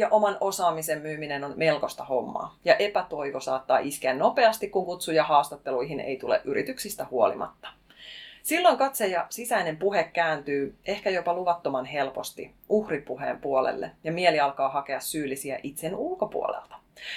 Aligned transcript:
Ja 0.00 0.08
oman 0.08 0.36
osaamisen 0.40 1.02
myyminen 1.02 1.44
on 1.44 1.52
melkoista 1.56 2.04
hommaa, 2.04 2.56
ja 2.64 2.76
epätoivo 2.76 3.40
saattaa 3.40 3.78
iskeä 3.78 4.14
nopeasti, 4.14 4.68
kun 4.68 4.84
kutsuja 4.84 5.24
haastatteluihin 5.24 6.00
ei 6.00 6.16
tule 6.16 6.40
yrityksistä 6.44 7.06
huolimatta. 7.10 7.68
Silloin 8.42 8.78
katse 8.78 9.06
ja 9.06 9.26
sisäinen 9.30 9.76
puhe 9.76 10.04
kääntyy 10.12 10.74
ehkä 10.86 11.10
jopa 11.10 11.34
luvattoman 11.34 11.84
helposti 11.84 12.54
uhripuheen 12.68 13.40
puolelle, 13.40 13.90
ja 14.04 14.12
mieli 14.12 14.40
alkaa 14.40 14.68
hakea 14.68 15.00
syyllisiä 15.00 15.60
itsen 15.62 15.96
ulkopuolelta. 15.96 16.76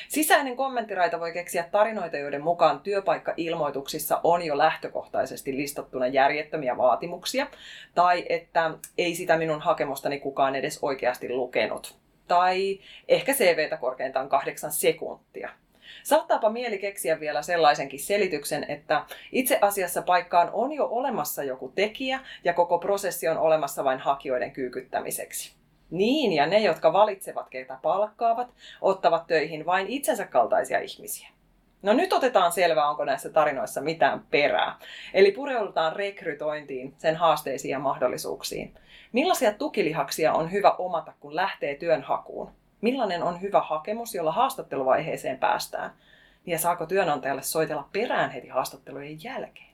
Sisäinen 0.09 0.55
kommenttiraita 0.55 1.20
voi 1.20 1.31
keksiä 1.31 1.63
tarinoita, 1.71 2.17
joiden 2.17 2.43
mukaan 2.43 2.79
työpaikka-ilmoituksissa 2.79 4.20
on 4.23 4.45
jo 4.45 4.57
lähtökohtaisesti 4.57 5.57
listattuna 5.57 6.07
järjettömiä 6.07 6.77
vaatimuksia, 6.77 7.47
tai 7.95 8.25
että 8.29 8.71
ei 8.97 9.15
sitä 9.15 9.37
minun 9.37 9.61
hakemustani 9.61 10.20
kukaan 10.20 10.55
edes 10.55 10.79
oikeasti 10.81 11.29
lukenut. 11.29 12.02
Tai 12.27 12.79
ehkä 13.07 13.34
CVtä 13.34 13.77
korkeintaan 13.77 14.29
kahdeksan 14.29 14.71
sekuntia. 14.71 15.49
Saattaapa 16.04 16.49
mieli 16.49 16.77
keksiä 16.77 17.20
vielä 17.20 17.41
sellaisenkin 17.41 17.99
selityksen, 17.99 18.65
että 18.68 19.05
itse 19.32 19.60
asiassa 19.62 20.02
paikkaan 20.02 20.49
on 20.54 20.71
jo 20.71 20.88
olemassa 20.91 21.43
joku 21.43 21.71
tekijä 21.76 22.20
ja 22.43 22.54
koko 22.54 22.80
prosessi 22.80 23.27
on 23.27 23.38
olemassa 23.38 23.84
vain 23.84 23.99
hakijoiden 23.99 24.52
kyykyttämiseksi. 24.52 25.55
Niin, 25.91 26.34
ja 26.34 26.46
ne, 26.46 26.60
jotka 26.60 26.93
valitsevat, 26.93 27.49
keitä 27.49 27.80
palkkaavat, 27.82 28.48
ottavat 28.82 29.27
töihin 29.27 29.65
vain 29.65 29.87
itsensä 29.87 30.26
kaltaisia 30.26 30.80
ihmisiä. 30.80 31.32
No 31.84 31.93
nyt 31.93 32.13
otetaan 32.13 32.51
selvää, 32.51 32.89
onko 32.89 33.05
näissä 33.05 33.29
tarinoissa 33.29 33.81
mitään 33.81 34.23
perää. 34.31 34.76
Eli 35.13 35.31
pureudutaan 35.31 35.95
rekrytointiin, 35.95 36.93
sen 36.98 37.15
haasteisiin 37.15 37.71
ja 37.71 37.79
mahdollisuuksiin. 37.79 38.73
Millaisia 39.12 39.53
tukilihaksia 39.53 40.34
on 40.34 40.51
hyvä 40.51 40.71
omata, 40.71 41.13
kun 41.20 41.35
lähtee 41.35 41.75
työnhakuun? 41.75 42.51
Millainen 42.81 43.23
on 43.23 43.41
hyvä 43.41 43.62
hakemus, 43.62 44.15
jolla 44.15 44.31
haastatteluvaiheeseen 44.31 45.37
päästään? 45.37 45.91
Ja 46.45 46.59
saako 46.59 46.85
työnantajalle 46.85 47.41
soitella 47.41 47.90
perään 47.93 48.31
heti 48.31 48.47
haastattelujen 48.47 49.23
jälkeen? 49.23 49.73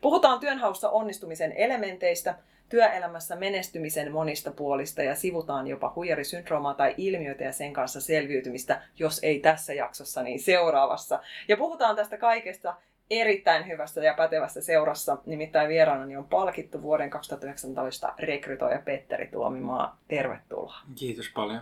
Puhutaan 0.00 0.40
työnhaussa 0.40 0.90
onnistumisen 0.90 1.52
elementeistä, 1.52 2.34
työelämässä 2.68 3.36
menestymisen 3.36 4.12
monista 4.12 4.50
puolista 4.50 5.02
ja 5.02 5.14
sivutaan 5.14 5.66
jopa 5.66 5.92
huijarisyndroomaa 5.96 6.74
tai 6.74 6.94
ilmiöitä 6.96 7.44
ja 7.44 7.52
sen 7.52 7.72
kanssa 7.72 8.00
selviytymistä, 8.00 8.82
jos 8.98 9.20
ei 9.22 9.40
tässä 9.40 9.74
jaksossa, 9.74 10.22
niin 10.22 10.40
seuraavassa. 10.40 11.20
Ja 11.48 11.56
puhutaan 11.56 11.96
tästä 11.96 12.18
kaikesta 12.18 12.74
erittäin 13.10 13.66
hyvästä 13.66 14.00
ja 14.00 14.14
pätevästä 14.14 14.60
seurassa, 14.60 15.18
nimittäin 15.26 15.68
vieraanani 15.68 16.16
on 16.16 16.28
palkittu 16.28 16.82
vuoden 16.82 17.10
2019 17.10 18.14
rekrytoija 18.18 18.82
Petteri 18.84 19.26
Tuomimaa. 19.26 19.98
Tervetuloa. 20.08 20.74
Kiitos 20.94 21.30
paljon. 21.34 21.60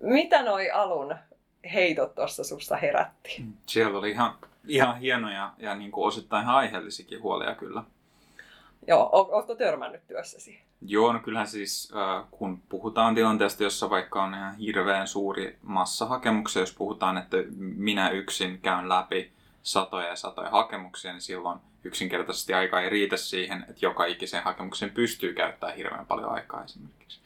Mitä 0.00 0.42
noi 0.42 0.70
alun 0.70 1.14
heitot 1.72 2.14
tuossa 2.14 2.44
susta 2.44 2.76
herätti? 2.76 3.44
Siellä 3.66 3.98
oli 3.98 4.10
ihan, 4.10 4.34
ihan 4.66 4.98
hienoja 4.98 5.52
ja 5.58 5.74
niin 5.74 5.90
kuin 5.90 6.06
osittain 6.06 6.42
ihan 6.42 6.56
aiheellisikin 6.56 7.22
huolia 7.22 7.54
kyllä. 7.54 7.82
Joo, 8.86 9.08
oletko 9.12 9.54
törmännyt 9.54 10.06
työssäsi? 10.06 10.60
Joo, 10.82 11.12
no 11.12 11.18
kyllähän 11.18 11.46
siis 11.46 11.92
kun 12.30 12.62
puhutaan 12.68 13.14
tilanteesta, 13.14 13.62
jossa 13.62 13.90
vaikka 13.90 14.22
on 14.22 14.34
ihan 14.34 14.56
hirveän 14.56 15.06
suuri 15.08 15.58
massa 15.62 16.06
hakemuksia, 16.06 16.62
jos 16.62 16.74
puhutaan, 16.74 17.18
että 17.18 17.36
minä 17.58 18.10
yksin 18.10 18.58
käyn 18.60 18.88
läpi 18.88 19.32
satoja 19.62 20.06
ja 20.06 20.16
satoja 20.16 20.50
hakemuksia, 20.50 21.12
niin 21.12 21.20
silloin 21.20 21.58
yksinkertaisesti 21.84 22.54
aika 22.54 22.80
ei 22.80 22.90
riitä 22.90 23.16
siihen, 23.16 23.64
että 23.68 23.86
joka 23.86 24.04
ikisen 24.04 24.42
hakemuksen 24.42 24.90
pystyy 24.90 25.32
käyttämään 25.32 25.76
hirveän 25.76 26.06
paljon 26.06 26.32
aikaa 26.32 26.64
esimerkiksi. 26.64 27.20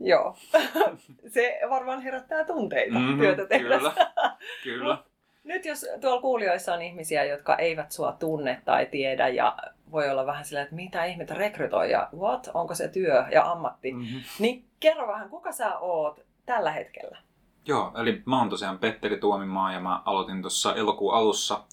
Joo, 0.00 0.36
se 1.34 1.60
varmaan 1.70 2.02
herättää 2.02 2.44
tunteita 2.44 2.98
mm-hmm, 2.98 3.18
työtä 3.18 3.46
tehdessä. 3.46 3.92
Kyllä, 4.62 4.78
kyllä. 4.78 4.98
Nyt 5.44 5.64
jos 5.64 5.86
tuolla 6.00 6.20
kuulijoissa 6.20 6.74
on 6.74 6.82
ihmisiä, 6.82 7.24
jotka 7.24 7.56
eivät 7.56 7.92
sua 7.92 8.12
tunne 8.12 8.62
tai 8.64 8.86
tiedä 8.86 9.28
ja 9.28 9.56
voi 9.92 10.10
olla 10.10 10.26
vähän 10.26 10.44
silleen, 10.44 10.64
että 10.64 10.76
mitä 10.76 11.04
ihmettä 11.04 11.34
rekrytoi 11.34 11.90
ja 11.90 12.08
what, 12.16 12.50
onko 12.54 12.74
se 12.74 12.88
työ 12.88 13.26
ja 13.32 13.50
ammatti, 13.50 13.92
mm-hmm. 13.92 14.20
niin 14.38 14.64
kerro 14.80 15.08
vähän, 15.08 15.28
kuka 15.28 15.52
sä 15.52 15.78
oot 15.78 16.20
tällä 16.46 16.72
hetkellä? 16.72 17.18
Joo, 17.64 17.92
eli 17.96 18.22
mä 18.24 18.38
oon 18.38 18.50
tosiaan 18.50 18.78
Petteri 18.78 19.18
Tuomimaa 19.18 19.72
ja 19.72 19.80
mä 19.80 20.02
aloitin 20.04 20.42
tuossa 20.42 20.74
elokuun 20.74 21.14
alussa 21.14 21.64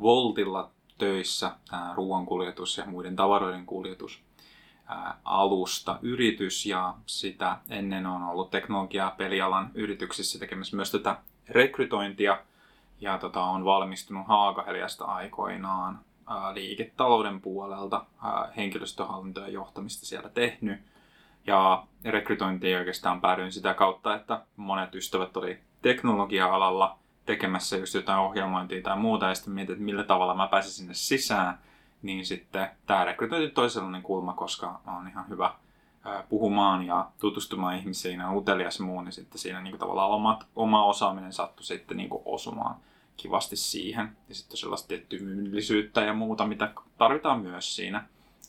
Voltilla 0.00 0.70
töissä, 0.98 1.50
tämä 1.70 1.92
ruoankuljetus 1.96 2.78
ja 2.78 2.84
muiden 2.86 3.16
tavaroiden 3.16 3.66
kuljetus 3.66 4.22
alusta 5.24 5.98
yritys 6.02 6.66
ja 6.66 6.94
sitä 7.06 7.56
ennen 7.70 8.06
on 8.06 8.22
ollut 8.22 8.50
teknologia- 8.50 9.04
ja 9.04 9.14
pelialan 9.16 9.70
yrityksissä 9.74 10.38
tekemässä 10.38 10.76
myös 10.76 10.92
tätä 10.92 11.16
rekrytointia 11.48 12.38
ja 13.00 13.18
tota, 13.18 13.42
on 13.42 13.64
valmistunut 13.64 14.26
Haakaheliasta 14.26 15.04
aikoinaan 15.04 16.00
liiketalouden 16.52 17.40
puolelta, 17.40 18.04
henkilöstöhallintoa 18.56 19.44
ja 19.44 19.52
johtamista 19.52 20.06
siellä 20.06 20.28
tehnyt. 20.28 20.80
Ja 21.46 21.86
rekrytointiin 22.04 22.78
oikeastaan 22.78 23.20
päädyin 23.20 23.52
sitä 23.52 23.74
kautta, 23.74 24.14
että 24.14 24.42
monet 24.56 24.94
ystävät 24.94 25.36
oli 25.36 25.58
teknologia-alalla 25.82 26.98
tekemässä 27.26 27.76
just 27.76 27.94
jotain 27.94 28.18
ohjelmointia 28.18 28.82
tai 28.82 28.96
muuta, 28.96 29.28
ja 29.28 29.34
sitten 29.34 29.54
mietin, 29.54 29.72
että 29.72 29.84
millä 29.84 30.04
tavalla 30.04 30.34
mä 30.34 30.48
pääsin 30.48 30.72
sinne 30.72 30.94
sisään. 30.94 31.58
Niin 32.02 32.26
sitten 32.26 32.68
tämä 32.86 33.04
rekrytointi 33.04 33.50
toisenlainen 33.50 34.02
kulma, 34.02 34.32
koska 34.32 34.80
on 34.86 35.08
ihan 35.08 35.28
hyvä 35.28 35.54
puhumaan 36.28 36.86
ja 36.86 37.10
tutustumaan 37.20 37.76
ihmisiin 37.76 38.20
ja 38.20 38.32
utelias 38.32 38.80
muu, 38.80 39.00
niin 39.00 39.12
sitten 39.12 39.38
siinä 39.38 39.60
niin 39.60 39.78
tavallaan 39.78 40.10
omat, 40.10 40.46
oma 40.56 40.84
osaaminen 40.84 41.32
sattui 41.32 41.64
sitten 41.64 41.96
niin 41.96 42.10
osumaan 42.24 42.76
kivasti 43.18 43.56
siihen. 43.56 44.16
Ja 44.28 44.34
sitten 44.34 44.56
sellaista 44.56 44.88
tiettyä 44.88 45.18
myyllisyyttä 45.18 46.00
ja 46.00 46.14
muuta, 46.14 46.46
mitä 46.46 46.72
tarvitaan 46.98 47.40
myös 47.40 47.76
siinä, 47.76 48.04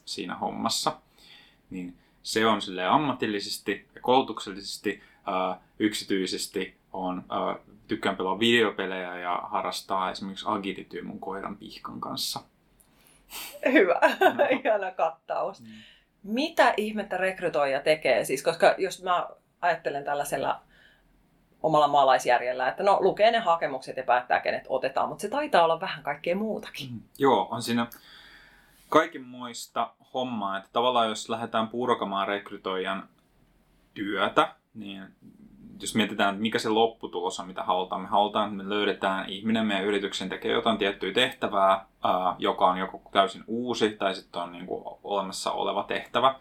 siinä 0.06 0.36
hommassa. 0.36 0.98
Niin 1.70 1.98
se 2.24 2.46
on 2.46 2.62
sille 2.62 2.86
ammatillisesti 2.86 3.88
ja 3.96 4.02
koulutuksellisesti, 4.02 5.04
ää, 5.26 5.62
yksityisesti 5.80 6.78
on, 6.94 7.24
ää, 7.30 7.56
tykkään 7.88 8.18
pelaa 8.18 8.40
videopelejä 8.40 9.20
ja 9.20 9.40
harrastaa 9.44 10.12
esimerkiksi 10.12 10.46
agilityö 10.48 11.04
mun 11.04 11.20
koiran 11.20 11.58
pihkan 11.58 12.02
kanssa. 12.02 12.40
Hyvä, 13.72 14.00
no. 14.20 14.46
ihana 14.60 14.92
kattaus. 14.92 15.62
Mm. 15.62 15.68
Mitä 16.24 16.74
ihmettä 16.78 17.18
rekrytoija 17.18 17.80
tekee? 17.80 18.26
Siis, 18.26 18.44
koska 18.44 18.76
jos 18.78 19.04
mä 19.04 19.28
ajattelen 19.62 20.04
tällaisella 20.04 20.62
omalla 21.64 21.88
maalaisjärjellä, 21.88 22.68
että 22.68 22.84
no 22.84 22.98
lukee 23.02 23.32
ne 23.32 23.40
hakemukset 23.40 23.98
ja 23.98 24.04
päättää, 24.04 24.40
kenet 24.40 24.66
otetaan, 24.70 25.10
mutta 25.10 25.22
se 25.22 25.30
taitaa 25.30 25.64
olla 25.64 25.82
vähän 25.82 26.04
kaikkea 26.04 26.36
muutakin. 26.36 26.92
Mm, 26.92 27.02
joo, 27.18 27.48
on 27.52 27.62
siinä 27.62 27.88
kaiken 28.90 29.24
muista 29.24 29.94
hommaa, 30.14 30.58
että 30.58 30.70
tavallaan 30.74 31.10
jos 31.10 31.30
lähdetään 31.30 31.68
purkamaan 31.68 32.28
rekrytoijan 32.28 33.10
työtä, 33.94 34.56
niin 34.74 35.04
jos 35.82 35.96
mietitään, 35.96 36.30
että 36.30 36.42
mikä 36.42 36.60
se 36.60 36.70
lopputulos 36.70 37.40
on, 37.40 37.48
mitä 37.48 37.64
halutaan, 37.64 38.02
me 38.02 38.08
halutaan, 38.08 38.50
että 38.50 38.64
me 38.64 38.70
löydetään 38.70 39.30
ihminen 39.30 39.66
meidän 39.66 39.86
yrityksen 39.86 40.30
tekee 40.30 40.52
jotain 40.52 40.78
tiettyä 40.78 41.14
tehtävää, 41.14 41.86
ää, 42.04 42.36
joka 42.38 42.68
on 42.68 42.78
joko 42.78 43.02
täysin 43.12 43.44
uusi 43.48 43.90
tai 43.90 44.16
sitten 44.16 44.42
on 44.42 44.52
niin 44.52 44.66
kuin 44.66 44.84
olemassa 45.04 45.52
oleva 45.52 45.84
tehtävä. 45.84 46.36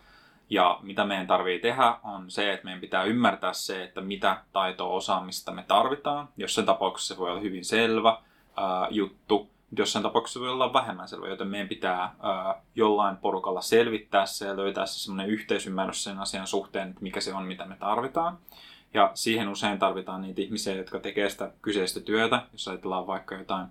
Ja 0.51 0.79
mitä 0.83 1.05
meidän 1.05 1.27
tarvii 1.27 1.59
tehdä 1.59 1.97
on 2.03 2.31
se, 2.31 2.53
että 2.53 2.65
meidän 2.65 2.81
pitää 2.81 3.05
ymmärtää 3.05 3.53
se, 3.53 3.85
että 3.85 4.01
mitä 4.01 4.43
taitoa 4.53 4.89
osaamista 4.89 5.53
me 5.53 5.65
tarvitaan. 5.69 6.29
Jossain 6.37 6.67
tapauksessa 6.67 7.15
se 7.15 7.21
voi 7.21 7.31
olla 7.31 7.41
hyvin 7.41 7.65
selvä 7.65 8.19
ää, 8.57 8.89
juttu, 8.91 9.51
jossain 9.77 10.03
tapauksessa 10.03 10.41
voi 10.41 10.49
olla 10.49 10.73
vähemmän 10.73 11.09
selvä, 11.09 11.29
joten 11.29 11.49
meidän 11.49 11.69
pitää 11.69 12.15
ää, 12.23 12.63
jollain 12.75 13.17
porukalla 13.17 13.61
selvittää 13.61 14.27
se 14.27 14.47
ja 14.47 14.57
löytää 14.57 14.87
se 14.87 14.99
semmoinen 14.99 15.31
yhteisymmärrys 15.31 16.05
sen 16.05 16.19
asian 16.19 16.47
suhteen, 16.47 16.89
että 16.89 17.03
mikä 17.03 17.21
se 17.21 17.35
on, 17.35 17.45
mitä 17.45 17.65
me 17.65 17.77
tarvitaan. 17.77 18.39
Ja 18.95 19.11
siihen 19.15 19.49
usein 19.49 19.79
tarvitaan 19.79 20.21
niitä 20.21 20.41
ihmisiä, 20.41 20.75
jotka 20.75 20.99
tekee 20.99 21.31
sitä 21.31 21.51
kyseistä 21.63 22.01
työtä. 22.01 22.43
Jos 22.53 22.69
ajatellaan 22.69 23.07
vaikka 23.07 23.35
jotain, 23.35 23.67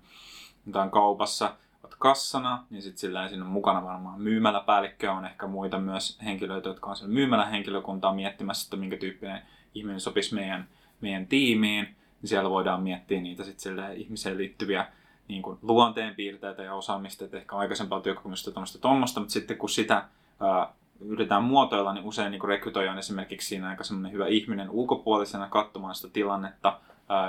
jotain 0.66 0.92
kaupassa, 0.92 1.54
kassana, 2.00 2.66
niin 2.70 2.82
sitten 2.82 3.00
sillä 3.00 3.28
siinä 3.28 3.46
on 3.46 3.52
mukana 3.52 3.84
varmaan 3.84 4.22
myymäläpäällikkö, 4.22 5.12
on 5.12 5.26
ehkä 5.26 5.48
muita 5.48 5.80
myös 5.80 6.20
henkilöitä, 6.26 6.70
jotka 6.70 6.90
on 6.90 6.96
siellä 6.96 7.14
myymälähenkilökuntaa 7.14 8.14
miettimässä, 8.14 8.66
että 8.66 8.78
minkä 8.78 8.98
tyyppinen 8.98 9.42
ihminen 9.76 10.00
sopisi 10.00 10.36
meidän, 10.36 10.68
meidän 11.02 11.28
tiimiin. 11.28 11.84
Niin 12.22 12.30
siellä 12.30 12.50
voidaan 12.50 12.84
miettiä 12.84 13.22
niitä 13.22 13.44
sitten 13.44 13.94
ihmiseen 13.96 14.38
liittyviä 14.38 14.88
niin 15.28 15.42
kuin 15.42 15.58
luonteenpiirteitä 15.62 16.64
ja 16.64 16.74
osaamista, 16.74 17.26
että 17.26 17.38
ehkä 17.38 17.56
aikaisempaa 17.56 18.02
työkokemusta 18.02 18.52
tuommoista 18.52 18.80
tuommoista, 18.80 19.20
mutta 19.20 19.34
sitten 19.34 19.58
kun 19.58 19.70
sitä 19.70 20.06
ää, 20.40 20.74
yritetään 21.00 21.44
muotoilla, 21.44 21.94
niin 21.94 22.06
usein 22.06 22.32
niin 22.32 22.44
rekrytoija 22.44 22.92
on 22.92 22.98
esimerkiksi 22.98 23.48
siinä 23.48 23.70
aika 23.70 23.84
semmoinen 23.84 24.12
hyvä 24.12 24.28
ihminen 24.28 24.70
ulkopuolisena 24.70 25.50
katsomaan 25.50 25.96
sitä 25.96 26.14
tilannetta, 26.14 26.80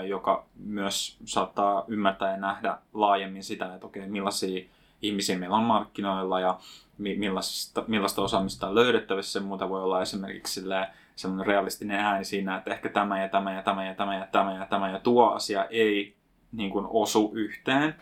joka 0.06 0.46
myös 0.56 1.16
saattaa 1.24 1.84
ymmärtää 1.88 2.30
ja 2.30 2.36
nähdä 2.36 2.78
laajemmin 2.94 3.44
sitä, 3.44 3.74
että 3.74 3.86
okei, 3.86 4.06
millaisia 4.06 4.64
ihmisiä 5.02 5.38
meillä 5.38 5.56
on 5.56 5.64
markkinoilla 5.64 6.40
ja 6.40 6.58
millaista, 6.98 7.84
millaista 7.86 8.22
osaamista 8.22 8.68
on 8.68 8.74
löydettävissä. 8.74 9.40
Muuta 9.40 9.68
voi 9.68 9.82
olla 9.82 10.02
esimerkiksi 10.02 10.60
semmoinen 11.16 11.46
realistinen 11.46 12.00
ääni 12.00 12.24
siinä, 12.24 12.56
että 12.56 12.70
ehkä 12.70 12.88
tämä 12.88 13.22
ja 13.22 13.28
tämä 13.28 13.52
ja 13.52 13.62
tämä 13.62 13.86
ja 13.86 13.94
tämä 13.94 14.14
ja 14.14 14.26
tämä 14.32 14.54
ja 14.54 14.66
tämä 14.66 14.90
ja 14.90 15.00
tuo 15.00 15.28
asia 15.30 15.64
ei 15.64 16.16
niin 16.52 16.70
kuin 16.70 16.86
osu 16.90 17.30
yhteen. 17.34 17.94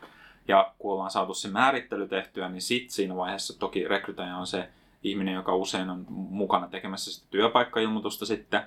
Ja 0.48 0.72
kun 0.78 0.92
ollaan 0.92 1.10
saatu 1.10 1.34
se 1.34 1.48
määrittely 1.48 2.08
tehtyä, 2.08 2.48
niin 2.48 2.62
sitten 2.62 2.90
siinä 2.90 3.16
vaiheessa 3.16 3.58
toki 3.58 3.88
rekrytäjä 3.88 4.36
on 4.36 4.46
se 4.46 4.68
ihminen, 5.02 5.34
joka 5.34 5.54
usein 5.54 5.90
on 5.90 6.06
mukana 6.08 6.68
tekemässä 6.68 7.12
sitä 7.12 7.26
työpaikkailmoitusta 7.30 8.26
sitten 8.26 8.62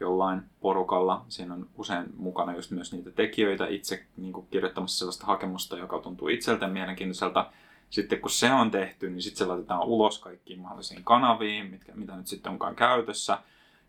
jollain 0.00 0.42
porukalla. 0.60 1.24
Siinä 1.28 1.54
on 1.54 1.66
usein 1.76 2.06
mukana 2.16 2.54
just 2.54 2.70
myös 2.70 2.92
niitä 2.92 3.10
tekijöitä 3.10 3.66
itse 3.66 4.04
niin 4.16 4.32
kuin 4.32 4.46
kirjoittamassa 4.50 4.98
sellaista 4.98 5.26
hakemusta, 5.26 5.78
joka 5.78 5.98
tuntuu 5.98 6.28
itseltä 6.28 6.66
mielenkiintoiselta. 6.66 7.50
Sitten 7.90 8.20
kun 8.20 8.30
se 8.30 8.52
on 8.52 8.70
tehty, 8.70 9.10
niin 9.10 9.22
sitten 9.22 9.38
se 9.38 9.46
laitetaan 9.46 9.86
ulos 9.86 10.18
kaikkiin 10.18 10.60
mahdollisiin 10.60 11.04
kanaviin, 11.04 11.70
mitkä, 11.70 11.92
mitä 11.94 12.16
nyt 12.16 12.26
sitten 12.26 12.52
onkaan 12.52 12.76
käytössä. 12.76 13.38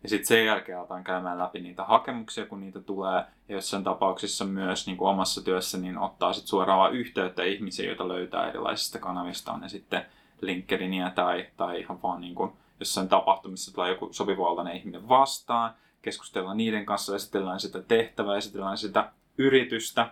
Ja 0.02 0.08
sitten 0.08 0.26
sen 0.26 0.46
jälkeen 0.46 0.78
aletaan 0.78 1.04
käymään 1.04 1.38
läpi 1.38 1.60
niitä 1.60 1.84
hakemuksia, 1.84 2.46
kun 2.46 2.60
niitä 2.60 2.80
tulee. 2.80 3.24
Ja 3.48 3.54
jossain 3.54 3.84
tapauksissa 3.84 4.44
myös 4.44 4.86
niin 4.86 4.96
kuin 4.96 5.08
omassa 5.08 5.44
työssä 5.44 5.78
niin 5.78 5.98
ottaa 5.98 6.32
sitten 6.32 6.48
suoraan 6.48 6.92
yhteyttä 6.92 7.44
ihmisiä, 7.44 7.86
joita 7.86 8.08
löytää 8.08 8.48
erilaisista 8.48 8.98
kanavista. 8.98 9.52
On 9.52 9.60
ne 9.60 9.68
sitten 9.68 10.06
LinkedInia 10.40 11.10
tai, 11.10 11.46
tai 11.56 11.80
ihan 11.80 12.02
vaan 12.02 12.20
niin 12.20 12.34
kuin 12.34 12.52
jossain 12.80 13.08
tapahtumissa 13.08 13.74
tulee 13.74 13.90
joku 13.90 14.08
sopivuoltainen 14.12 14.76
ihminen 14.76 15.08
vastaan. 15.08 15.74
Keskustellaan 16.06 16.56
niiden 16.56 16.86
kanssa, 16.86 17.16
esitellään 17.16 17.60
sitä 17.60 17.82
tehtävää, 17.82 18.36
esitellään 18.36 18.78
sitä 18.78 19.12
yritystä. 19.38 20.10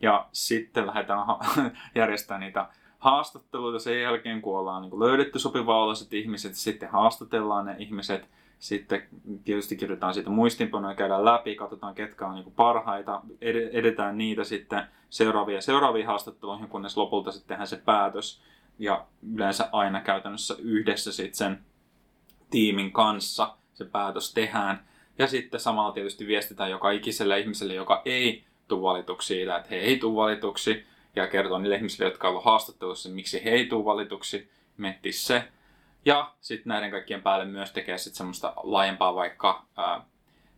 Ja 0.00 0.26
sitten 0.32 0.86
lähdetään 0.86 1.26
järjestämään 1.94 2.40
niitä 2.40 2.68
haastatteluita 2.98 3.78
sen 3.78 4.02
jälkeen, 4.02 4.42
kun 4.42 4.58
ollaan 4.58 4.82
niin 4.82 5.00
löydetty 5.00 5.38
sopiva 5.38 5.92
ihmiset, 6.10 6.54
sitten 6.54 6.90
haastatellaan 6.90 7.66
ne 7.66 7.76
ihmiset– 7.78 8.28
sitten 8.64 9.02
tietysti 9.44 9.76
kirjoitetaan 9.76 10.14
siitä 10.14 10.30
muistinpanoja, 10.30 10.94
käydään 10.94 11.24
läpi, 11.24 11.54
katsotaan 11.54 11.94
ketkä 11.94 12.26
on 12.26 12.34
niin 12.34 12.52
parhaita, 12.52 13.22
edetään 13.72 14.18
niitä 14.18 14.44
sitten 14.44 14.82
seuraavia 15.10 15.60
seuraaviin 15.60 16.06
haastatteluihin, 16.06 16.68
kunnes 16.68 16.96
lopulta 16.96 17.32
sitten 17.32 17.48
tehdään 17.48 17.66
se 17.66 17.76
päätös. 17.76 18.42
Ja 18.78 19.06
yleensä 19.34 19.68
aina 19.72 20.00
käytännössä 20.00 20.54
yhdessä 20.58 21.12
sitten 21.12 21.34
sen 21.34 21.64
tiimin 22.50 22.92
kanssa 22.92 23.56
se 23.74 23.84
päätös 23.84 24.34
tehdään. 24.34 24.84
Ja 25.18 25.26
sitten 25.26 25.60
samalla 25.60 25.92
tietysti 25.92 26.26
viestitään 26.26 26.70
joka 26.70 26.90
ikiselle 26.90 27.40
ihmiselle, 27.40 27.74
joka 27.74 28.02
ei 28.04 28.44
tule 28.68 28.82
valituksi 28.82 29.26
siitä, 29.26 29.56
että 29.56 29.68
he 29.70 29.76
ei 29.76 29.98
tule 29.98 30.16
valituksi. 30.16 30.86
Ja 31.16 31.26
kertoo 31.26 31.58
niille 31.58 31.76
ihmisille, 31.76 32.10
jotka 32.10 32.28
ovat 32.28 32.44
haastattelussa, 32.44 33.08
miksi 33.08 33.44
he 33.44 33.50
ei 33.50 33.66
tule 33.66 33.84
valituksi. 33.84 34.50
Miettiä 34.76 35.12
se. 35.12 35.48
Ja 36.04 36.32
sitten 36.40 36.70
näiden 36.70 36.90
kaikkien 36.90 37.22
päälle 37.22 37.44
myös 37.44 37.72
tekee 37.72 37.98
sitten 37.98 38.16
semmoista 38.16 38.52
laajempaa 38.56 39.14
vaikka 39.14 39.64
ää, 39.76 40.00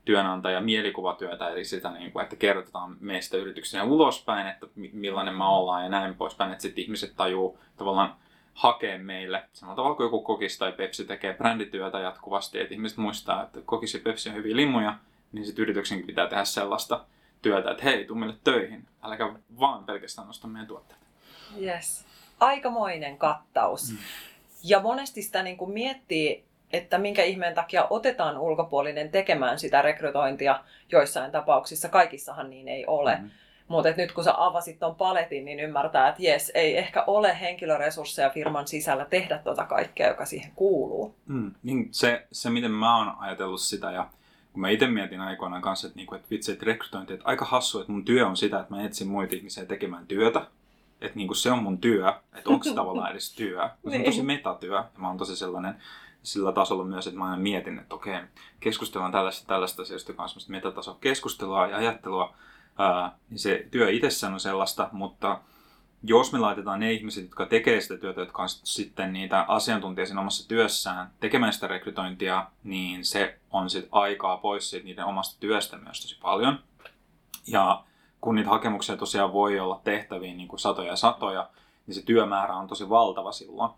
työnantaja 0.04 0.60
mielikuvatyötä, 0.60 1.48
eli 1.48 1.64
sitä, 1.64 1.90
niin 1.90 2.12
kuin, 2.12 2.22
että 2.22 2.36
kerrotaan 2.36 2.96
meistä 3.00 3.36
yrityksenä 3.36 3.84
ulospäin, 3.84 4.46
että 4.46 4.66
millainen 4.92 5.34
me 5.34 5.44
ollaan 5.44 5.82
ja 5.82 5.88
näin 5.88 6.14
poispäin, 6.14 6.52
että 6.52 6.62
sitten 6.62 6.84
ihmiset 6.84 7.12
tajuu 7.16 7.58
tavallaan 7.76 8.14
hakea 8.56 8.98
meille. 8.98 9.42
Samalla 9.52 9.76
tavalla 9.76 9.96
kuin 9.96 10.04
joku 10.04 10.22
Kokis 10.22 10.58
tai 10.58 10.72
Pepsi 10.72 11.04
tekee 11.04 11.34
brändityötä 11.34 11.98
jatkuvasti, 11.98 12.60
että 12.60 12.74
ihmiset 12.74 12.98
muistaa, 12.98 13.42
että 13.42 13.60
Kokis 13.64 13.94
ja 13.94 14.00
Pepsi 14.04 14.28
on 14.28 14.34
hyviä 14.34 14.56
limuja, 14.56 14.94
niin 15.32 15.46
sitten 15.46 15.62
yrityksenkin 15.62 16.06
pitää 16.06 16.26
tehdä 16.26 16.44
sellaista 16.44 17.04
työtä, 17.42 17.70
että 17.70 17.84
hei, 17.84 18.04
tuu 18.04 18.16
meille 18.16 18.36
töihin, 18.44 18.86
äläkä 19.02 19.32
vaan 19.60 19.84
pelkästään 19.84 20.26
nosta 20.26 20.48
meidän 20.48 20.66
tuotteita. 20.66 21.04
Yes. 21.60 22.04
Aikamoinen 22.40 23.18
kattaus. 23.18 23.90
Mm. 23.90 23.98
Ja 24.64 24.80
monesti 24.80 25.22
sitä 25.22 25.42
niin 25.42 25.56
kuin 25.56 25.70
miettii, 25.70 26.44
että 26.72 26.98
minkä 26.98 27.24
ihmeen 27.24 27.54
takia 27.54 27.86
otetaan 27.90 28.38
ulkopuolinen 28.38 29.10
tekemään 29.10 29.58
sitä 29.58 29.82
rekrytointia 29.82 30.60
joissain 30.92 31.32
tapauksissa. 31.32 31.88
Kaikissahan 31.88 32.50
niin 32.50 32.68
ei 32.68 32.86
ole. 32.86 33.14
Mm-hmm. 33.14 33.30
Mutta 33.68 33.90
nyt 33.96 34.12
kun 34.12 34.24
sä 34.24 34.34
avasit 34.36 34.78
ton 34.78 34.94
paletin, 34.94 35.44
niin 35.44 35.60
ymmärtää, 35.60 36.08
että 36.08 36.22
jes, 36.22 36.52
ei 36.54 36.78
ehkä 36.78 37.04
ole 37.06 37.40
henkilöresursseja 37.40 38.30
firman 38.30 38.68
sisällä 38.68 39.04
tehdä 39.04 39.38
tota 39.38 39.64
kaikkea, 39.64 40.08
joka 40.08 40.24
siihen 40.24 40.52
kuuluu. 40.54 41.14
Mm, 41.26 41.54
niin 41.62 41.88
se, 41.90 42.26
se, 42.32 42.50
miten 42.50 42.70
mä 42.70 42.98
oon 42.98 43.12
ajatellut 43.18 43.60
sitä 43.60 43.92
ja 43.92 44.08
kun 44.52 44.60
mä 44.60 44.68
itse 44.68 44.86
mietin 44.86 45.20
aikoinaan 45.20 45.62
kanssa, 45.62 45.86
että, 45.86 45.96
niinku, 45.96 46.14
että 46.14 46.30
vitsi, 46.30 46.52
että 46.52 46.66
rekrytointi, 46.66 47.12
että 47.12 47.26
aika 47.26 47.44
hassu, 47.44 47.80
että 47.80 47.92
mun 47.92 48.04
työ 48.04 48.26
on 48.26 48.36
sitä, 48.36 48.60
että 48.60 48.74
mä 48.74 48.84
etsin 48.84 49.08
muita 49.08 49.36
ihmisiä 49.36 49.64
tekemään 49.64 50.06
työtä 50.06 50.46
että 51.00 51.16
niinku 51.16 51.34
se 51.34 51.52
on 51.52 51.62
mun 51.62 51.78
työ, 51.78 52.08
että 52.08 52.50
onko 52.50 52.64
se 52.64 52.74
tavallaan 52.74 53.10
edes 53.10 53.34
työ. 53.34 53.62
Se 53.68 53.72
on 53.84 53.92
niin. 53.92 54.04
tosi 54.04 54.22
metatyö 54.22 54.74
ja 54.74 54.84
mä 54.96 55.08
oon 55.08 55.18
tosi 55.18 55.36
sellainen 55.36 55.74
sillä 56.22 56.52
tasolla 56.52 56.84
myös, 56.84 57.06
että 57.06 57.18
mä 57.18 57.24
aina 57.24 57.36
mietin, 57.36 57.78
että 57.78 57.94
okei, 57.94 58.20
keskustellaan 58.60 59.12
tällaista, 59.12 59.46
tällaista 59.46 59.82
asioista, 59.82 60.06
semmoista 60.06 60.52
metatasoa 60.52 60.98
keskustelua 61.00 61.66
ja 61.66 61.76
ajattelua, 61.76 62.34
ää, 62.78 63.18
niin 63.30 63.38
se 63.38 63.66
työ 63.70 63.90
itsessään 63.90 64.32
on 64.32 64.40
sellaista, 64.40 64.88
mutta 64.92 65.40
jos 66.02 66.32
me 66.32 66.38
laitetaan 66.38 66.80
ne 66.80 66.92
ihmiset, 66.92 67.24
jotka 67.24 67.46
tekee 67.46 67.80
sitä 67.80 67.96
työtä, 67.96 68.20
jotka 68.20 68.42
on 68.42 68.48
sitten 68.48 69.12
niitä 69.12 69.44
asiantuntijoita 69.48 70.08
siinä 70.08 70.20
omassa 70.20 70.48
työssään 70.48 71.10
tekemään 71.20 71.52
sitä 71.52 71.66
rekrytointia, 71.66 72.46
niin 72.64 73.04
se 73.04 73.38
on 73.50 73.70
sitten 73.70 73.88
aikaa 73.92 74.36
pois 74.36 74.70
siitä 74.70 74.86
niiden 74.86 75.04
omasta 75.04 75.40
työstä 75.40 75.76
myös 75.76 76.02
tosi 76.02 76.18
paljon. 76.22 76.58
Ja 77.46 77.84
kun 78.20 78.34
niitä 78.34 78.50
hakemuksia 78.50 78.96
tosiaan 78.96 79.32
voi 79.32 79.60
olla 79.60 79.80
tehtäviin 79.84 80.36
niin 80.36 80.48
kuin 80.48 80.60
satoja 80.60 80.88
ja 80.88 80.96
satoja, 80.96 81.48
niin 81.86 81.94
se 81.94 82.02
työmäärä 82.02 82.56
on 82.56 82.68
tosi 82.68 82.88
valtava 82.88 83.32
silloin. 83.32 83.70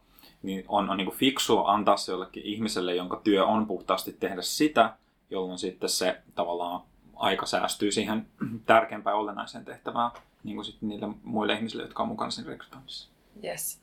Niin 0.42 0.64
on, 0.68 0.90
on 0.90 0.96
niin 0.96 1.06
kuin 1.06 1.18
fiksua 1.18 1.72
antaa 1.72 1.96
se 1.96 2.12
jollekin 2.12 2.42
ihmiselle, 2.42 2.94
jonka 2.94 3.20
työ 3.24 3.46
on 3.46 3.66
puhtaasti 3.66 4.12
tehdä 4.12 4.42
sitä, 4.42 4.94
jolloin 5.30 5.58
sitten 5.58 5.88
se 5.88 6.23
tavallaan 6.34 6.80
aika 7.18 7.46
säästyy 7.46 7.92
siihen 7.92 8.26
tärkeämpään 8.66 9.16
olennaiseen 9.16 9.64
tehtävään 9.64 10.10
niin 10.44 10.56
kuin 10.56 10.64
sitten 10.64 10.88
niille 10.88 11.06
muille 11.22 11.52
ihmisille, 11.52 11.82
jotka 11.82 12.02
on 12.02 12.08
mukana 12.08 12.30
siinä 12.30 12.50
rekrytoinnissa. 12.50 13.08
Yes. 13.44 13.80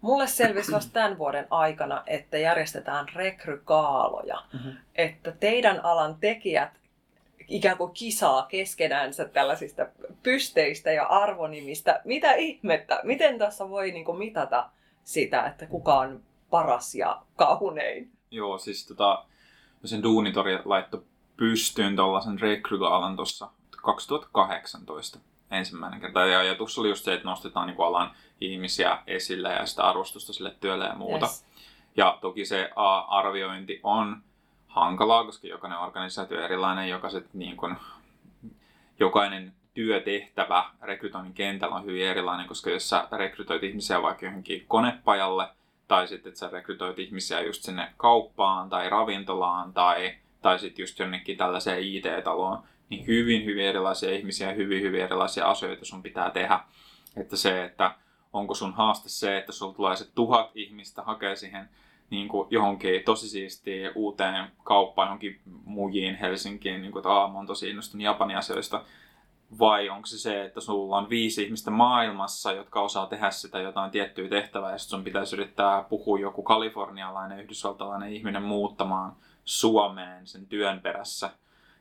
Mulle 0.00 0.26
selvisi 0.26 0.72
vasta 0.72 0.92
tämän 0.92 1.18
vuoden 1.18 1.46
aikana, 1.50 2.02
että 2.06 2.38
järjestetään 2.38 3.06
rekrykaaloja. 3.14 4.42
Mm-hmm. 4.52 4.72
Että 4.94 5.32
teidän 5.32 5.84
alan 5.84 6.16
tekijät 6.20 6.70
ikään 7.48 7.76
kuin 7.76 7.92
kisaa 7.92 8.42
keskenänsä 8.42 9.24
tällaisista 9.24 9.86
pysteistä 10.22 10.92
ja 10.92 11.06
arvonimistä. 11.06 12.00
Mitä 12.04 12.32
ihmettä? 12.34 13.00
Miten 13.02 13.38
tässä 13.38 13.68
voi 13.68 13.90
niin 13.90 14.04
kuin 14.04 14.18
mitata 14.18 14.70
sitä, 15.04 15.46
että 15.46 15.66
kuka 15.66 15.94
on 15.94 16.22
paras 16.50 16.94
ja 16.94 17.22
kaunein? 17.36 18.10
Joo, 18.30 18.58
siis 18.58 18.86
tota, 18.86 19.24
sen 19.84 20.02
Duunitori 20.02 20.58
laittoi 20.64 21.02
pystyyn 21.36 21.96
tuollaisen 21.96 22.40
rekrygaalan 22.40 23.16
tuossa 23.16 23.50
2018 23.82 25.18
ensimmäinen 25.50 26.00
kerta. 26.00 26.26
Ja 26.26 26.38
ajatus 26.38 26.78
oli 26.78 26.88
just 26.88 27.04
se, 27.04 27.14
että 27.14 27.28
nostetaan 27.28 27.66
niin 27.66 27.80
alan 27.80 28.10
ihmisiä 28.40 28.98
esille 29.06 29.52
ja 29.52 29.66
sitä 29.66 29.82
arvostusta 29.82 30.32
sille 30.32 30.54
työlle 30.60 30.84
ja 30.84 30.94
muuta. 30.94 31.26
Yes. 31.26 31.46
Ja 31.96 32.18
toki 32.20 32.44
se 32.44 32.70
arviointi 33.08 33.80
on 33.82 34.22
hankalaa, 34.68 35.24
koska 35.24 35.46
jokainen 35.46 35.78
organisaatio 35.78 36.38
on 36.38 36.44
erilainen, 36.44 36.88
jokaiset, 36.88 37.34
niin 37.34 37.56
kuin, 37.56 37.76
jokainen 39.00 39.52
työtehtävä 39.74 40.70
rekrytoinnin 40.82 41.34
kentällä 41.34 41.76
on 41.76 41.84
hyvin 41.84 42.06
erilainen, 42.06 42.46
koska 42.46 42.70
jos 42.70 42.88
sä 42.88 43.08
rekrytoit 43.12 43.62
ihmisiä 43.62 44.02
vaikka 44.02 44.26
johonkin 44.26 44.64
konepajalle, 44.68 45.48
tai 45.88 46.08
sitten 46.08 46.30
että 46.30 46.38
sä 46.38 46.48
rekrytoit 46.48 46.98
ihmisiä 46.98 47.40
just 47.40 47.62
sinne 47.62 47.92
kauppaan 47.96 48.68
tai 48.68 48.90
ravintolaan 48.90 49.72
tai, 49.72 50.14
tai 50.42 50.58
sitten 50.58 50.82
just 50.82 50.98
jonnekin 50.98 51.36
tällaiseen 51.36 51.82
IT-taloon, 51.82 52.62
niin 52.90 53.06
hyvin, 53.06 53.44
hyvin 53.44 53.64
erilaisia 53.64 54.12
ihmisiä 54.12 54.48
ja 54.48 54.54
hyvin, 54.54 54.82
hyvin 54.82 55.00
erilaisia 55.00 55.50
asioita 55.50 55.84
sun 55.84 56.02
pitää 56.02 56.30
tehdä. 56.30 56.60
Että 57.16 57.36
se, 57.36 57.64
että 57.64 57.94
onko 58.32 58.54
sun 58.54 58.74
haaste 58.74 59.08
se, 59.08 59.38
että 59.38 59.52
sulla 59.52 59.74
tulee 59.74 59.96
se 59.96 60.10
tuhat 60.14 60.50
ihmistä 60.54 61.02
hakee 61.02 61.36
siihen 61.36 61.68
niin 62.10 62.28
kuin 62.28 62.48
johonkin 62.50 63.02
tosi 63.04 63.28
siistiin 63.28 63.90
uuteen 63.94 64.52
kauppaan, 64.64 65.06
johonkin 65.06 65.40
mujiin 65.64 66.16
Helsinkiin, 66.16 66.82
niin 66.82 66.92
kuin, 66.92 67.00
että 67.00 67.08
mä 67.08 67.34
oon 67.34 67.46
tosi 67.46 67.70
innostunut 67.70 68.04
Japanin 68.04 68.36
asioista. 68.36 68.84
vai 69.58 69.88
onko 69.88 70.06
se 70.06 70.18
se, 70.18 70.44
että 70.44 70.60
sulla 70.60 70.96
on 70.96 71.10
viisi 71.10 71.42
ihmistä 71.42 71.70
maailmassa, 71.70 72.52
jotka 72.52 72.80
osaa 72.80 73.06
tehdä 73.06 73.30
sitä 73.30 73.58
jotain 73.58 73.90
tiettyä 73.90 74.28
tehtävää, 74.28 74.72
ja 74.72 74.78
sun 74.78 75.04
pitäisi 75.04 75.36
yrittää 75.36 75.82
puhua 75.82 76.18
joku 76.18 76.42
kalifornialainen, 76.42 77.40
yhdysvaltalainen 77.40 78.12
ihminen 78.12 78.42
muuttamaan 78.42 79.16
Suomeen 79.46 80.26
sen 80.26 80.46
työn 80.46 80.80
perässä, 80.80 81.30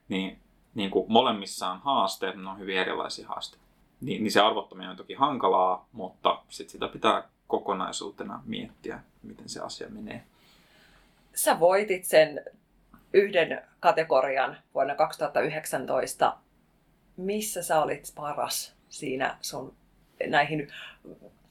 niin, 0.10 0.40
niin 0.76 0.92
kuin 0.92 1.06
molemmissa 1.12 1.68
on 1.68 1.80
haasteet, 1.80 2.36
ne 2.36 2.50
on 2.50 2.60
hyvin 2.60 2.78
erilaisia 2.78 3.28
haasteita. 3.28 3.66
Niin, 4.02 4.24
niin 4.24 4.32
se 4.32 4.42
arvottaminen 4.42 4.90
on 4.90 4.98
toki 4.98 5.14
hankalaa, 5.14 5.88
mutta 5.92 6.42
sit 6.50 6.70
sitä 6.70 6.88
pitää 6.88 7.24
kokonaisuutena 7.48 8.42
miettiä, 8.46 9.00
miten 9.24 9.50
se 9.50 9.60
asia 9.60 9.90
menee. 9.90 10.24
Sä 11.34 11.60
voitit 11.60 12.06
sen 12.06 12.42
yhden 13.14 13.62
kategorian 13.80 14.58
vuonna 14.74 14.96
2019 14.96 16.38
missä 17.18 17.64
sä 17.64 17.82
olit 17.82 18.12
paras 18.16 18.76
siinä 18.90 19.38
sun 19.42 19.76
näihin, 20.28 20.72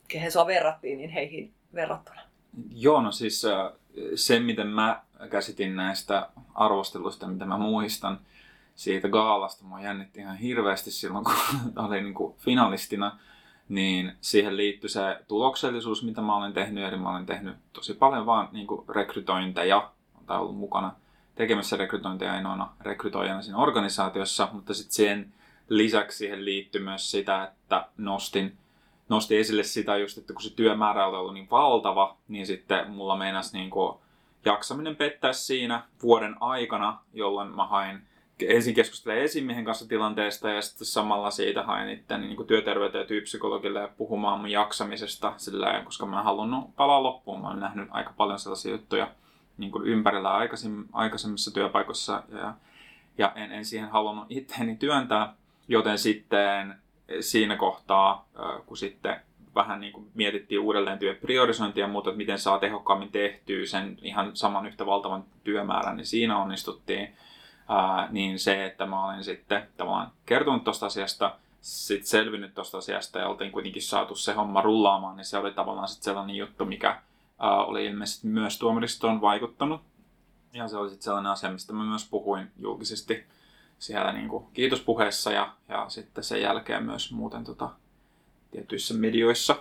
kehen 0.08 0.32
sua 0.32 0.46
verrattiin, 0.46 0.98
niin 0.98 1.10
heihin 1.10 1.54
verrattuna? 1.74 2.22
Joo, 2.74 3.00
no 3.00 3.12
siis 3.12 3.42
se, 4.14 4.40
miten 4.40 4.66
mä 4.66 5.02
käsitin 5.30 5.76
näistä 5.76 6.28
arvosteluista, 6.54 7.26
mitä 7.26 7.44
mä 7.44 7.58
muistan 7.58 8.20
siitä 8.74 9.08
gaalasta, 9.08 9.64
mua 9.64 9.80
jännitti 9.80 10.20
ihan 10.20 10.36
hirveästi 10.36 10.90
silloin, 10.90 11.24
kun 11.24 11.34
olin 11.86 12.04
niin 12.04 12.14
kuin 12.14 12.34
finalistina, 12.38 13.18
niin 13.68 14.12
siihen 14.20 14.56
liittyi 14.56 14.90
se 14.90 15.20
tuloksellisuus, 15.28 16.04
mitä 16.04 16.20
mä 16.20 16.36
olen 16.36 16.52
tehnyt, 16.52 16.84
eli 16.84 16.96
mä 16.96 17.10
olen 17.10 17.26
tehnyt 17.26 17.56
tosi 17.72 17.94
paljon 17.94 18.26
vaan 18.26 18.48
niin 18.52 18.66
kuin 18.66 18.88
rekrytointeja, 18.88 19.90
tai 20.26 20.38
ollut 20.38 20.56
mukana 20.56 20.92
tekemässä 21.34 21.76
rekrytointeja 21.76 22.32
ainoana 22.32 22.72
rekrytoijana 22.80 23.42
siinä 23.42 23.58
organisaatiossa, 23.58 24.48
mutta 24.52 24.74
sitten 24.74 24.94
siihen 24.94 25.32
lisäksi 25.68 26.18
siihen 26.18 26.44
liittyy 26.44 26.82
myös 26.82 27.10
sitä, 27.10 27.44
että 27.44 27.88
nostin, 27.96 28.56
nostin 29.08 29.38
esille 29.38 29.62
sitä 29.62 29.96
just, 29.96 30.18
että 30.18 30.32
kun 30.32 30.42
se 30.42 30.56
työmäärä 30.56 31.06
oli 31.06 31.16
ollut 31.16 31.34
niin 31.34 31.50
valtava, 31.50 32.16
niin 32.28 32.46
sitten 32.46 32.90
mulla 32.90 33.16
meinasi 33.16 33.58
niin 33.58 33.70
kuin 33.70 33.98
jaksaminen 34.44 34.96
pettää 34.96 35.32
siinä 35.32 35.82
vuoden 36.02 36.36
aikana, 36.40 36.98
jolloin 37.12 37.48
mä 37.48 37.66
hain 37.66 38.02
ensin 38.42 38.74
keskustelen 38.74 39.18
esimiehen 39.18 39.64
kanssa 39.64 39.88
tilanteesta 39.88 40.50
ja 40.50 40.62
sitten 40.62 40.86
samalla 40.86 41.30
siitä 41.30 41.62
hain 41.62 41.88
itse 41.88 42.18
niin 42.18 42.46
työterveyteen 42.46 43.02
ja 43.02 43.08
tyypsykologille 43.08 43.80
ja 43.80 43.88
puhumaan 43.96 44.40
mun 44.40 44.50
jaksamisesta 44.50 45.34
sillä 45.36 45.82
koska 45.84 46.06
mä 46.06 46.18
en 46.18 46.24
halunnut 46.24 46.76
palaa 46.76 47.02
loppuun. 47.02 47.40
Mä 47.40 47.48
oon 47.48 47.60
nähnyt 47.60 47.88
aika 47.90 48.12
paljon 48.16 48.38
sellaisia 48.38 48.72
juttuja 48.72 49.10
niin 49.58 49.70
kuin 49.70 49.86
ympärillä 49.86 50.30
aikaisemmissa 50.92 51.54
työpaikoissa 51.54 52.22
ja, 52.32 52.54
ja 53.18 53.32
en, 53.34 53.52
en 53.52 53.64
siihen 53.64 53.90
halunnut 53.90 54.26
itseäni 54.28 54.76
työntää. 54.76 55.34
Joten 55.68 55.98
sitten 55.98 56.83
siinä 57.20 57.56
kohtaa, 57.56 58.28
kun 58.66 58.76
sitten 58.76 59.20
vähän 59.54 59.80
niin 59.80 59.92
kuin 59.92 60.10
mietittiin 60.14 60.60
uudelleen 60.60 60.98
työn 60.98 61.16
priorisointia 61.16 61.84
ja 61.84 61.88
muuta, 61.88 62.10
että 62.10 62.18
miten 62.18 62.38
saa 62.38 62.58
tehokkaammin 62.58 63.12
tehtyä 63.12 63.66
sen 63.66 63.98
ihan 64.02 64.36
saman 64.36 64.66
yhtä 64.66 64.86
valtavan 64.86 65.24
työmäärän, 65.44 65.96
niin 65.96 66.06
siinä 66.06 66.38
onnistuttiin. 66.38 67.16
Ää, 67.68 68.08
niin 68.10 68.38
se, 68.38 68.66
että 68.66 68.86
mä 68.86 69.06
olin 69.06 69.24
sitten 69.24 69.68
tavallaan 69.76 70.12
kertonut 70.26 70.64
tuosta 70.64 70.86
asiasta, 70.86 71.36
sitten 71.60 72.06
selvinnyt 72.06 72.54
tuosta 72.54 72.78
asiasta 72.78 73.18
ja 73.18 73.28
oltiin 73.28 73.52
kuitenkin 73.52 73.82
saatu 73.82 74.14
se 74.14 74.32
homma 74.32 74.62
rullaamaan, 74.62 75.16
niin 75.16 75.24
se 75.24 75.38
oli 75.38 75.52
tavallaan 75.52 75.88
sitten 75.88 76.04
sellainen 76.04 76.36
juttu, 76.36 76.64
mikä 76.64 77.00
ää, 77.38 77.64
oli 77.64 77.86
ilmeisesti 77.86 78.26
myös 78.26 78.58
tuomaristoon 78.58 79.20
vaikuttanut. 79.20 79.80
Ja 80.52 80.68
se 80.68 80.76
oli 80.76 80.88
sitten 80.88 81.04
sellainen 81.04 81.32
asia, 81.32 81.50
mistä 81.50 81.72
mä 81.72 81.84
myös 81.84 82.08
puhuin 82.10 82.50
julkisesti 82.58 83.24
siellä 83.78 84.12
niin 84.12 84.28
kuin 84.28 84.46
kiitospuheessa 84.52 85.32
ja, 85.32 85.52
ja 85.68 85.84
sitten 85.88 86.24
sen 86.24 86.42
jälkeen 86.42 86.82
myös 86.82 87.12
muuten 87.12 87.44
tota, 87.44 87.70
tietyissä 88.50 88.94
medioissa. 88.94 89.56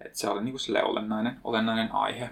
Et 0.00 0.14
se 0.14 0.28
oli 0.28 0.44
niin 0.44 0.52
kuin 0.52 0.60
sille 0.60 0.84
olennainen, 0.84 1.40
olennainen 1.44 1.92
aihe. 1.92 2.30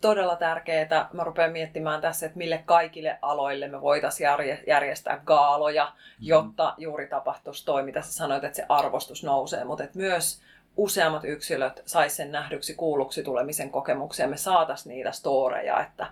Todella 0.00 0.36
tärkeää. 0.36 1.08
Mä 1.12 1.24
rupean 1.24 1.52
miettimään 1.52 2.00
tässä, 2.00 2.26
että 2.26 2.38
mille 2.38 2.62
kaikille 2.66 3.18
aloille 3.22 3.68
me 3.68 3.80
voitaisiin 3.80 4.28
järjestää 4.66 5.20
gaaloja, 5.24 5.84
mm-hmm. 5.84 6.26
jotta 6.26 6.74
juuri 6.78 7.06
tapahtuisi 7.06 7.64
toi, 7.64 7.82
mitä 7.82 8.02
sä 8.02 8.12
sanoit, 8.12 8.44
että 8.44 8.56
se 8.56 8.66
arvostus 8.68 9.24
nousee, 9.24 9.64
mutta 9.64 9.84
että 9.84 9.98
myös 9.98 10.42
useammat 10.76 11.24
yksilöt 11.24 11.82
sais 11.86 12.16
sen 12.16 12.32
nähdyksi, 12.32 12.74
kuulluksi 12.74 13.22
tulemisen 13.22 13.70
kokemuksia, 13.70 14.28
me 14.28 14.36
saataisiin 14.36 14.94
niitä 14.94 15.12
storeja, 15.12 15.80
että 15.82 16.06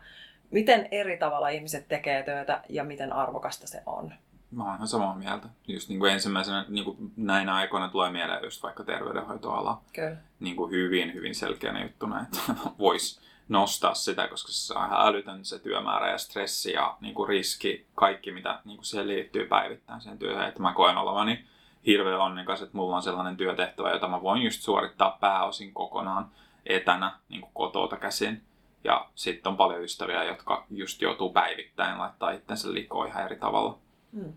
miten 0.53 0.89
eri 0.91 1.19
tavalla 1.19 1.49
ihmiset 1.49 1.89
tekee 1.89 2.23
työtä 2.23 2.63
ja 2.69 2.85
miten 2.85 3.13
arvokasta 3.13 3.67
se 3.67 3.83
on. 3.87 4.13
Mä 4.51 4.65
oon 4.65 4.75
ihan 4.75 4.89
samaa 4.89 5.15
mieltä. 5.15 5.49
Just 5.69 5.89
niin 5.89 5.99
kuin 5.99 6.13
ensimmäisenä 6.13 6.65
niin 6.69 6.85
kuin 6.85 6.97
näinä 7.17 7.55
aikoina 7.55 7.89
tulee 7.89 8.11
mieleen 8.11 8.45
just 8.45 8.63
vaikka 8.63 8.85
terveydenhoitoala. 8.85 9.81
Kyllä. 9.93 10.17
Niin 10.41 10.57
kuin 10.57 10.71
hyvin, 10.71 11.15
hyvin 11.15 11.35
selkeänä 11.35 11.83
juttuna, 11.83 12.23
että 12.23 12.39
voisi 12.79 13.21
nostaa 13.49 13.95
sitä, 13.95 14.29
koska 14.29 14.53
se 14.53 14.75
on 14.75 14.87
ihan 14.87 15.07
älytön 15.07 15.45
se 15.45 15.59
työmäärä 15.59 16.11
ja 16.11 16.19
stressi 16.19 16.73
ja 16.73 16.97
niin 17.01 17.15
kuin 17.15 17.29
riski, 17.29 17.87
kaikki 17.95 18.33
mitä 18.33 18.61
niin 18.65 18.77
kuin 18.77 18.85
siihen 18.85 19.09
liittyy 19.09 19.47
päivittäin 19.47 20.01
siihen 20.01 20.19
työhön. 20.19 20.49
Että 20.49 20.63
mä 20.63 20.73
koen 20.73 20.97
olevani 20.97 21.45
hirveän 21.87 22.21
onnekas, 22.21 22.63
että 22.63 22.77
mulla 22.77 22.97
on 22.97 23.03
sellainen 23.03 23.37
työtehtävä, 23.37 23.91
jota 23.91 24.09
mä 24.09 24.23
voin 24.23 24.43
just 24.43 24.63
suorittaa 24.63 25.19
pääosin 25.21 25.75
kokonaan 25.75 26.31
etänä 26.67 27.13
niin 27.29 27.41
kuin 27.41 27.53
kotota 27.55 27.97
käsin. 27.97 28.43
Ja 28.85 29.09
sitten 29.15 29.51
on 29.51 29.57
paljon 29.57 29.83
ystäviä, 29.83 30.25
jotka 30.25 30.67
just 30.71 31.03
joutuu 31.03 31.33
päivittäin 31.33 31.99
laittaa 31.99 32.31
itsensä 32.31 32.73
likoon 32.73 33.09
ihan 33.09 33.25
eri 33.25 33.37
tavalla. 33.37 33.79
Hmm. 34.15 34.33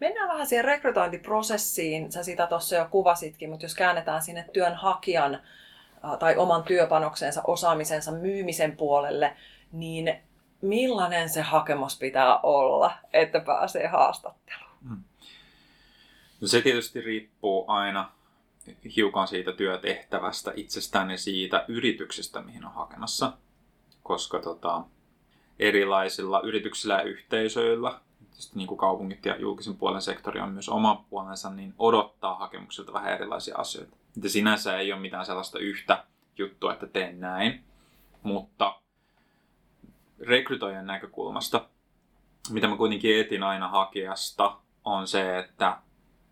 Mennään 0.00 0.28
vähän 0.28 0.46
siihen 0.46 0.64
rekrytointiprosessiin. 0.64 2.12
Sä 2.12 2.22
sitä 2.22 2.46
tuossa 2.46 2.76
jo 2.76 2.88
kuvasitkin, 2.90 3.50
mutta 3.50 3.64
jos 3.64 3.74
käännetään 3.74 4.22
sinne 4.22 4.48
työnhakijan 4.52 5.40
tai 6.18 6.36
oman 6.36 6.62
työpanoksensa, 6.62 7.42
osaamisensa 7.44 8.12
myymisen 8.12 8.76
puolelle, 8.76 9.36
niin 9.72 10.20
millainen 10.60 11.28
se 11.28 11.42
hakemus 11.42 11.98
pitää 11.98 12.38
olla, 12.38 12.92
että 13.12 13.40
pääsee 13.40 13.86
haastatteluun? 13.86 14.76
Hmm. 14.88 15.02
No 16.40 16.48
se 16.48 16.60
tietysti 16.60 17.00
riippuu 17.00 17.64
aina 17.68 18.12
hiukan 18.96 19.28
siitä 19.28 19.52
työtehtävästä 19.52 20.52
itsestään 20.56 21.10
ja 21.10 21.18
siitä 21.18 21.64
yrityksestä, 21.68 22.40
mihin 22.40 22.64
on 22.64 22.72
hakemassa 22.72 23.32
koska 24.02 24.38
tota, 24.38 24.84
erilaisilla 25.58 26.40
yrityksillä 26.40 26.94
ja 26.94 27.02
yhteisöillä, 27.02 28.00
niin 28.54 28.68
kuin 28.68 28.78
kaupungit 28.78 29.26
ja 29.26 29.36
julkisen 29.36 29.76
puolen 29.76 30.02
sektori 30.02 30.40
on 30.40 30.52
myös 30.52 30.68
oma 30.68 31.04
puolensa, 31.10 31.50
niin 31.50 31.74
odottaa 31.78 32.34
hakemuksilta 32.34 32.92
vähän 32.92 33.12
erilaisia 33.12 33.56
asioita. 33.58 33.96
Että 34.16 34.28
sinänsä 34.28 34.78
ei 34.78 34.92
ole 34.92 35.00
mitään 35.00 35.26
sellaista 35.26 35.58
yhtä 35.58 36.04
juttua, 36.38 36.72
että 36.72 36.86
teen 36.86 37.20
näin, 37.20 37.64
mutta 38.22 38.80
rekrytoijan 40.20 40.86
näkökulmasta, 40.86 41.68
mitä 42.50 42.68
mä 42.68 42.76
kuitenkin 42.76 43.20
etin 43.20 43.42
aina 43.42 43.68
hakijasta, 43.68 44.56
on 44.84 45.08
se, 45.08 45.38
että 45.38 45.78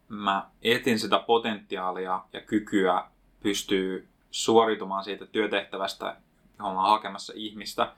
mä 0.08 0.50
etin 0.62 0.98
sitä 0.98 1.18
potentiaalia 1.18 2.24
ja 2.32 2.40
kykyä 2.40 3.04
pystyy 3.42 4.08
suoritumaan 4.30 5.04
siitä 5.04 5.26
työtehtävästä 5.26 6.16
ollaan 6.62 6.90
hakemassa 6.90 7.32
ihmistä 7.36 7.92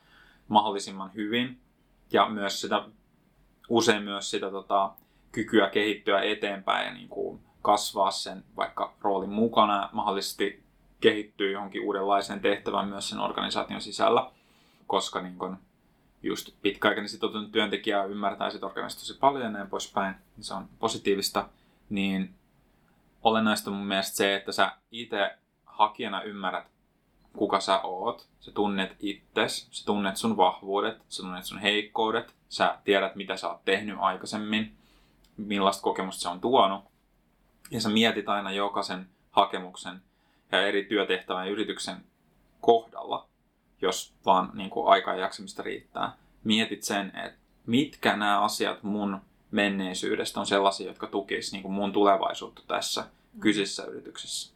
mahdollisimman 0.49 1.15
hyvin 1.15 1.61
ja 2.13 2.29
myös 2.29 2.61
sitä, 2.61 2.85
usein 3.69 4.03
myös 4.03 4.31
sitä 4.31 4.51
tota, 4.51 4.91
kykyä 5.33 5.71
kehittyä 5.71 6.21
eteenpäin 6.21 6.87
ja 6.87 6.95
niin 6.95 7.09
kuin 7.09 7.41
kasvaa 7.63 8.11
sen 8.11 8.45
vaikka 8.57 8.95
roolin 9.01 9.31
mukana 9.33 9.89
mahdollisesti 9.93 10.63
kehittyy 11.01 11.53
johonkin 11.53 11.83
uudenlaiseen 11.85 12.41
tehtävään 12.41 12.89
myös 12.89 13.09
sen 13.09 13.19
organisaation 13.19 13.81
sisällä, 13.81 14.31
koska 14.87 15.23
niin 15.23 15.39
kuin 15.39 15.57
just 16.23 16.51
pitkäaikainen 16.63 17.09
sitoutunut 17.09 17.53
työntekijä 17.53 18.05
ymmärtää 18.05 18.51
sitä 18.51 18.67
organisaatiossa 18.67 19.21
paljon 19.21 19.43
ja 19.43 19.51
näin 19.51 19.71
poispäin, 19.71 20.15
niin 20.37 20.45
se 20.45 20.55
on 20.55 20.69
positiivista, 20.79 21.49
niin 21.91 22.35
olennaista 23.23 23.71
mun 23.71 23.87
mielestä 23.87 24.17
se, 24.17 24.35
että 24.35 24.53
sä 24.53 24.73
itse 24.91 25.31
hakijana 25.65 26.23
ymmärrät 26.23 26.72
kuka 27.37 27.61
sä 27.61 27.81
oot, 27.81 28.29
sä 28.41 28.51
tunnet 28.51 28.97
itses, 29.01 29.69
sä 29.71 29.87
tunnet 29.87 30.17
sun 30.17 30.37
vahvuudet, 30.37 31.03
sä 31.09 31.23
tunnet 31.23 31.45
sun 31.45 31.59
heikkoudet, 31.59 32.35
sä 32.49 32.79
tiedät 32.85 33.15
mitä 33.15 33.37
sä 33.37 33.49
oot 33.49 33.65
tehnyt 33.65 33.97
aikaisemmin, 34.01 34.73
millaista 35.37 35.83
kokemusta 35.83 36.23
se 36.23 36.29
on 36.29 36.41
tuonut. 36.41 36.85
Ja 37.71 37.81
sä 37.81 37.89
mietit 37.89 38.29
aina 38.29 38.53
jokaisen 38.53 39.09
hakemuksen 39.31 40.03
ja 40.53 40.67
eri 40.67 40.85
työtehtävän 40.85 41.47
ja 41.47 41.53
yrityksen 41.53 41.97
kohdalla, 42.61 43.27
jos 43.83 44.15
vaan 44.27 44.51
niin 44.55 44.71
kuin 44.71 44.89
aikaa 44.89 45.15
ja 45.15 45.21
jaksamista 45.21 45.63
riittää. 45.63 46.13
Mietit 46.45 46.83
sen, 46.83 47.13
että 47.25 47.39
mitkä 47.67 48.17
nämä 48.17 48.41
asiat 48.41 48.83
mun 48.83 49.21
menneisyydestä 49.51 50.41
on 50.41 50.47
sellaisia, 50.47 50.87
jotka 50.87 51.07
tukis 51.07 51.53
niin 51.53 51.71
mun 51.71 51.93
tulevaisuutta 51.93 52.63
tässä 52.67 53.05
kyseisessä 53.41 53.85
yrityksessä. 53.85 54.53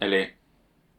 Eli 0.00 0.34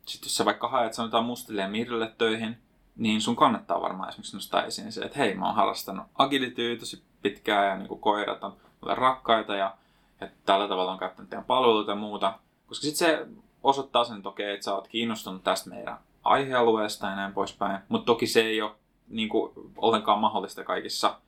sitten 0.05 0.27
jos 0.27 0.35
sä 0.35 0.45
vaikka 0.45 0.67
haet 0.67 0.93
sanotaan 0.93 1.25
Mustille 1.25 1.61
ja 1.61 1.67
Mirille 1.67 2.11
töihin, 2.17 2.57
niin 2.95 3.21
sun 3.21 3.35
kannattaa 3.35 3.81
varmaan 3.81 4.09
esimerkiksi 4.09 4.35
nostaa 4.35 4.63
esiin 4.63 4.91
se, 4.91 5.01
että 5.01 5.17
hei, 5.17 5.33
mä 5.33 5.45
oon 5.45 5.55
harrastanut 5.55 6.05
agilityä 6.15 6.75
tosi 6.75 7.03
pitkään 7.21 7.67
ja 7.67 7.77
niin 7.77 7.99
koirat 7.99 8.43
on 8.43 8.57
mulle 8.81 8.95
rakkaita 8.95 9.55
ja 9.55 9.77
että 10.21 10.37
tällä 10.45 10.67
tavalla 10.67 10.91
on 10.91 10.99
käyttänyt 10.99 11.29
teidän 11.29 11.45
palveluita 11.45 11.91
ja 11.91 11.95
muuta. 11.95 12.39
Koska 12.67 12.83
sitten 12.83 13.07
se 13.07 13.27
osoittaa 13.63 14.03
sen, 14.03 14.17
että 14.17 14.29
okei, 14.29 14.53
että 14.53 14.63
sä 14.63 14.75
oot 14.75 14.87
kiinnostunut 14.87 15.43
tästä 15.43 15.69
meidän 15.69 15.97
aihealueesta 16.23 17.07
ja 17.07 17.15
näin 17.15 17.33
poispäin. 17.33 17.79
Mutta 17.89 18.05
toki 18.05 18.27
se 18.27 18.41
ei 18.41 18.61
ole 18.61 18.71
niin 19.07 19.29
kuin, 19.29 19.51
ollenkaan 19.77 20.19
mahdollista 20.19 20.63
kaikissa 20.63 21.19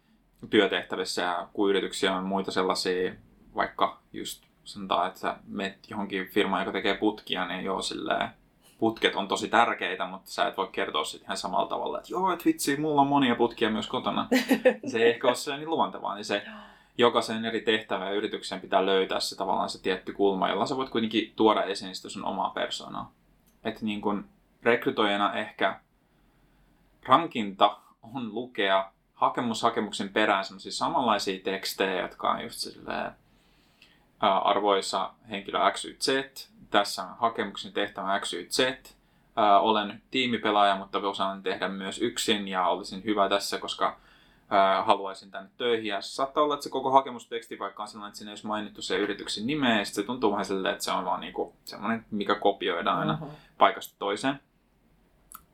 työtehtävissä 0.50 1.22
ja 1.22 1.48
kun 1.54 1.70
yrityksiä 1.70 2.16
on 2.16 2.24
muita 2.24 2.52
sellaisia, 2.52 3.14
vaikka 3.56 4.00
just 4.14 4.44
sanotaan, 4.64 5.08
että 5.08 5.20
sä 5.20 5.38
menet 5.48 5.90
johonkin 5.90 6.28
firmaan, 6.28 6.62
joka 6.62 6.72
tekee 6.72 6.94
putkia, 6.94 7.48
niin 7.48 7.66
joo, 7.66 7.82
silleen, 7.82 8.30
putket 8.78 9.16
on 9.16 9.28
tosi 9.28 9.48
tärkeitä, 9.48 10.06
mutta 10.06 10.32
sä 10.32 10.48
et 10.48 10.58
voi 10.58 10.70
kertoa 10.72 11.04
sitten 11.04 11.26
ihan 11.26 11.38
samalla 11.38 11.70
tavalla, 11.70 11.98
että 11.98 12.12
joo, 12.12 12.34
että 12.34 12.46
vitsi, 12.46 12.78
mulla 12.78 13.02
on 13.02 13.08
monia 13.08 13.36
putkia 13.36 13.70
myös 13.70 13.88
kotona. 13.88 14.28
se 14.92 15.00
ei 15.00 15.10
ehkä 15.10 15.28
ole 15.28 15.36
se 15.36 15.58
niin 15.58 15.70
luontevaa, 15.70 16.16
niin 16.16 16.26
se 16.26 16.44
jokaisen 16.98 17.46
eri 17.46 17.62
tehtävän 17.62 18.08
ja 18.08 18.14
yrityksen 18.14 18.62
pitää 18.62 18.86
löytää 18.86 19.20
se 19.20 19.38
tavallaan 19.38 19.70
se 19.70 19.82
tietty 19.82 20.14
kulma, 20.14 20.50
jolla 20.50 20.66
sä 20.66 20.78
voit 20.78 20.90
kuitenkin 20.90 21.34
tuoda 21.36 21.64
esiin 21.64 21.96
sitä 21.96 22.10
sun 22.10 22.26
omaa 22.26 22.50
persoonaa. 22.50 23.12
Että 23.64 23.86
niin 23.86 24.02
kuin 24.02 24.26
rekrytoijana 24.64 25.34
ehkä 25.34 25.80
rankinta 27.04 27.78
on 28.14 28.34
lukea 28.34 28.92
hakemushakemuksen 29.14 30.10
perään 30.10 30.46
sellaisia 30.46 30.72
samanlaisia 30.72 31.40
tekstejä, 31.44 32.02
jotka 32.02 32.32
on 32.32 32.44
just 32.44 32.60
silleen, 32.60 33.12
arvoisa 34.20 35.14
henkilö 35.30 35.60
X, 35.72 35.86
Y, 35.86 35.98
Z, 36.00 36.10
tässä 36.70 37.04
on 37.04 37.16
hakemuksen 37.20 37.74
tehtävä 37.74 38.20
X, 38.20 38.34
Y, 38.34 38.48
Z, 38.50 38.60
olen 39.62 40.02
tiimipelaaja, 40.12 40.76
mutta 40.76 40.98
osaan 40.98 41.44
tehdä 41.44 41.68
myös 41.68 42.00
yksin 42.00 42.48
ja 42.48 42.68
olisin 42.68 43.04
hyvä 43.04 43.30
tässä, 43.30 43.58
koska 43.58 43.98
haluaisin 44.86 45.32
tänne 45.32 45.50
töihin. 45.58 45.86
Ja 45.86 46.02
saattaa 46.02 46.44
olla, 46.44 46.54
että 46.54 46.64
se 46.64 46.70
koko 46.70 46.92
hakemusteksti 46.92 47.60
vaikka 47.60 47.84
on 47.84 47.90
sellainen, 47.90 48.10
että 48.10 48.18
siinä 48.18 48.30
ei 48.30 48.34
olisi 48.34 48.48
mainittu 48.48 48.82
se 48.82 48.98
yrityksen 48.98 49.48
nimeä, 49.48 49.80
ja 49.80 49.86
se 49.86 50.04
tuntuu 50.04 50.32
vähän 50.32 50.46
silleen, 50.46 50.74
että 50.74 50.86
se 50.86 50.92
on 50.92 51.06
vaan 51.06 51.20
niinku 51.20 51.54
sellainen, 51.66 52.06
mikä 52.12 52.36
kopioidaan 52.36 53.00
aina 53.00 53.14
mm-hmm. 53.14 53.36
paikasta 53.58 53.96
toiseen. 54.00 54.40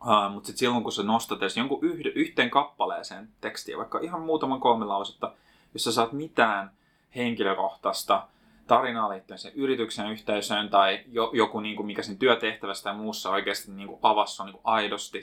Uh, 0.02 0.32
mutta 0.32 0.48
sitten 0.48 0.60
silloin, 0.60 0.84
kun 0.84 0.92
sä 0.92 1.04
nostat 1.04 1.42
edes 1.42 1.58
jonkun 1.58 1.80
yhden, 1.82 2.12
yhteen 2.16 2.50
kappaleeseen 2.50 3.30
tekstiä, 3.42 3.78
vaikka 3.78 4.00
ihan 4.00 4.22
muutaman 4.22 4.60
kolme 4.60 4.86
lausetta, 4.86 5.34
jos 5.74 5.84
sä 5.84 5.92
saat 5.92 6.12
mitään 6.12 6.72
henkilökohtaista 7.16 8.28
tarinaa 8.68 9.10
liittyen 9.10 9.40
sen 9.40 9.52
yrityksen 9.56 10.12
yhteisöön 10.12 10.70
tai 10.70 11.04
jo, 11.08 11.32
joku, 11.34 11.60
niin 11.60 11.76
kuin, 11.76 11.86
mikä 11.86 12.04
sen 12.04 12.18
työtehtävästä 12.18 12.90
ja 12.90 12.96
muussa 12.96 13.30
oikeasti 13.30 13.72
niin 13.72 13.88
kuin 13.88 14.00
avassa 14.02 14.44
on 14.44 14.48
niin 14.48 14.54
kuin 14.62 14.74
aidosti 14.74 15.22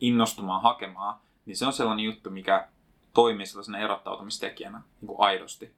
innostumaan 0.00 0.62
hakemaan, 0.62 1.16
niin 1.46 1.56
se 1.56 1.66
on 1.66 1.72
sellainen 1.72 2.04
juttu, 2.04 2.30
mikä 2.30 2.68
toimii 3.14 3.46
sellaisena 3.46 3.78
erottautumistekijänä 3.78 4.82
niin 5.00 5.06
kuin 5.06 5.20
aidosti. 5.20 5.74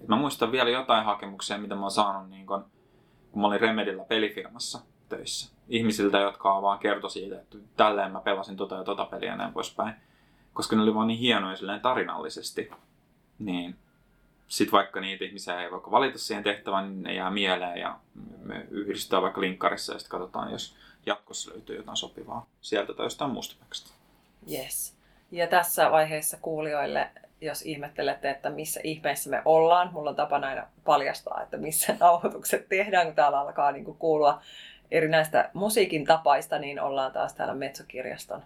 Et 0.00 0.08
mä 0.08 0.16
muistan 0.16 0.52
vielä 0.52 0.70
jotain 0.70 1.04
hakemuksia, 1.04 1.58
mitä 1.58 1.74
mä 1.74 1.80
oon 1.80 1.90
saanut, 1.90 2.30
niin 2.30 2.46
kun, 2.46 2.64
kun 3.30 3.40
mä 3.40 3.48
olin 3.48 3.60
Remedillä 3.60 4.04
pelifirmassa 4.04 4.80
töissä. 5.08 5.52
Ihmisiltä, 5.68 6.18
jotka 6.18 6.62
vaan 6.62 6.78
kertoi 6.78 7.10
siitä, 7.10 7.40
että 7.40 7.58
tälleen 7.76 8.12
mä 8.12 8.20
pelasin 8.20 8.56
tota 8.56 8.74
ja 8.74 8.84
tota 8.84 9.04
peliä 9.04 9.30
ja 9.30 9.36
näin 9.36 9.52
poispäin. 9.52 9.94
Koska 10.52 10.76
ne 10.76 10.82
oli 10.82 10.94
vaan 10.94 11.06
niin 11.06 11.18
hienoja 11.18 11.56
silleen 11.56 11.80
tarinallisesti. 11.80 12.70
Niin 13.38 13.76
sitten 14.50 14.72
vaikka 14.72 15.00
niitä 15.00 15.24
ihmisiä 15.24 15.62
ei 15.62 15.70
vaikka 15.70 15.90
valita 15.90 16.18
siihen 16.18 16.44
tehtävään, 16.44 16.88
niin 16.88 17.02
ne 17.02 17.14
jää 17.14 17.30
mieleen 17.30 17.78
ja 17.78 17.98
me 18.42 18.66
yhdistetään 18.70 19.22
vaikka 19.22 19.40
linkkarissa 19.40 19.92
ja 19.92 19.98
sitten 19.98 20.10
katsotaan, 20.10 20.52
jos 20.52 20.76
jatkossa 21.06 21.50
löytyy 21.50 21.76
jotain 21.76 21.96
sopivaa 21.96 22.46
sieltä 22.60 22.94
tai 22.94 23.06
jostain 23.06 23.30
muusta 23.30 23.56
paikasta. 23.60 23.90
Yes. 24.52 24.94
Ja 25.30 25.46
tässä 25.46 25.90
vaiheessa 25.90 26.38
kuulijoille, 26.42 27.10
jos 27.40 27.62
ihmettelette, 27.62 28.30
että 28.30 28.50
missä 28.50 28.80
ihmeessä 28.84 29.30
me 29.30 29.42
ollaan, 29.44 29.92
mulla 29.92 30.10
on 30.10 30.16
tapana 30.16 30.46
aina 30.46 30.66
paljastaa, 30.84 31.42
että 31.42 31.56
missä 31.56 31.96
nauhoitukset 32.00 32.68
tehdään, 32.68 33.06
kun 33.06 33.16
täällä 33.16 33.40
alkaa 33.40 33.72
niin 33.72 33.84
kuulua 33.84 34.42
erinäistä 34.90 35.50
musiikin 35.54 36.04
tapaista, 36.04 36.58
niin 36.58 36.80
ollaan 36.80 37.12
taas 37.12 37.34
täällä 37.34 37.54
Metsokirjaston 37.54 38.42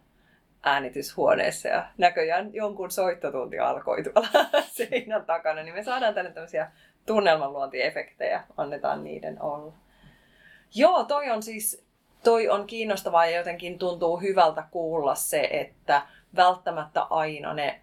äänityshuoneessa 0.64 1.68
ja 1.68 1.86
näköjään 1.98 2.54
jonkun 2.54 2.90
soittotunti 2.90 3.58
alkoi 3.58 4.02
tuolla 4.02 4.28
seinän 4.76 5.26
takana, 5.26 5.62
niin 5.62 5.74
me 5.74 5.84
saadaan 5.84 6.14
tänne 6.14 6.32
tämmöisiä 6.32 6.70
tunnelmanluontiefektejä, 7.06 8.44
annetaan 8.56 9.04
niiden 9.04 9.42
olla. 9.42 9.72
Joo, 10.74 11.04
toi 11.04 11.30
on 11.30 11.42
siis 11.42 11.84
toi 12.24 12.48
on 12.48 12.66
kiinnostavaa 12.66 13.26
ja 13.26 13.36
jotenkin 13.36 13.78
tuntuu 13.78 14.16
hyvältä 14.16 14.64
kuulla 14.70 15.14
se, 15.14 15.48
että 15.50 16.02
välttämättä 16.36 17.02
aina 17.02 17.54
ne 17.54 17.80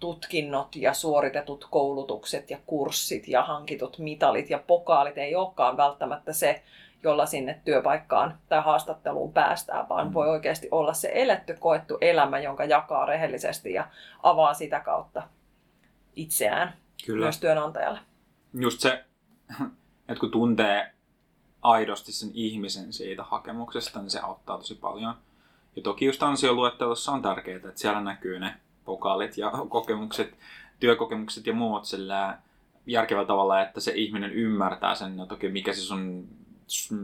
tutkinnot 0.00 0.76
ja 0.76 0.94
suoritetut 0.94 1.66
koulutukset 1.70 2.50
ja 2.50 2.58
kurssit 2.66 3.28
ja 3.28 3.42
hankitut 3.42 3.98
mitalit 3.98 4.50
ja 4.50 4.58
pokaalit 4.66 5.18
ei 5.18 5.34
olekaan 5.34 5.76
välttämättä 5.76 6.32
se, 6.32 6.62
jolla 7.02 7.26
sinne 7.26 7.60
työpaikkaan 7.64 8.38
tai 8.48 8.62
haastatteluun 8.62 9.32
päästään, 9.32 9.88
vaan 9.88 10.14
voi 10.14 10.28
oikeasti 10.28 10.68
olla 10.70 10.92
se 10.92 11.10
eletty, 11.14 11.56
koettu 11.60 11.98
elämä, 12.00 12.38
jonka 12.38 12.64
jakaa 12.64 13.06
rehellisesti 13.06 13.72
ja 13.72 13.88
avaa 14.22 14.54
sitä 14.54 14.80
kautta 14.80 15.22
itseään 16.16 16.74
Kyllä. 17.06 17.24
myös 17.24 17.40
työnantajalle. 17.40 17.98
Just 18.54 18.80
se, 18.80 19.04
että 20.08 20.20
kun 20.20 20.30
tuntee 20.30 20.92
aidosti 21.62 22.12
sen 22.12 22.30
ihmisen 22.34 22.92
siitä 22.92 23.22
hakemuksesta, 23.22 24.00
niin 24.00 24.10
se 24.10 24.20
auttaa 24.20 24.58
tosi 24.58 24.74
paljon. 24.74 25.14
Ja 25.76 25.82
toki 25.82 26.04
just 26.04 26.22
ansioluettelossa 26.22 27.12
on 27.12 27.22
tärkeää, 27.22 27.56
että 27.56 27.72
siellä 27.74 28.00
näkyy 28.00 28.38
ne 28.38 28.54
pokaalit 28.84 29.38
ja 29.38 29.50
kokemukset, 29.68 30.38
työkokemukset 30.80 31.46
ja 31.46 31.52
muut 31.52 31.84
sillä 31.84 32.38
järkevällä 32.86 33.26
tavalla, 33.26 33.62
että 33.62 33.80
se 33.80 33.92
ihminen 33.94 34.32
ymmärtää 34.32 34.94
sen, 34.94 35.16
no 35.16 35.26
toki 35.26 35.48
mikä 35.48 35.72
se 35.72 35.80
sun 35.80 36.28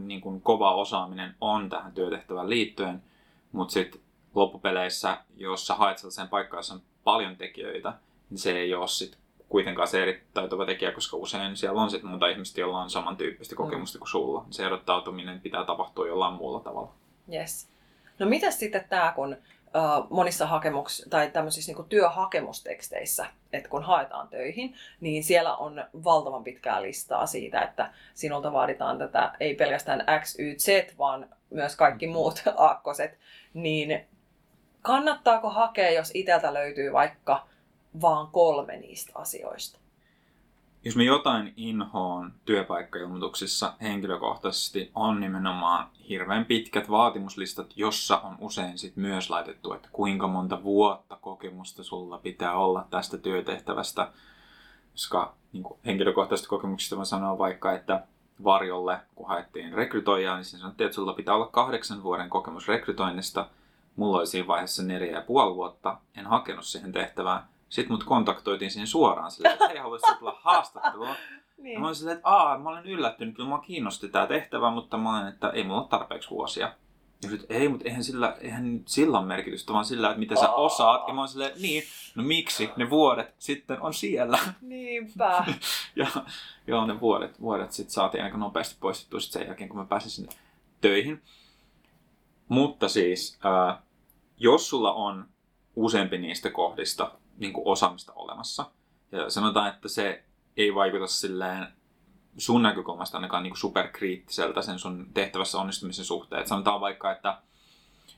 niin 0.03 0.21
kuin 0.21 0.41
kova 0.41 0.75
osaaminen 0.75 1.35
on 1.41 1.69
tähän 1.69 1.91
työtehtävään 1.91 2.49
liittyen, 2.49 3.03
mutta 3.51 3.73
sitten 3.73 4.01
loppupeleissä, 4.35 5.17
jos 5.37 5.67
sä 5.67 5.75
haet 5.75 5.97
sellaiseen 5.97 6.27
paikkaan, 6.29 6.59
jossa 6.59 6.73
on 6.73 6.81
paljon 7.03 7.35
tekijöitä, 7.35 7.93
niin 8.29 8.37
se 8.37 8.57
ei 8.57 8.73
ole 8.73 8.87
sit 8.87 9.17
kuitenkaan 9.49 9.87
se 9.87 10.01
eri 10.01 10.23
taitova 10.33 10.65
tekijä, 10.65 10.91
koska 10.91 11.17
usein 11.17 11.57
siellä 11.57 11.81
on 11.81 11.89
sitten 11.89 12.09
muuta 12.09 12.27
ihmistä, 12.27 12.61
jolla 12.61 12.81
on 12.81 12.89
samantyyppistä 12.89 13.55
kokemusta 13.55 13.97
mm. 13.97 13.99
kuin 13.99 14.09
sulla. 14.09 14.45
Se 14.49 14.65
erottautuminen 14.65 15.41
pitää 15.41 15.65
tapahtua 15.65 16.07
jollain 16.07 16.33
muulla 16.33 16.59
tavalla. 16.59 16.91
Yes. 17.33 17.69
No 18.19 18.25
mitä 18.25 18.51
sitten 18.51 18.85
tämä, 18.89 19.13
kun 19.15 19.35
monissa 20.09 20.45
hakemuks- 20.45 21.09
tai 21.09 21.31
tämmöisissä 21.31 21.73
niin 21.73 21.85
työhakemusteksteissä, 21.85 23.25
että 23.53 23.69
kun 23.69 23.83
haetaan 23.83 24.27
töihin, 24.27 24.75
niin 25.01 25.23
siellä 25.23 25.55
on 25.55 25.85
valtavan 26.03 26.43
pitkää 26.43 26.81
listaa 26.81 27.25
siitä, 27.25 27.61
että 27.61 27.93
sinulta 28.13 28.53
vaaditaan 28.53 28.97
tätä 28.97 29.31
ei 29.39 29.55
pelkästään 29.55 30.05
X, 30.21 30.39
Y, 30.39 30.55
Z, 30.57 30.97
vaan 30.97 31.29
myös 31.49 31.75
kaikki 31.75 32.07
muut 32.07 32.43
aakkoset, 32.57 33.17
niin 33.53 34.05
kannattaako 34.81 35.49
hakea, 35.49 35.91
jos 35.91 36.11
itseltä 36.13 36.53
löytyy 36.53 36.93
vaikka 36.93 37.47
vaan 38.01 38.27
kolme 38.27 38.77
niistä 38.77 39.11
asioista? 39.15 39.82
Jos 40.85 40.95
me 40.95 41.03
jotain 41.03 41.53
inhoon 41.57 42.33
työpaikkailmoituksissa 42.45 43.73
henkilökohtaisesti 43.81 44.91
on 44.95 45.19
nimenomaan 45.19 45.87
hirveän 46.09 46.45
pitkät 46.45 46.89
vaatimuslistat, 46.89 47.73
jossa 47.75 48.17
on 48.17 48.35
usein 48.39 48.77
sit 48.77 48.95
myös 48.95 49.29
laitettu, 49.29 49.73
että 49.73 49.89
kuinka 49.91 50.27
monta 50.27 50.63
vuotta 50.63 51.17
kokemusta 51.21 51.83
sulla 51.83 52.17
pitää 52.17 52.57
olla 52.57 52.87
tästä 52.89 53.17
työtehtävästä. 53.17 54.11
Koska 54.91 55.33
niin 55.53 55.63
henkilökohtaisesta 55.85 56.49
kokemuksista 56.49 56.95
mä 56.95 57.05
sanon 57.05 57.37
vaikka, 57.37 57.71
että 57.71 58.07
varjolle, 58.43 58.99
kun 59.15 59.27
haettiin 59.27 59.73
rekrytoijaa, 59.73 60.35
niin 60.35 60.45
sanottiin, 60.45 60.85
että 60.85 60.95
sulla 60.95 61.13
pitää 61.13 61.35
olla 61.35 61.47
kahdeksan 61.47 62.03
vuoden 62.03 62.29
kokemus 62.29 62.67
rekrytoinnista. 62.67 63.49
Mulla 63.95 64.17
oli 64.17 64.27
siinä 64.27 64.47
vaiheessa 64.47 64.83
neljä 64.83 65.11
ja 65.11 65.21
puoli 65.21 65.55
vuotta, 65.55 65.97
en 66.17 66.25
hakenut 66.27 66.65
siihen 66.65 66.91
tehtävään 66.91 67.52
sitten 67.73 67.93
mut 67.93 68.03
kontaktoitiin 68.03 68.71
siihen 68.71 68.87
suoraan 68.87 69.31
silleen, 69.31 69.53
että 69.53 69.67
hei, 69.67 69.77
haluaisitko 69.77 70.15
tulla 70.19 70.39
haastattelua? 70.41 71.15
niin. 71.57 71.79
mä 71.79 71.85
olin 71.85 71.95
silleen, 71.95 72.17
että 72.17 72.29
Aa, 72.29 72.57
mä 72.57 72.69
olen 72.69 72.85
yllättynyt, 72.85 73.35
kyllä 73.35 73.49
mua 73.49 73.59
kiinnosti 73.59 74.09
tämä 74.09 74.27
tehtävä, 74.27 74.71
mutta 74.71 74.97
mä 74.97 75.17
olen, 75.17 75.27
että 75.27 75.49
ei 75.49 75.63
mulla 75.63 75.81
ole 75.81 75.87
tarpeeksi 75.89 76.29
vuosia. 76.29 76.73
Ja 77.23 77.29
sitten, 77.29 77.57
ei, 77.57 77.69
mutta 77.69 77.85
eihän 77.85 78.03
sillä, 78.03 78.37
eihän 78.41 78.81
sillä 78.85 79.19
ole 79.19 79.27
merkitystä, 79.27 79.73
vaan 79.73 79.85
sillä, 79.85 80.09
että 80.09 80.19
mitä 80.19 80.35
sä 80.35 80.51
osaat. 80.51 81.07
Ja 81.07 81.13
mä 81.13 81.21
oon 81.21 81.27
silleen, 81.27 81.61
niin, 81.61 81.83
no 82.15 82.23
miksi 82.23 82.69
ne 82.75 82.89
vuodet 82.89 83.35
sitten 83.39 83.81
on 83.81 83.93
siellä? 83.93 84.39
Niinpä. 84.61 85.45
ja 85.95 86.07
joo, 86.67 86.85
ne 86.85 86.99
vuodet, 86.99 87.41
vuodet 87.41 87.71
sitten 87.71 87.93
saatiin 87.93 88.23
aika 88.23 88.37
nopeasti 88.37 88.77
poistettua 88.79 89.19
sit 89.19 89.31
sen 89.31 89.47
jälkeen, 89.47 89.69
kun 89.69 89.79
mä 89.79 89.85
pääsin 89.85 90.11
sinne 90.11 90.31
töihin. 90.81 91.21
Mutta 92.47 92.89
siis, 92.89 93.39
äh, 93.45 93.77
jos 94.37 94.69
sulla 94.69 94.93
on 94.93 95.27
useampi 95.75 96.17
niistä 96.17 96.49
kohdista 96.49 97.11
niin 97.37 97.53
kuin 97.53 97.67
osaamista 97.67 98.13
olemassa. 98.15 98.65
Ja 99.11 99.29
sanotaan, 99.29 99.69
että 99.69 99.87
se 99.87 100.23
ei 100.57 100.75
vaikuta 100.75 101.07
silleen 101.07 101.67
sun 102.37 102.61
näkökulmasta 102.61 103.17
ainakaan 103.17 103.43
niin 103.43 103.57
superkriittiseltä 103.57 104.61
sen 104.61 104.79
sun 104.79 105.07
tehtävässä 105.13 105.57
onnistumisen 105.57 106.05
suhteen. 106.05 106.41
Et 106.41 106.47
sanotaan 106.47 106.81
vaikka, 106.81 107.11
että 107.11 107.37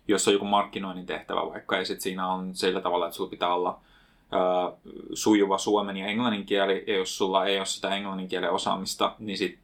jos 0.07 0.27
on 0.27 0.33
joku 0.33 0.45
markkinoinnin 0.45 1.05
tehtävä 1.05 1.45
vaikka, 1.51 1.77
ja 1.77 1.85
sit 1.85 2.01
siinä 2.01 2.27
on 2.27 2.55
sillä 2.55 2.81
tavalla, 2.81 3.05
että 3.05 3.15
sulla 3.15 3.29
pitää 3.29 3.53
olla 3.53 3.79
ö, 4.33 4.91
sujuva 5.13 5.57
suomen 5.57 5.97
ja 5.97 6.07
englannin 6.07 6.45
kieli, 6.45 6.83
ja 6.87 6.97
jos 6.97 7.17
sulla 7.17 7.45
ei 7.45 7.57
ole 7.57 7.65
sitä 7.65 7.95
englannin 7.95 8.27
kielen 8.27 8.51
osaamista, 8.51 9.15
niin 9.19 9.37
sit 9.37 9.59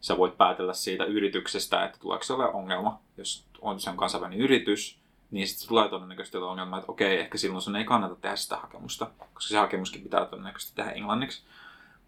sä 0.00 0.16
voit 0.16 0.36
päätellä 0.36 0.74
siitä 0.74 1.04
yrityksestä, 1.04 1.84
että 1.84 1.98
tuleeko 1.98 2.24
se 2.24 2.32
ole 2.32 2.52
ongelma. 2.52 3.00
Jos 3.16 3.44
on 3.60 3.80
se 3.80 3.90
on 3.90 3.96
kansainvälinen 3.96 4.40
yritys, 4.40 4.97
niin 5.30 5.48
sitten 5.48 5.68
tulee 5.68 5.88
todennäköisesti 5.88 6.38
ongelma, 6.38 6.78
että 6.78 6.92
okei, 6.92 7.20
ehkä 7.20 7.38
silloin 7.38 7.62
sun 7.62 7.76
ei 7.76 7.84
kannata 7.84 8.14
tehdä 8.14 8.36
sitä 8.36 8.56
hakemusta, 8.56 9.10
koska 9.34 9.48
se 9.48 9.58
hakemuskin 9.58 10.02
pitää 10.02 10.24
todennäköisesti 10.24 10.76
tehdä 10.76 10.90
englanniksi. 10.90 11.42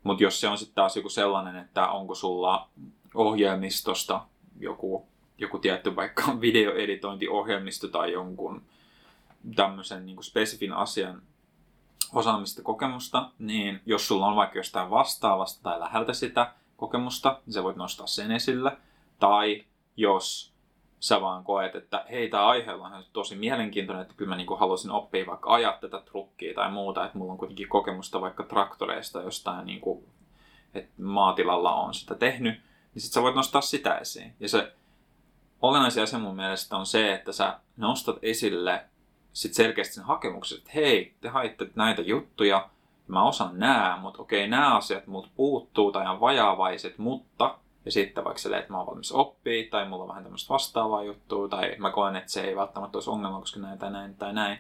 Mutta 0.02 0.22
jos 0.22 0.40
se 0.40 0.48
on 0.48 0.58
sitten 0.58 0.74
taas 0.74 0.96
joku 0.96 1.08
sellainen, 1.08 1.56
että 1.56 1.88
onko 1.88 2.14
sulla 2.14 2.68
ohjelmistosta 3.14 4.26
joku, 4.60 5.06
joku 5.38 5.58
tietty 5.58 5.96
vaikka 5.96 6.22
videoeditointiohjelmisto 6.40 7.88
tai 7.88 8.12
jonkun 8.12 8.62
tämmöisen 9.56 10.06
niin 10.06 10.24
spesifin 10.24 10.72
asian 10.72 11.22
osaamista 12.12 12.62
kokemusta, 12.62 13.30
niin 13.38 13.80
jos 13.86 14.08
sulla 14.08 14.26
on 14.26 14.36
vaikka 14.36 14.58
jostain 14.58 14.90
vastaavasta 14.90 15.62
tai 15.62 15.80
läheltä 15.80 16.12
sitä 16.12 16.52
kokemusta, 16.76 17.40
niin 17.46 17.54
sä 17.54 17.62
voit 17.62 17.76
nostaa 17.76 18.06
sen 18.06 18.30
esille. 18.30 18.76
Tai 19.18 19.64
jos 19.96 20.49
sä 21.00 21.20
vaan 21.20 21.44
koet, 21.44 21.74
että 21.74 22.04
hei, 22.10 22.28
tämä 22.28 22.46
aihe 22.46 22.72
on 22.72 23.04
tosi 23.12 23.36
mielenkiintoinen, 23.36 24.02
että 24.02 24.14
kyllä 24.16 24.28
mä 24.28 24.36
niinku 24.36 24.56
haluaisin 24.56 24.90
oppia 24.90 25.26
vaikka 25.26 25.54
ajaa 25.54 25.72
tätä 25.72 26.00
trukkia 26.00 26.54
tai 26.54 26.70
muuta, 26.70 27.04
että 27.04 27.18
mulla 27.18 27.32
on 27.32 27.38
kuitenkin 27.38 27.68
kokemusta 27.68 28.20
vaikka 28.20 28.42
traktoreista 28.42 29.22
jostain, 29.22 29.66
niinku, 29.66 30.04
että 30.74 31.02
maatilalla 31.02 31.74
on 31.74 31.94
sitä 31.94 32.14
tehnyt, 32.14 32.60
niin 32.94 33.02
sit 33.02 33.12
sä 33.12 33.22
voit 33.22 33.34
nostaa 33.34 33.60
sitä 33.60 33.98
esiin. 33.98 34.34
Ja 34.40 34.48
se 34.48 34.72
olennaisia 35.62 36.02
asia 36.02 36.18
mun 36.18 36.36
mielestä 36.36 36.76
on 36.76 36.86
se, 36.86 37.14
että 37.14 37.32
sä 37.32 37.58
nostat 37.76 38.16
esille 38.22 38.84
sit 39.32 39.54
selkeästi 39.54 39.94
sen 39.94 40.04
hakemuksen, 40.04 40.58
että 40.58 40.70
hei, 40.74 41.14
te 41.20 41.28
haitte 41.28 41.70
näitä 41.74 42.02
juttuja, 42.02 42.68
mä 43.08 43.22
osaan 43.22 43.58
nää, 43.58 43.96
mutta 43.96 44.22
okei, 44.22 44.48
nämä 44.48 44.76
asiat 44.76 45.06
mut 45.06 45.30
puuttuu 45.34 45.92
tai 45.92 46.06
on 46.06 46.20
vajaavaiset, 46.20 46.98
mutta 46.98 47.58
ja 47.84 47.92
sitten 47.92 48.24
vaikka 48.24 48.42
silleen, 48.42 48.60
että 48.60 48.72
mä 48.72 48.78
oon 48.78 48.86
valmis 48.86 49.12
oppia, 49.12 49.70
tai 49.70 49.88
mulla 49.88 50.02
on 50.02 50.08
vähän 50.08 50.22
tämmöistä 50.22 50.54
vastaavaa 50.54 51.02
juttua, 51.02 51.48
tai 51.48 51.76
mä 51.78 51.90
koen, 51.90 52.16
että 52.16 52.32
se 52.32 52.40
ei 52.40 52.56
välttämättä 52.56 52.96
olisi 52.98 53.10
ongelma, 53.10 53.40
koska 53.40 53.60
näin 53.60 53.78
tai 53.78 53.90
näin 53.90 54.14
tai 54.14 54.32
näin. 54.32 54.58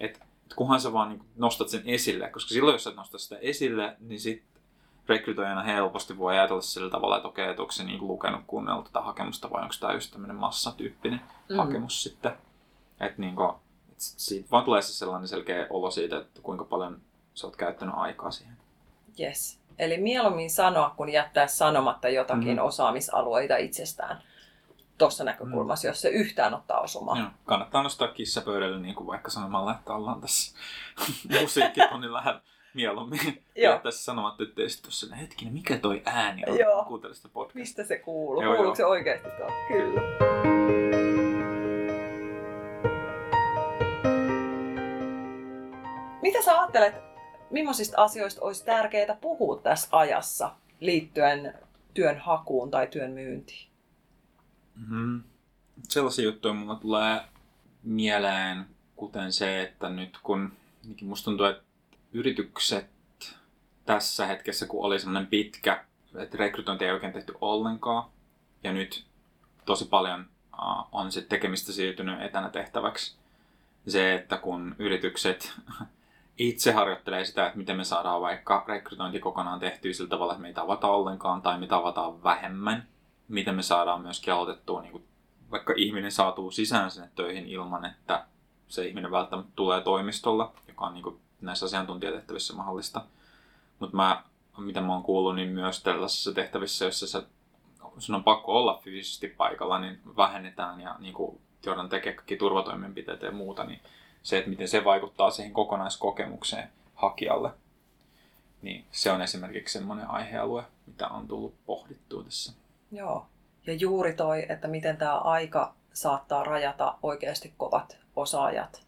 Että 0.00 0.18
et 0.46 0.54
kunhan 0.54 0.80
sä 0.80 0.92
vaan 0.92 1.08
niin 1.08 1.24
nostat 1.36 1.68
sen 1.68 1.82
esille, 1.84 2.30
koska 2.30 2.48
silloin 2.48 2.74
jos 2.74 2.84
sä 2.84 2.90
nostat 2.90 3.20
sitä 3.20 3.36
esille, 3.38 3.96
niin 4.00 4.20
sitten 4.20 4.62
rekrytoijana 5.08 5.62
helposti 5.62 6.18
voi 6.18 6.38
ajatella 6.38 6.60
sillä 6.60 6.90
tavalla, 6.90 7.16
että 7.16 7.28
okei, 7.28 7.50
että 7.50 7.62
onko 7.62 7.72
se 7.72 7.84
niin 7.84 8.06
lukenut 8.08 8.40
kuunnella 8.46 8.82
tätä 8.82 9.00
hakemusta 9.00 9.50
vai 9.50 9.62
onko 9.62 9.74
tämä 9.80 9.92
just 9.92 10.12
tämmöinen 10.12 10.36
massatyyppinen 10.36 11.20
mm. 11.48 11.56
hakemus 11.56 12.02
sitten. 12.02 12.32
Että 13.00 13.20
niin 13.20 13.36
kuin, 13.36 13.50
et 13.92 13.96
siitä 13.98 14.50
vaan 14.50 14.64
tulee 14.64 14.82
se 14.82 14.92
sellainen 14.92 15.28
selkeä 15.28 15.66
olo 15.70 15.90
siitä, 15.90 16.18
että 16.18 16.40
kuinka 16.42 16.64
paljon 16.64 17.02
sä 17.34 17.46
oot 17.46 17.56
käyttänyt 17.56 17.94
aikaa 17.98 18.30
siihen. 18.30 18.56
Yes. 19.20 19.57
Eli 19.78 19.98
mieluummin 19.98 20.50
sanoa, 20.50 20.94
kun 20.96 21.08
jättää 21.08 21.46
sanomatta 21.46 22.08
jotakin 22.08 22.56
mm. 22.56 22.64
osaamisalueita 22.64 23.56
itsestään 23.56 24.22
tuossa 24.98 25.24
näkökulmassa, 25.24 25.88
mm. 25.88 25.90
jos 25.90 26.00
se 26.00 26.08
yhtään 26.08 26.54
ottaa 26.54 26.80
osumaan. 26.80 27.18
Joo. 27.18 27.28
Kannattaa 27.44 27.82
nostaa 27.82 28.08
kissa 28.08 28.40
pöydälle, 28.40 28.80
niin 28.80 28.94
kuin 28.94 29.06
vaikka 29.06 29.30
sanomalla, 29.30 29.74
että 29.74 29.92
ollaan 29.92 30.20
tässä 30.20 30.56
musiikkitonnin 31.40 32.12
lähellä 32.12 32.40
mieluummin. 32.74 33.20
Joo. 33.56 33.78
tässä 33.78 34.04
sanomatta, 34.04 34.42
että 34.42 34.54
teistä 34.54 34.82
tuossa 34.82 35.16
hetkinen, 35.16 35.54
mikä 35.54 35.78
toi 35.78 36.02
ääni 36.06 36.42
on, 36.46 36.58
Joo. 36.58 36.84
kuuntelee 36.84 37.14
sitä 37.14 37.28
podcastia. 37.28 37.60
Mistä 37.60 37.84
se 37.84 37.98
kuuluu? 37.98 38.42
Joo, 38.42 38.54
Kuuluuko 38.54 38.72
jo. 38.72 38.76
se 38.76 38.84
oikeasti 38.84 39.28
tuo? 39.30 39.50
Kyllä. 39.68 40.00
Mitä 46.22 46.42
sä 46.42 46.60
ajattelet 46.60 47.07
millaisista 47.50 48.02
asioista 48.02 48.40
olisi 48.42 48.64
tärkeää 48.64 49.16
puhua 49.20 49.60
tässä 49.62 49.88
ajassa 49.92 50.54
liittyen 50.80 51.54
työn 51.94 52.18
hakuun 52.18 52.70
tai 52.70 52.86
työn 52.86 53.10
myyntiin? 53.10 53.68
Mm-hmm. 54.76 55.22
Sellaisia 55.88 56.24
juttuja 56.24 56.54
mulla 56.54 56.74
tulee 56.74 57.20
mieleen, 57.82 58.66
kuten 58.96 59.32
se, 59.32 59.62
että 59.62 59.88
nyt 59.88 60.18
kun 60.22 60.52
musta 61.02 61.24
tuntuu, 61.24 61.46
että 61.46 61.62
yritykset 62.12 62.86
tässä 63.84 64.26
hetkessä, 64.26 64.66
kun 64.66 64.84
oli 64.84 64.98
semmoinen 64.98 65.26
pitkä, 65.26 65.84
että 66.18 66.38
rekrytointi 66.38 66.84
ei 66.84 66.92
oikein 66.92 67.12
tehty 67.12 67.34
ollenkaan, 67.40 68.10
ja 68.64 68.72
nyt 68.72 69.04
tosi 69.64 69.84
paljon 69.84 70.26
uh, 70.52 70.88
on 70.92 71.12
sitten 71.12 71.28
tekemistä 71.28 71.72
siirtynyt 71.72 72.22
etänä 72.22 72.50
tehtäväksi. 72.50 73.16
Se, 73.88 74.14
että 74.14 74.36
kun 74.36 74.76
yritykset 74.78 75.54
itse 76.38 76.72
harjoittelee 76.72 77.24
sitä, 77.24 77.46
että 77.46 77.58
miten 77.58 77.76
me 77.76 77.84
saadaan 77.84 78.20
vaikka 78.20 78.64
rekrytointi 78.68 79.20
kokonaan 79.20 79.60
tehtyä 79.60 79.92
sillä 79.92 80.08
tavalla, 80.08 80.32
että 80.32 80.42
me 80.42 80.48
ei 80.48 80.54
tavata 80.54 80.86
ollenkaan 80.86 81.42
tai 81.42 81.58
me 81.58 81.66
tavataan 81.66 82.22
vähemmän. 82.22 82.88
Miten 83.28 83.54
me 83.54 83.62
saadaan 83.62 84.00
myöskin 84.00 84.34
aloitettua, 84.34 84.82
niin 84.82 85.06
vaikka 85.50 85.74
ihminen 85.76 86.12
saatuu 86.12 86.50
sisään 86.50 86.90
sinne 86.90 87.08
töihin 87.14 87.46
ilman, 87.46 87.84
että 87.84 88.24
se 88.68 88.86
ihminen 88.86 89.10
välttämättä 89.10 89.52
tulee 89.56 89.80
toimistolla, 89.80 90.52
joka 90.68 90.86
on 90.86 90.94
niin 90.94 91.02
kuin, 91.02 91.20
näissä 91.40 91.66
asiantuntijatehtävissä 91.66 92.54
mahdollista. 92.54 93.04
Mutta 93.78 93.96
mä, 93.96 94.22
mitä 94.58 94.80
mä 94.80 94.92
oon 94.92 95.02
kuullut, 95.02 95.34
niin 95.34 95.48
myös 95.48 95.82
tällaisissa 95.82 96.32
tehtävissä, 96.32 96.84
joissa 96.84 97.06
sä, 97.06 97.22
sun 97.98 98.14
on 98.14 98.24
pakko 98.24 98.58
olla 98.58 98.80
fyysisesti 98.84 99.28
paikalla, 99.28 99.78
niin 99.78 100.00
vähennetään 100.16 100.80
ja 100.80 100.96
niin 100.98 101.14
kuin, 101.14 101.40
joudutaan 101.66 101.88
tekemään 101.88 102.16
kaikki 102.16 102.36
turvatoimenpiteitä 102.36 103.26
ja 103.26 103.32
muuta, 103.32 103.64
niin 103.64 103.80
se, 104.28 104.38
että 104.38 104.50
miten 104.50 104.68
se 104.68 104.84
vaikuttaa 104.84 105.30
siihen 105.30 105.52
kokonaiskokemukseen 105.52 106.68
hakijalle, 106.94 107.50
niin 108.62 108.84
se 108.92 109.10
on 109.12 109.22
esimerkiksi 109.22 109.72
semmoinen 109.72 110.10
aihealue, 110.10 110.62
mitä 110.86 111.08
on 111.08 111.28
tullut 111.28 111.54
pohdittua 111.66 112.24
tässä. 112.24 112.52
Joo. 112.92 113.26
Ja 113.66 113.74
juuri 113.74 114.14
toi, 114.14 114.46
että 114.48 114.68
miten 114.68 114.96
tämä 114.96 115.18
aika 115.18 115.74
saattaa 115.92 116.44
rajata 116.44 116.98
oikeasti 117.02 117.52
kovat 117.56 117.98
osaajat 118.16 118.82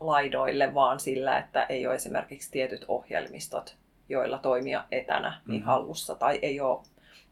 laidoille 0.00 0.74
vaan 0.74 1.00
sillä, 1.00 1.38
että 1.38 1.62
ei 1.62 1.86
ole 1.86 1.94
esimerkiksi 1.94 2.50
tietyt 2.50 2.84
ohjelmistot, 2.88 3.76
joilla 4.08 4.38
toimia 4.38 4.84
etänä 4.90 5.28
niin 5.28 5.56
mm-hmm. 5.56 5.66
hallussa 5.66 6.14
tai 6.14 6.38
ei 6.42 6.60
ole 6.60 6.82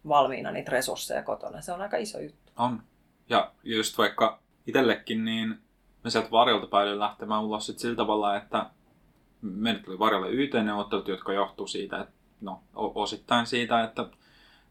valmiina 0.08 0.50
niitä 0.50 0.72
resursseja 0.72 1.22
kotona. 1.22 1.60
Se 1.60 1.72
on 1.72 1.80
aika 1.80 1.96
iso 1.96 2.20
juttu. 2.20 2.52
On. 2.56 2.82
Ja 3.28 3.52
just 3.64 3.98
vaikka 3.98 4.38
itsellekin, 4.66 5.24
niin 5.24 5.63
me 6.04 6.10
sieltä 6.10 6.30
varjolta 6.30 6.66
päädyin 6.66 6.98
lähtemään 6.98 7.44
ulos 7.44 7.66
sit 7.66 7.78
sillä 7.78 7.96
tavalla, 7.96 8.36
että 8.36 8.70
meille 9.40 9.80
tuli 9.80 9.98
varjolle 9.98 10.30
YT-neuvottelut, 10.30 11.08
jotka 11.08 11.32
johtuu 11.32 11.66
siitä, 11.66 12.00
että 12.00 12.14
no, 12.40 12.60
osittain 12.74 13.46
siitä, 13.46 13.84
että 13.84 14.06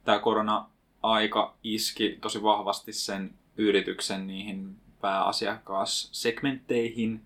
tämä 0.04 0.20
korona-aika 0.20 1.56
iski 1.64 2.18
tosi 2.22 2.44
vahvasti 2.44 2.94
sen 2.94 3.34
yrityksen 3.58 4.28
niihin 4.28 4.76
pääasiakassegmentteihin, 5.02 7.26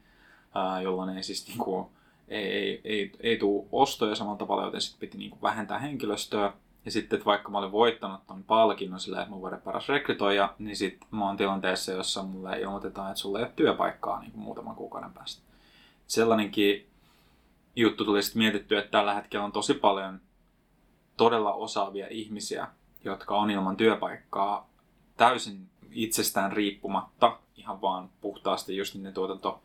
jolloin 0.83 1.17
ei 1.17 1.23
siis 1.23 1.47
niinku, 1.47 1.91
ei, 2.27 2.51
ei, 2.51 2.81
ei, 2.83 3.11
ei 3.19 3.37
tule 3.37 3.67
ostoja 3.71 4.15
samalla 4.15 4.37
tavalla, 4.37 4.63
joten 4.63 4.81
sitten 4.81 4.99
piti 4.99 5.17
niinku 5.17 5.37
vähentää 5.41 5.79
henkilöstöä. 5.79 6.53
Ja 6.87 6.91
sitten, 6.91 7.17
että 7.17 7.25
vaikka 7.25 7.49
mä 7.49 7.57
olin 7.57 7.71
voittanut 7.71 8.27
ton 8.27 8.43
palkinnon 8.43 8.99
silleen, 8.99 9.21
että 9.21 9.31
mun 9.31 9.41
vuoden 9.41 9.61
paras 9.61 9.89
rekrytoija, 9.89 10.53
niin 10.59 10.75
sitten 10.75 11.07
mä 11.11 11.25
oon 11.25 11.37
tilanteessa, 11.37 11.91
jossa 11.91 12.23
mulle 12.23 12.59
ilmoitetaan, 12.59 13.11
että 13.11 13.21
sulla 13.21 13.39
ei 13.39 13.45
ole 13.45 13.53
työpaikkaa 13.55 14.19
niin 14.19 14.31
muutaman 14.35 14.75
kuukauden 14.75 15.13
päästä. 15.13 15.41
Sellainenkin 16.07 16.87
juttu 17.75 18.05
tuli 18.05 18.23
sitten 18.23 18.39
mietittyä, 18.39 18.79
että 18.79 18.91
tällä 18.91 19.13
hetkellä 19.13 19.45
on 19.45 19.51
tosi 19.51 19.73
paljon 19.73 20.21
todella 21.17 21.53
osaavia 21.53 22.07
ihmisiä, 22.09 22.67
jotka 23.03 23.35
on 23.35 23.51
ilman 23.51 23.77
työpaikkaa 23.77 24.69
täysin 25.17 25.69
itsestään 25.91 26.51
riippumatta, 26.51 27.39
ihan 27.57 27.81
vaan 27.81 28.09
puhtaasti 28.21 28.77
just 28.77 28.95
ne 28.95 29.11
tuotanto 29.11 29.61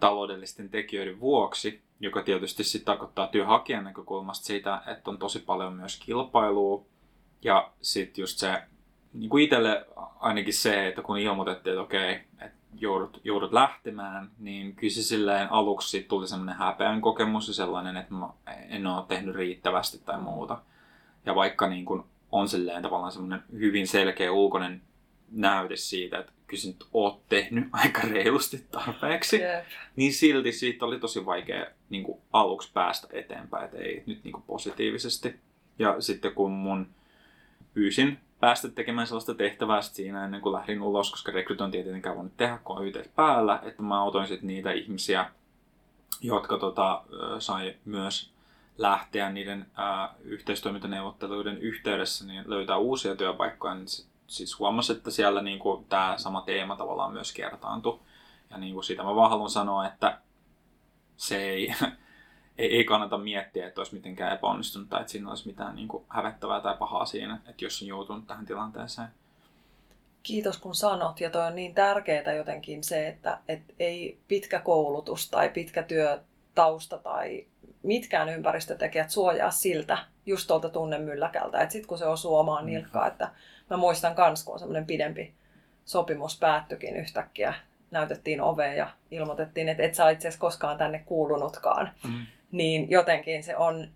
taloudellisten 0.00 0.68
tekijöiden 0.68 1.20
vuoksi, 1.20 1.82
joka 2.00 2.22
tietysti 2.22 2.64
sitten 2.64 2.86
tarkoittaa 2.86 3.26
työnhakijan 3.26 3.84
näkökulmasta 3.84 4.46
siitä, 4.46 4.82
että 4.86 5.10
on 5.10 5.18
tosi 5.18 5.38
paljon 5.38 5.72
myös 5.72 6.00
kilpailua. 6.00 6.84
Ja 7.42 7.70
sitten 7.82 8.22
just 8.22 8.38
se, 8.38 8.62
niin 9.12 9.30
kuin 9.30 9.44
itselle 9.44 9.86
ainakin 10.20 10.54
se, 10.54 10.88
että 10.88 11.02
kun 11.02 11.18
ilmoitettiin, 11.18 11.72
että 11.72 11.82
okei, 11.82 12.14
että 12.40 12.56
joudut, 12.78 13.20
joudut 13.24 13.52
lähtemään, 13.52 14.30
niin 14.38 14.76
kyllä 14.76 14.92
se 14.92 15.02
silleen 15.02 15.52
aluksi 15.52 16.02
tuli 16.02 16.28
semmoinen 16.28 16.56
häpeän 16.56 17.00
kokemus 17.00 17.48
ja 17.48 17.54
sellainen, 17.54 17.96
että 17.96 18.14
mä 18.14 18.28
en 18.68 18.86
ole 18.86 19.04
tehnyt 19.08 19.34
riittävästi 19.34 19.98
tai 19.98 20.20
muuta. 20.20 20.58
Ja 21.26 21.34
vaikka 21.34 21.68
niin 21.68 21.84
kuin 21.84 22.02
on 22.32 22.48
silleen 22.48 22.82
tavallaan 22.82 23.12
semmoinen 23.12 23.42
hyvin 23.52 23.88
selkeä 23.88 24.32
ulkoinen 24.32 24.82
näyte 25.32 25.76
siitä, 25.76 26.18
että 26.18 26.32
kyllä 26.46 26.62
nyt 26.66 26.84
oot 26.92 27.28
tehnyt 27.28 27.64
aika 27.82 28.00
reilusti 28.00 28.64
tarpeeksi, 28.70 29.36
yep. 29.36 29.64
niin 29.96 30.12
silti 30.12 30.52
siitä 30.52 30.86
oli 30.86 30.98
tosi 30.98 31.26
vaikea 31.26 31.66
niin 31.90 32.04
kuin 32.04 32.18
aluksi 32.32 32.70
päästä 32.74 33.08
eteenpäin, 33.12 33.64
että 33.64 33.76
ei 33.76 34.02
nyt 34.06 34.24
niin 34.24 34.32
kuin 34.32 34.44
positiivisesti. 34.46 35.34
Ja 35.78 36.00
sitten 36.00 36.34
kun 36.34 36.50
mun 36.52 36.86
pyysin 37.74 38.18
päästä 38.40 38.68
tekemään 38.68 39.06
sellaista 39.06 39.34
tehtävää 39.34 39.82
siinä 39.82 40.24
ennen 40.24 40.40
kuin 40.40 40.52
lähdin 40.52 40.82
ulos, 40.82 41.10
koska 41.10 41.32
rekrytointi 41.32 41.78
ei 41.78 41.84
tietenkään 41.84 42.16
voinut 42.16 42.36
tehdä, 42.36 42.58
kun 42.64 42.78
on 42.78 42.86
YT 42.86 43.14
päällä, 43.14 43.60
että 43.62 43.82
mä 43.82 44.02
otoin 44.02 44.26
sitten 44.26 44.46
niitä 44.46 44.72
ihmisiä, 44.72 45.30
jotka 46.20 46.58
tota, 46.58 47.02
sai 47.38 47.74
myös 47.84 48.30
lähteä 48.78 49.30
niiden 49.30 49.66
ää, 49.74 50.14
yhteistoimintaneuvotteluiden 50.24 51.58
yhteydessä 51.58 52.26
niin 52.26 52.44
löytää 52.46 52.76
uusia 52.76 53.16
työpaikkoja, 53.16 53.74
niin 53.74 53.88
siis 54.26 54.58
huomasi, 54.58 54.92
että 54.92 55.10
siellä 55.10 55.42
niin 55.42 55.58
kuin, 55.58 55.84
tämä 55.84 56.14
sama 56.16 56.40
teema 56.40 56.76
tavallaan 56.76 57.12
myös 57.12 57.32
kertaantui. 57.32 58.00
Ja 58.50 58.58
niin 58.58 58.74
kuin 58.74 58.84
siitä 58.84 59.02
mä 59.02 59.14
vaan 59.14 59.30
haluan 59.30 59.50
sanoa, 59.50 59.86
että 59.86 60.18
se 61.16 61.36
ei, 61.36 61.74
ei, 62.58 62.76
ei 62.76 62.84
kannata 62.84 63.18
miettiä, 63.18 63.66
että 63.66 63.80
olisi 63.80 63.94
mitenkään 63.94 64.34
epäonnistunut 64.34 64.88
tai 64.88 65.00
että 65.00 65.12
siinä 65.12 65.28
olisi 65.28 65.46
mitään 65.46 65.76
niin 65.76 65.88
kuin, 65.88 66.04
hävettävää 66.08 66.60
tai 66.60 66.76
pahaa 66.76 67.04
siinä, 67.04 67.38
että 67.46 67.64
jos 67.64 67.82
on 67.82 67.88
joutunut 67.88 68.26
tähän 68.26 68.46
tilanteeseen. 68.46 69.08
Kiitos 70.22 70.58
kun 70.58 70.74
sanot, 70.74 71.20
ja 71.20 71.30
toi 71.30 71.46
on 71.46 71.54
niin 71.54 71.74
tärkeää 71.74 72.32
jotenkin 72.32 72.84
se, 72.84 73.08
että 73.08 73.38
et 73.48 73.62
ei 73.78 74.18
pitkä 74.28 74.60
koulutus 74.60 75.30
tai 75.30 75.48
pitkä 75.48 75.82
työtausta 75.82 76.98
tai 76.98 77.46
mitkään 77.82 78.28
ympäristötekijät 78.28 79.10
suojaa 79.10 79.50
siltä, 79.50 79.98
just 80.26 80.46
tuolta 80.46 80.68
tunnemylläkältä. 80.68 81.60
Että 81.60 81.72
sitten 81.72 81.88
kun 81.88 81.98
se 81.98 82.06
osuu 82.06 82.36
omaan 82.36 82.64
mm. 82.64 82.70
nilkkaan, 82.70 83.08
että 83.08 83.30
mä 83.70 83.76
muistan 83.76 84.14
kans, 84.14 84.44
kun 84.44 84.58
semmoinen 84.58 84.86
pidempi 84.86 85.34
sopimus 85.84 86.38
päättyikin 86.38 86.96
yhtäkkiä, 86.96 87.54
näytettiin 87.90 88.40
oveen 88.40 88.76
ja 88.76 88.90
ilmoitettiin, 89.10 89.68
että 89.68 89.82
et 89.82 89.94
sä 89.94 90.10
itse 90.10 90.28
asiassa 90.28 90.40
koskaan 90.40 90.78
tänne 90.78 91.02
kuulunutkaan. 91.06 91.90
Mm. 92.04 92.26
Niin 92.52 92.90
jotenkin 92.90 93.42
se 93.42 93.56
on 93.56 93.88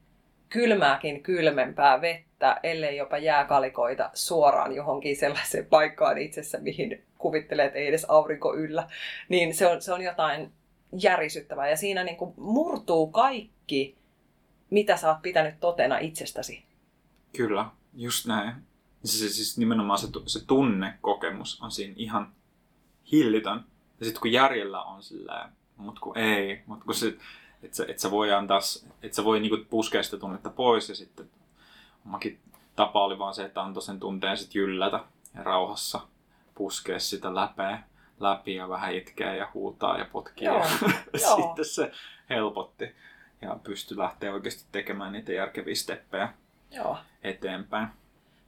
kylmääkin 0.48 1.22
kylmempää 1.22 2.00
vettä, 2.00 2.60
ellei 2.62 2.96
jopa 2.96 3.18
jääkalikoita 3.18 4.10
suoraan 4.14 4.74
johonkin 4.74 5.16
sellaiseen 5.16 5.66
paikkaan 5.66 6.18
itsessä, 6.18 6.58
mihin 6.58 7.04
kuvittelee, 7.18 7.66
että 7.66 7.78
ei 7.78 7.86
edes 7.86 8.04
aurinko 8.04 8.54
yllä. 8.54 8.88
Niin 9.28 9.54
se 9.54 9.66
on, 9.66 9.82
se 9.82 9.92
on 9.92 10.02
jotain 10.02 10.52
järisyttävää. 10.92 11.68
Ja 11.68 11.76
siinä 11.76 12.04
niin 12.04 12.16
kuin 12.16 12.34
murtuu 12.36 13.06
kaikki, 13.06 13.96
mitä 14.70 14.96
sä 14.96 15.08
oot 15.08 15.22
pitänyt 15.22 15.54
totena 15.60 15.98
itsestäsi. 15.98 16.64
Kyllä, 17.36 17.66
just 17.94 18.26
näin. 18.26 18.54
Siis, 19.04 19.36
siis 19.36 19.58
nimenomaan 19.58 19.98
se, 19.98 20.08
se 20.26 20.46
tunnekokemus 20.46 21.62
on 21.62 21.70
siinä 21.70 21.94
ihan 21.96 22.32
hillitön. 23.12 23.64
Ja 24.00 24.06
sitten 24.06 24.20
kun 24.20 24.32
järjellä 24.32 24.82
on 24.82 25.02
silleen, 25.02 25.50
mut 25.76 25.98
kun 25.98 26.18
ei, 26.18 26.62
mut 26.66 26.84
kun 26.84 26.94
sit, 26.94 27.18
et 27.62 27.74
sä, 27.74 27.84
et 27.88 27.98
sä 27.98 28.10
voi 28.10 28.32
antaa, 28.32 28.60
et 29.02 29.14
sä 29.14 29.24
voi 29.24 29.40
niinku 29.40 29.58
puskea 29.70 30.02
sitä 30.02 30.16
tunnetta 30.16 30.50
pois 30.50 30.88
ja 30.88 30.94
sitten 30.94 31.30
omakin 32.06 32.38
tapa 32.76 33.04
oli 33.04 33.18
vaan 33.18 33.34
se, 33.34 33.44
että 33.44 33.62
antoi 33.62 33.82
sen 33.82 34.00
tunteen 34.00 34.36
sitten 34.36 34.60
jyllätä 34.60 35.00
ja 35.34 35.42
rauhassa 35.42 36.00
puskea 36.54 36.98
sitä 36.98 37.34
läpeä, 37.34 37.82
läpi 38.20 38.54
ja 38.54 38.68
vähän 38.68 38.94
itkeä 38.94 39.34
ja 39.34 39.48
huutaa 39.54 39.98
ja 39.98 40.06
potkia. 40.12 40.52
Joo, 40.52 40.64
ja 41.12 41.36
sitten 41.36 41.64
se 41.64 41.92
helpotti 42.30 42.94
ja 43.42 43.56
pystyi 43.62 43.98
lähteä 43.98 44.32
oikeasti 44.32 44.64
tekemään 44.72 45.12
niitä 45.12 45.32
järkeviä 45.32 45.74
steppejä 45.74 46.34
Joo. 46.70 46.98
eteenpäin. 47.22 47.88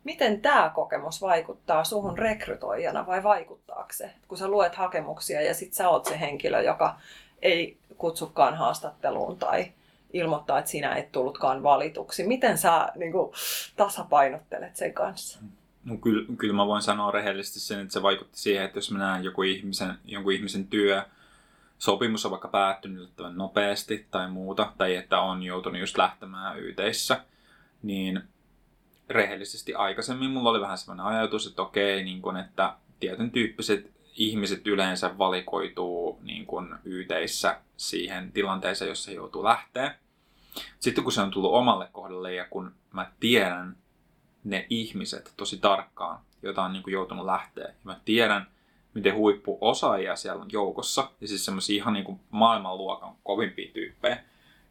Miten 0.04 0.40
tämä 0.40 0.72
kokemus 0.74 1.20
vaikuttaa 1.20 1.84
suhun 1.84 2.18
rekrytoijana 2.18 3.06
vai 3.06 3.22
vaikuttaako 3.22 3.92
se? 3.92 4.10
Kun 4.28 4.38
sä 4.38 4.48
luet 4.48 4.74
hakemuksia 4.74 5.42
ja 5.42 5.54
sit 5.54 5.72
sä 5.72 5.88
oot 5.88 6.04
se 6.04 6.20
henkilö, 6.20 6.62
joka 6.62 6.96
ei 7.42 7.76
kutsukaan 7.98 8.54
haastatteluun 8.56 9.38
tai 9.38 9.72
ilmoittaa, 10.12 10.58
että 10.58 10.70
sinä 10.70 10.94
et 10.94 11.12
tullutkaan 11.12 11.62
valituksi. 11.62 12.26
Miten 12.26 12.58
sä 12.58 12.88
niin 12.94 13.12
kuin, 13.12 13.32
tasapainottelet 13.76 14.76
sen 14.76 14.94
kanssa? 14.94 15.40
No, 15.84 15.96
kyllä, 15.96 16.26
kyllä 16.38 16.54
mä 16.54 16.66
voin 16.66 16.82
sanoa 16.82 17.10
rehellisesti 17.10 17.60
sen, 17.60 17.80
että 17.80 17.92
se 17.92 18.02
vaikutti 18.02 18.38
siihen, 18.38 18.64
että 18.64 18.78
jos 18.78 18.90
mä 18.90 18.98
näen 18.98 19.24
joku 19.24 19.42
ihmisen, 19.42 19.94
jonkun 20.04 20.32
ihmisen 20.32 20.66
työ, 20.66 21.02
sopimus 21.78 22.24
on 22.24 22.30
vaikka 22.30 22.48
päättynyt 22.48 23.10
nopeasti 23.34 24.06
tai 24.10 24.30
muuta, 24.30 24.72
tai 24.78 24.96
että 24.96 25.20
on 25.20 25.42
joutunut 25.42 25.80
just 25.80 25.98
lähtemään 25.98 26.58
yhteissä, 26.58 27.20
niin 27.82 28.22
rehellisesti 29.12 29.74
aikaisemmin 29.74 30.30
mulla 30.30 30.50
oli 30.50 30.60
vähän 30.60 30.78
sellainen 30.78 31.06
ajatus, 31.06 31.46
että 31.46 31.62
okei, 31.62 32.04
niin 32.04 32.22
kun, 32.22 32.36
että 32.36 32.76
tietyn 33.00 33.30
tyyppiset 33.30 33.92
ihmiset 34.16 34.66
yleensä 34.66 35.18
valikoituu 35.18 36.18
niin 36.22 36.46
kun 36.46 36.78
yhteissä 36.84 37.60
siihen 37.76 38.32
tilanteeseen, 38.32 38.88
jossa 38.88 39.10
he 39.10 39.16
joutuu 39.16 39.44
lähteä. 39.44 39.94
Sitten 40.80 41.04
kun 41.04 41.12
se 41.12 41.20
on 41.20 41.30
tullut 41.30 41.52
omalle 41.52 41.88
kohdalle 41.92 42.34
ja 42.34 42.46
kun 42.50 42.74
mä 42.92 43.10
tiedän 43.20 43.76
ne 44.44 44.66
ihmiset 44.70 45.32
tosi 45.36 45.58
tarkkaan, 45.58 46.20
joita 46.42 46.62
on 46.62 46.72
niin 46.72 46.82
kuin 46.82 46.92
joutunut 46.92 47.26
lähteä, 47.26 47.64
ja 47.64 47.74
mä 47.84 48.00
tiedän, 48.04 48.46
miten 48.94 49.14
huippuosaajia 49.14 50.16
siellä 50.16 50.42
on 50.42 50.52
joukossa, 50.52 51.10
ja 51.20 51.28
siis 51.28 51.44
semmoisia 51.44 51.76
ihan 51.76 51.92
niin 51.92 52.04
kuin 52.04 52.20
maailmanluokan 52.30 53.14
kovimpia 53.22 53.72
tyyppejä. 53.72 54.24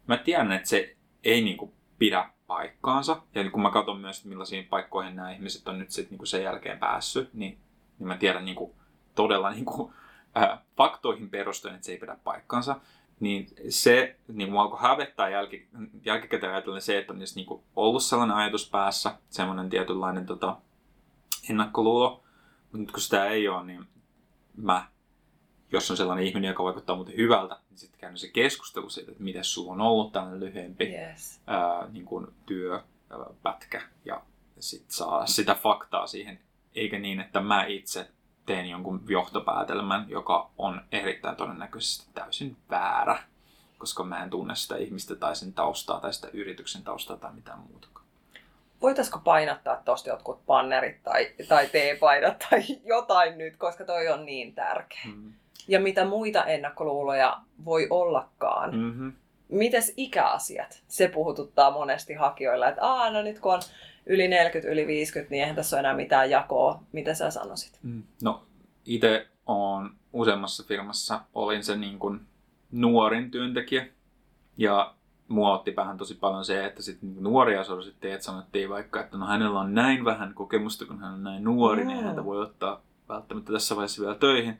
Mä 0.06 0.16
tiedän, 0.16 0.52
että 0.52 0.68
se 0.68 0.96
ei 1.24 1.42
niin 1.42 1.56
kuin 1.56 1.72
pidä 1.98 2.30
paikkaansa. 2.52 3.22
Ja 3.34 3.50
kun 3.50 3.62
mä 3.62 3.70
katson 3.70 4.00
myös, 4.00 4.16
että 4.16 4.28
millaisiin 4.28 4.64
paikkoihin 4.64 5.16
nämä 5.16 5.30
ihmiset 5.30 5.68
on 5.68 5.78
nyt 5.78 5.90
sit 5.90 6.10
niin 6.10 6.18
kuin 6.18 6.28
sen 6.28 6.42
jälkeen 6.42 6.78
päässyt, 6.78 7.34
niin, 7.34 7.58
niin 7.98 8.08
mä 8.08 8.16
tiedän 8.16 8.44
niin 8.44 8.70
todella 9.14 9.50
niin 9.50 9.64
kuin, 9.64 9.92
äh, 10.36 10.58
faktoihin 10.76 11.30
perustuen, 11.30 11.74
että 11.74 11.84
se 11.86 11.92
ei 11.92 11.98
pidä 11.98 12.16
paikkaansa. 12.24 12.76
Niin 13.20 13.46
se 13.68 14.16
niin 14.28 14.50
kuin 14.50 14.60
alkoi 14.60 14.82
hävettää 14.82 15.28
jälki, 15.28 15.68
jälkikäteen 16.04 16.52
ajatellen 16.52 16.82
se, 16.82 16.98
että 16.98 17.12
on 17.12 17.18
niin 17.34 17.46
kuin 17.46 17.62
ollut 17.76 18.02
sellainen 18.02 18.36
ajatus 18.36 18.70
päässä, 18.70 19.14
semmoinen 19.30 19.70
tietynlainen 19.70 20.26
tota, 20.26 20.56
ennakkoluulo. 21.50 22.22
Mutta 22.62 22.78
nyt 22.78 22.92
kun 22.92 23.00
sitä 23.00 23.26
ei 23.26 23.48
ole, 23.48 23.64
niin 23.64 23.86
mä 24.56 24.86
jos 25.72 25.90
on 25.90 25.96
sellainen 25.96 26.26
ihminen, 26.26 26.48
joka 26.48 26.64
vaikuttaa 26.64 26.96
muuten 26.96 27.16
hyvältä, 27.16 27.58
niin 27.70 27.78
sitten 27.78 28.00
käydään 28.00 28.18
se 28.18 28.28
keskustelu 28.28 28.90
siitä, 28.90 29.10
että 29.10 29.24
miten 29.24 29.44
sulla 29.44 29.72
on 29.72 29.80
ollut 29.80 30.12
tällainen 30.12 30.40
lyhyempi 30.40 30.84
yes. 30.84 31.40
ää, 31.46 31.88
niin 31.88 32.04
kuin 32.04 32.26
työpätkä 32.46 33.82
ja 34.04 34.22
sitten 34.58 34.92
saa 34.92 35.26
sitä 35.26 35.54
faktaa 35.54 36.06
siihen, 36.06 36.40
eikä 36.74 36.98
niin, 36.98 37.20
että 37.20 37.40
mä 37.40 37.64
itse 37.64 38.08
teen 38.46 38.66
jonkun 38.66 39.04
johtopäätelmän, 39.08 40.04
joka 40.08 40.50
on 40.58 40.80
erittäin 40.92 41.36
todennäköisesti 41.36 42.10
täysin 42.14 42.56
väärä, 42.70 43.22
koska 43.78 44.04
mä 44.04 44.22
en 44.22 44.30
tunne 44.30 44.54
sitä 44.54 44.76
ihmistä 44.76 45.14
tai 45.14 45.36
sen 45.36 45.52
taustaa 45.52 46.00
tai 46.00 46.14
sitä 46.14 46.28
yrityksen 46.32 46.82
taustaa 46.82 47.16
tai 47.16 47.32
mitään 47.32 47.58
muuta. 47.58 47.88
Voitaisiko 48.82 49.18
painattaa 49.18 49.76
tuosta 49.84 50.08
jotkut 50.08 50.46
pannerit 50.46 51.02
tai, 51.02 51.34
tai 51.48 51.66
teepaidat 51.66 52.38
tai 52.50 52.62
jotain 52.84 53.38
nyt, 53.38 53.56
koska 53.56 53.84
toi 53.84 54.08
on 54.08 54.26
niin 54.26 54.54
tärkeä. 54.54 55.02
Mm 55.04 55.32
ja 55.68 55.80
mitä 55.80 56.04
muita 56.04 56.44
ennakkoluuloja 56.44 57.40
voi 57.64 57.86
ollakaan. 57.90 58.76
Mm-hmm. 58.76 59.12
Mites 59.48 59.94
ikäasiat? 59.96 60.82
Se 60.88 61.08
puhututtaa 61.08 61.70
monesti 61.70 62.14
hakijoilla, 62.14 62.68
että 62.68 62.86
Aa, 62.86 63.10
no 63.10 63.22
nyt 63.22 63.38
kun 63.38 63.54
on 63.54 63.60
yli 64.06 64.28
40, 64.28 64.72
yli 64.72 64.86
50, 64.86 65.30
niin 65.30 65.40
eihän 65.40 65.56
tässä 65.56 65.76
ole 65.76 65.80
enää 65.80 65.94
mitään 65.94 66.30
jakoa. 66.30 66.82
Mitä 66.92 67.14
sä 67.14 67.30
sanoisit? 67.30 67.78
Mm. 67.82 68.02
No, 68.22 68.42
itse 68.86 69.26
on 69.46 69.94
useammassa 70.12 70.64
firmassa, 70.64 71.20
olin 71.34 71.64
se 71.64 71.76
niin 71.76 71.98
kuin 71.98 72.20
nuorin 72.72 73.30
työntekijä. 73.30 73.86
Ja 74.56 74.94
mua 75.28 75.54
otti 75.54 75.72
päähän 75.72 75.98
tosi 75.98 76.14
paljon 76.14 76.44
se, 76.44 76.66
että 76.66 76.82
sit 76.82 77.02
niin 77.02 77.22
nuoria 77.22 77.64
sorsitte, 77.64 78.14
että 78.14 78.24
sanottiin 78.24 78.70
vaikka, 78.70 79.00
että 79.00 79.16
no 79.16 79.26
hänellä 79.26 79.60
on 79.60 79.74
näin 79.74 80.04
vähän 80.04 80.34
kokemusta, 80.34 80.86
kun 80.86 81.00
hän 81.00 81.14
on 81.14 81.22
näin 81.22 81.44
nuori, 81.44 81.82
mm. 81.82 81.88
niin 81.88 82.04
häntä 82.04 82.24
voi 82.24 82.42
ottaa 82.42 82.82
välttämättä 83.08 83.52
tässä 83.52 83.76
vaiheessa 83.76 84.02
vielä 84.02 84.14
töihin. 84.14 84.58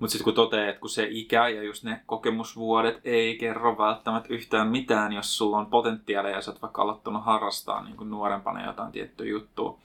Mutta 0.00 0.12
sitten 0.12 0.24
kun 0.24 0.34
toteaa, 0.34 0.68
että 0.68 0.80
kun 0.80 0.90
se 0.90 1.06
ikä 1.10 1.48
ja 1.48 1.62
just 1.62 1.84
ne 1.84 2.00
kokemusvuodet 2.06 3.00
ei 3.04 3.38
kerro 3.38 3.78
välttämättä 3.78 4.34
yhtään 4.34 4.68
mitään, 4.68 5.12
jos 5.12 5.38
sulla 5.38 5.58
on 5.58 5.66
potentiaalia 5.66 6.32
ja 6.32 6.42
sä 6.42 6.50
oot 6.50 6.62
vaikka 6.62 6.82
aloittanut 6.82 7.24
harrastaa 7.24 7.84
niin 7.84 8.10
nuorempana 8.10 8.66
jotain 8.66 8.92
tiettyä 8.92 9.26
juttua, 9.26 9.78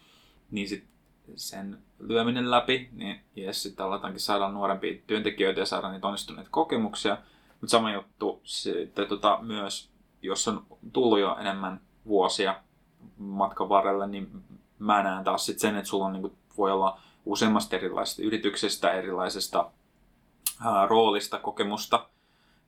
niin 0.52 0.70
sitten 0.70 0.90
sen 1.36 1.78
lyöminen 2.00 2.52
läpi, 2.52 2.90
niin 2.92 3.22
jes, 3.36 3.64
sitten 3.64 3.86
aletaankin 3.86 4.22
saada 4.22 4.50
nuorempia 4.50 5.02
työntekijöitä 5.08 5.60
ja 5.60 5.66
saada 5.66 5.92
niitä 5.92 6.08
onnistuneita 6.08 6.50
kokemuksia. 6.52 7.18
Mutta 7.62 7.72
sama 7.72 7.94
juttu 7.94 8.42
sitten 8.44 9.08
tota, 9.08 9.40
myös, 9.42 9.90
jos 10.22 10.48
on 10.48 10.66
tullut 10.94 11.20
jo 11.20 11.38
enemmän 11.40 11.82
vuosia 12.06 12.56
matkan 13.18 13.70
varrella, 13.70 14.08
niin 14.08 14.32
mä 14.80 15.04
näen 15.04 15.24
taas 15.24 15.46
sit 15.46 15.60
sen, 15.60 15.76
että 15.76 15.90
sulla 15.90 16.06
on, 16.06 16.14
niin 16.14 16.22
kuin, 16.22 16.34
voi 16.58 16.72
olla 16.72 17.00
useammasta 17.26 17.76
erilaisesta 17.76 18.22
yrityksestä, 18.22 18.92
erilaisesta 18.92 19.72
roolista, 20.88 21.40
kokemusta, 21.40 22.10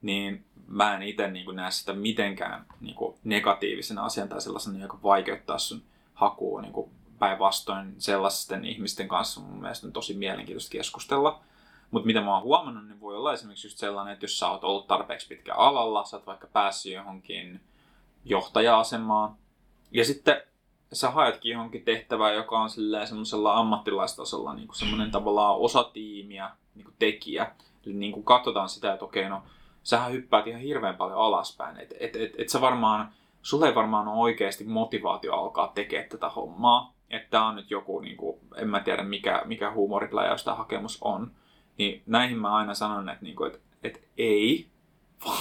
niin 0.01 0.45
mä 0.67 0.95
en 0.95 1.01
itse 1.01 1.27
niin 1.27 1.55
näe 1.55 1.71
sitä 1.71 1.93
mitenkään 1.93 2.65
niin 2.81 2.95
kuin 2.95 3.17
negatiivisena 3.23 4.05
asian 4.05 4.29
tai 4.29 4.41
sellaisena, 4.41 4.79
joka 4.79 4.99
vaikeuttaa 5.03 5.59
sun 5.59 5.81
hakua 6.13 6.61
niin 6.61 6.91
päinvastoin 7.19 7.95
sellaisten 7.97 8.65
ihmisten 8.65 9.07
kanssa 9.07 9.41
mun 9.41 9.61
mielestä 9.61 9.87
on 9.87 9.93
tosi 9.93 10.13
mielenkiintoista 10.13 10.71
keskustella. 10.71 11.39
Mutta 11.91 12.05
mitä 12.05 12.21
mä 12.21 12.33
oon 12.33 12.43
huomannut, 12.43 12.87
niin 12.87 13.01
voi 13.01 13.15
olla 13.15 13.33
esimerkiksi 13.33 13.67
just 13.67 13.77
sellainen, 13.77 14.13
että 14.13 14.23
jos 14.23 14.39
sä 14.39 14.49
oot 14.49 14.63
ollut 14.63 14.87
tarpeeksi 14.87 15.27
pitkä 15.27 15.55
alalla, 15.55 16.05
sä 16.05 16.17
oot 16.17 16.27
vaikka 16.27 16.47
päässyt 16.47 16.93
johonkin 16.93 17.61
johtaja-asemaan, 18.25 19.35
ja 19.91 20.05
sitten 20.05 20.41
sä 20.93 21.11
haetkin 21.11 21.51
johonkin 21.51 21.85
tehtävään, 21.85 22.35
joka 22.35 22.59
on 22.59 22.69
semmoisella 23.05 23.57
ammattilaistasolla 23.57 24.53
niin 24.53 24.67
semmoinen 24.73 25.11
tavallaan 25.11 25.57
osa 25.57 25.83
tiimiä, 25.83 26.51
niin 26.75 26.87
tekijä, 26.99 27.51
niin 27.93 28.11
kuin 28.11 28.23
katsotaan 28.23 28.69
sitä, 28.69 28.93
että 28.93 29.05
okei, 29.05 29.29
no 29.29 29.43
sähän 29.83 30.11
hyppäät 30.11 30.47
ihan 30.47 30.61
hirveän 30.61 30.95
paljon 30.95 31.19
alaspäin. 31.19 31.79
Että 31.79 31.95
et, 31.99 32.15
et, 32.15 32.31
et 32.37 32.49
sä 32.49 32.61
varmaan, 32.61 33.11
sulle 33.41 33.67
ei 33.67 33.75
varmaan 33.75 34.07
ole 34.07 34.19
oikeasti 34.19 34.63
motivaatio 34.63 35.33
alkaa 35.33 35.71
tekemään 35.75 36.09
tätä 36.09 36.29
hommaa. 36.29 36.93
Että 37.09 37.29
tämä 37.29 37.47
on 37.47 37.55
nyt 37.55 37.71
joku, 37.71 37.99
niin 37.99 38.17
kuin, 38.17 38.39
en 38.55 38.69
mä 38.69 38.79
tiedä 38.79 39.03
mikä, 39.03 39.41
mikä 39.45 39.71
huumoripläjäys 39.71 40.43
tämä 40.43 40.57
hakemus 40.57 40.97
on. 41.01 41.31
Niin 41.77 42.03
näihin 42.05 42.37
mä 42.37 42.55
aina 42.55 42.73
sanon, 42.73 43.09
että, 43.09 43.25
niin 43.25 43.35
kuin, 43.35 43.51
että, 43.51 43.59
että 43.83 43.99
ei, 44.17 44.67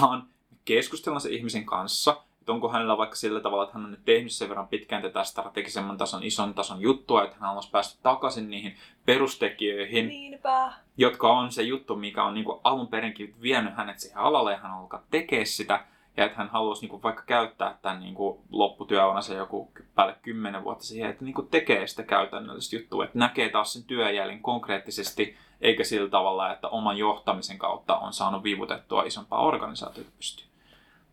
vaan 0.01 0.27
keskustellaan 0.65 1.21
se 1.21 1.31
ihmisen 1.31 1.67
kanssa, 1.67 2.23
että 2.41 2.53
onko 2.53 2.69
hänellä 2.69 2.99
vaikka 2.99 3.17
sillä 3.17 3.41
tavalla, 3.41 3.65
että 3.65 3.75
hän 3.75 3.85
on 3.85 3.91
nyt 3.91 4.05
tehnyt 4.05 4.33
sen 4.33 4.49
verran 4.49 4.69
pitkään 4.69 5.03
tätä 5.03 5.25
strategisemman 5.25 5.99
tason, 5.99 6.25
ison 6.25 6.55
tason 6.55 6.81
juttua, 6.81 7.25
että 7.25 7.37
hän 7.37 7.49
haluaisi 7.49 7.71
päästä 7.71 7.99
takaisin 8.03 8.51
niihin 8.51 8.77
perustekijöihin, 9.07 10.09
Niinpä. 10.09 10.73
Jotka 10.97 11.33
on 11.33 11.53
se 11.53 11.63
juttu, 11.63 11.97
mikä 11.97 12.25
on 12.25 12.35
niin 12.35 12.47
alun 12.65 12.89
perinkin 12.89 13.35
vienyt 13.43 13.77
hänet 13.77 13.99
siihen 13.99 14.19
alalle 14.19 14.53
ja 14.53 14.59
hän 14.59 14.73
alkaa 14.73 15.03
tekemään 15.11 15.47
sitä. 15.47 15.85
Ja 16.17 16.25
että 16.25 16.39
hän 16.39 16.49
haluaisi 16.49 16.87
niin 16.87 17.03
vaikka 17.03 17.23
käyttää 17.27 17.79
tämän 17.83 18.01
niin 18.01 18.15
lopputyöuransa 18.51 19.35
joku 19.35 19.73
päälle 19.95 20.17
kymmenen 20.23 20.65
vuotta 20.65 20.85
siihen, 20.85 21.11
että 21.11 21.25
niin 21.25 21.35
tekee 21.51 21.87
sitä 21.87 22.03
käytännöllistä 22.03 22.77
juttua, 22.77 23.05
että 23.05 23.19
näkee 23.19 23.49
taas 23.49 23.73
sen 23.73 23.85
työjäljen 23.85 24.43
konkreettisesti, 24.43 25.37
eikä 25.61 25.85
sillä 25.85 26.11
tavalla, 26.11 26.53
että 26.53 26.69
oman 26.69 26.97
johtamisen 26.97 27.59
kautta 27.59 27.99
on 27.99 28.13
saanut 28.13 28.43
viivutettua 28.43 29.03
isompaa 29.03 29.41
organisaatiota 29.41 30.11
pystyyn. 30.17 30.49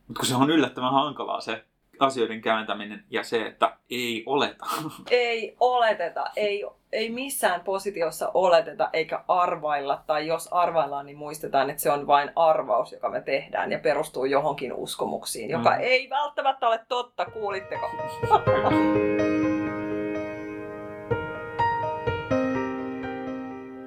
Mutta 0.08 0.20
kun 0.20 0.28
se 0.28 0.36
on 0.36 0.50
yllättävän 0.50 0.94
hankalaa 0.94 1.42
se 1.42 1.66
asioiden 2.00 2.42
kääntäminen 2.42 3.04
ja 3.10 3.24
se, 3.24 3.46
että 3.46 3.78
ei 3.90 4.24
oleta. 4.26 4.66
Ei 5.12 5.56
oleteta, 5.60 6.26
ei, 6.36 6.66
ei 6.92 7.10
missään 7.10 7.62
positiossa 7.62 8.32
oleteta 8.34 8.90
eikä 8.94 9.24
arvailla. 9.28 10.04
Tai 10.08 10.28
jos 10.28 10.48
arvaillaan, 10.54 11.06
niin 11.06 11.18
muistetaan, 11.18 11.70
että 11.70 11.82
se 11.82 11.92
on 11.92 12.08
vain 12.08 12.32
arvaus, 12.36 12.92
joka 12.92 13.10
me 13.10 13.22
tehdään 13.22 13.72
ja 13.72 13.80
perustuu 13.80 14.26
johonkin 14.26 14.74
uskomuksiin, 14.74 15.50
joka 15.50 15.70
Mm. 15.70 15.82
ei 15.82 16.10
välttämättä 16.10 16.68
ole 16.68 16.80
totta. 16.88 17.26
Kuulitteko? 17.26 17.90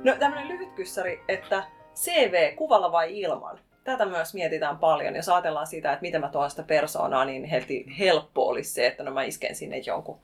No 0.04 0.12
tämmöinen 0.18 0.48
lyhyt 0.48 0.72
kyssäri, 0.74 1.20
että 1.28 1.64
CV 1.94 2.54
kuvalla 2.56 2.92
vai 2.92 3.18
ilman? 3.20 3.58
Tätä 3.86 4.06
myös 4.06 4.34
mietitään 4.34 4.78
paljon. 4.78 5.16
Jos 5.16 5.28
ajatellaan 5.28 5.66
sitä, 5.66 5.92
että 5.92 6.02
miten 6.02 6.20
mä 6.20 6.28
tuon 6.28 6.50
sitä 6.50 6.62
persoonaa, 6.62 7.24
niin 7.24 7.44
heti 7.44 7.86
helppo 7.98 8.48
olisi 8.48 8.70
se, 8.70 8.86
että 8.86 9.02
no 9.02 9.10
mä 9.10 9.22
isken 9.22 9.54
sinne 9.54 9.78
jonkun 9.78 10.18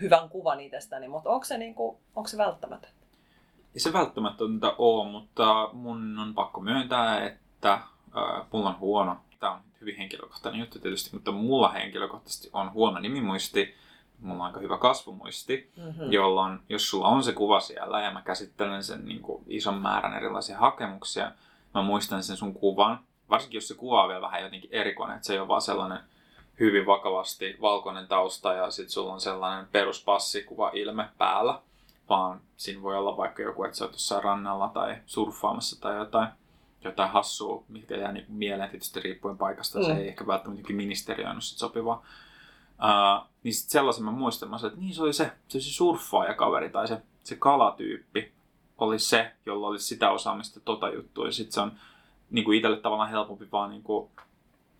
hyvän 0.00 0.28
kuvan 0.28 0.60
itsestäni. 0.60 1.08
Mutta 1.08 1.30
onko 1.30 1.44
se, 1.44 1.58
niinku, 1.58 1.98
onko 2.16 2.28
se 2.28 2.38
välttämätöntä? 2.38 2.96
Ei 3.74 3.80
se 3.80 3.92
välttämätöntä 3.92 4.74
ole, 4.78 5.10
mutta 5.10 5.70
mun 5.72 6.18
on 6.18 6.34
pakko 6.34 6.60
myöntää, 6.60 7.26
että 7.26 7.72
äh, 7.72 7.82
mulla 8.52 8.68
on 8.68 8.78
huono, 8.78 9.16
tämä 9.40 9.52
on 9.52 9.60
hyvin 9.80 9.96
henkilökohtainen 9.96 10.60
juttu 10.60 10.78
tietysti, 10.78 11.10
mutta 11.12 11.32
mulla 11.32 11.68
henkilökohtaisesti 11.68 12.50
on 12.52 12.72
huono 12.72 13.00
nimimuisti, 13.00 13.74
mulla 14.20 14.42
on 14.42 14.46
aika 14.46 14.60
hyvä 14.60 14.78
kasvumuisti, 14.78 15.70
Mm-hmm. 15.76 16.12
jolloin 16.12 16.58
jos 16.68 16.90
sulla 16.90 17.08
on 17.08 17.22
se 17.22 17.32
kuva 17.32 17.60
siellä 17.60 18.00
ja 18.00 18.10
mä 18.10 18.22
käsittelen 18.22 18.82
sen 18.82 19.04
niin 19.04 19.22
kuin 19.22 19.44
ison 19.46 19.78
määrän 19.82 20.14
erilaisia 20.16 20.58
hakemuksia, 20.58 21.32
mä 21.74 21.82
muistan 21.82 22.22
sen 22.22 22.36
sun 22.36 22.54
kuvan, 22.54 23.00
varsinkin 23.30 23.56
jos 23.56 23.68
se 23.68 23.74
kuva 23.74 24.02
on 24.02 24.08
vielä 24.08 24.22
vähän 24.22 24.42
jotenkin 24.42 24.70
erikoinen, 24.72 25.16
että 25.16 25.26
se 25.26 25.32
ei 25.32 25.38
ole 25.38 25.48
vaan 25.48 25.62
sellainen 25.62 26.00
hyvin 26.60 26.86
vakavasti 26.86 27.56
valkoinen 27.60 28.06
tausta 28.06 28.52
ja 28.52 28.70
sitten 28.70 28.90
sulla 28.90 29.12
on 29.12 29.20
sellainen 29.20 29.66
peruspassikuva 29.72 30.70
ilme 30.74 31.08
päällä, 31.18 31.60
vaan 32.08 32.40
siinä 32.56 32.82
voi 32.82 32.96
olla 32.96 33.16
vaikka 33.16 33.42
joku, 33.42 33.64
että 33.64 33.76
sä 33.76 33.84
oot 33.84 33.92
jossain 33.92 34.24
rannalla 34.24 34.68
tai 34.68 34.96
surffaamassa 35.06 35.80
tai 35.80 35.96
jotain, 35.96 36.28
jotain 36.84 37.10
hassua, 37.10 37.64
mitkä 37.68 37.96
jää 37.96 38.12
niin 38.12 38.26
mieleen 38.28 38.70
tietysti 38.70 39.00
riippuen 39.00 39.38
paikasta, 39.38 39.84
se 39.84 39.92
Mm. 39.92 39.98
ei 39.98 40.08
ehkä 40.08 40.26
välttämättä 40.26 40.60
jokin 40.60 40.76
ministeriö 40.76 41.30
on 41.30 41.42
sit 41.42 41.58
sopivaa. 41.58 42.02
Uh, 42.78 43.28
niin 43.42 43.54
sit 43.54 43.70
sellaisen 43.70 44.04
mä 44.04 44.10
muistan, 44.10 44.50
mä 44.50 44.58
sanoin, 44.58 44.72
että 44.72 44.84
niin 44.84 44.94
se 44.94 45.02
oli 45.02 45.12
se, 45.12 45.32
se, 45.48 45.56
oli 45.58 45.62
se 45.62 45.70
surffaajakaveri 45.72 46.70
tai 46.70 46.88
se, 46.88 47.02
se 47.24 47.36
kalatyyppi 47.36 48.32
oli 48.78 48.98
se, 48.98 49.30
jolla 49.46 49.66
oli 49.66 49.78
sitä 49.80 50.10
osaamista 50.10 50.60
tota 50.60 50.88
juttua. 50.88 51.26
Ja 51.26 51.32
sit 51.32 51.52
se 51.52 51.60
on 51.60 51.72
niin 52.30 52.44
kuin 52.44 52.56
itselle 52.58 52.76
tavallaan 52.76 53.10
helpompi 53.10 53.48
vaan, 53.52 53.70
niin 53.70 53.82
kuin, 53.82 54.10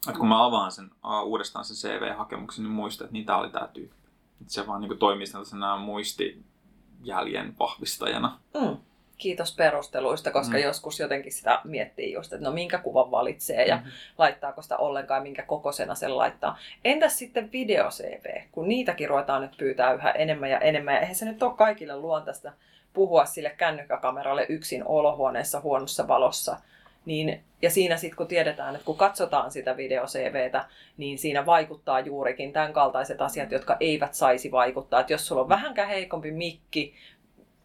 että 0.08 0.18
kun 0.18 0.28
mä 0.28 0.44
avaan 0.46 0.72
sen, 0.72 0.90
uh, 1.04 1.22
uudestaan 1.22 1.64
sen 1.64 1.76
CV-hakemuksen, 1.90 2.62
niin 2.64 2.72
muistan, 2.72 3.04
että 3.04 3.12
niin 3.12 3.26
tää 3.26 3.37
oli 3.37 3.50
tää 3.50 3.68
tyyppi. 3.74 3.96
Et 4.40 4.50
se 4.50 4.66
vaan 4.66 4.80
niin 4.80 4.88
kuin 4.88 4.98
toimii 4.98 5.26
sellaisena 5.26 5.76
muistijäljen 5.76 7.54
vahvistajana. 7.58 8.38
Mm. 8.61 8.76
Kiitos 9.18 9.54
perusteluista, 9.56 10.30
koska 10.30 10.56
Mm. 10.56 10.62
joskus 10.62 11.00
jotenkin 11.00 11.32
sitä 11.32 11.61
miettii 11.64 12.12
just, 12.12 12.32
että 12.32 12.44
no 12.46 12.52
minkä 12.52 12.78
kuvan 12.78 13.11
valitsee 13.11 13.64
ja 13.66 13.76
Mhm. 13.76 13.87
laittaako 14.18 14.62
sitä 14.62 14.76
ollenkaan, 14.76 15.22
minkä 15.22 15.42
kokoisena 15.42 15.94
sen 15.94 16.16
laittaa. 16.16 16.58
Entäs 16.84 17.18
sitten 17.18 17.52
video-CV, 17.52 18.42
kun 18.52 18.68
niitäkin 18.68 19.08
ruvetaan 19.08 19.42
nyt 19.42 19.56
pyytää 19.56 19.92
yhä 19.92 20.11
enemmän 20.11 20.50
ja 20.50 20.58
enemmän. 20.58 20.94
Ja 20.94 21.00
eihän 21.00 21.14
se 21.14 21.24
nyt 21.24 21.42
ole 21.42 21.54
kaikille 21.56 21.96
luontaista 21.96 22.52
puhua 22.92 23.24
sille 23.24 23.51
kännykkäkameralle 23.51 24.46
yksin 24.48 24.85
olohuoneessa 24.87 25.61
huonossa 25.61 26.09
valossa. 26.09 26.57
Niin, 27.05 27.44
ja 27.62 27.70
siinä 27.70 27.96
sitten 27.96 28.16
kun 28.16 28.27
tiedetään, 28.27 28.74
että 28.74 28.85
kun 28.85 28.96
katsotaan 28.96 29.51
sitä 29.51 29.77
video-CVtä, 29.77 30.68
niin 30.96 31.18
siinä 31.18 31.46
vaikuttaa 31.46 32.01
juurikin 32.01 32.53
tämän 32.53 32.72
kaltaiset 32.72 33.22
asiat, 33.22 33.53
jotka 33.53 33.77
eivät 33.81 34.14
saisi 34.14 34.51
vaikuttaa. 34.51 35.01
Että 35.01 35.12
jos 35.12 35.27
sulla 35.27 35.42
on 35.42 35.48
vähänkään 35.48 35.88
heikompi 35.88 36.31
mikki, 36.31 36.94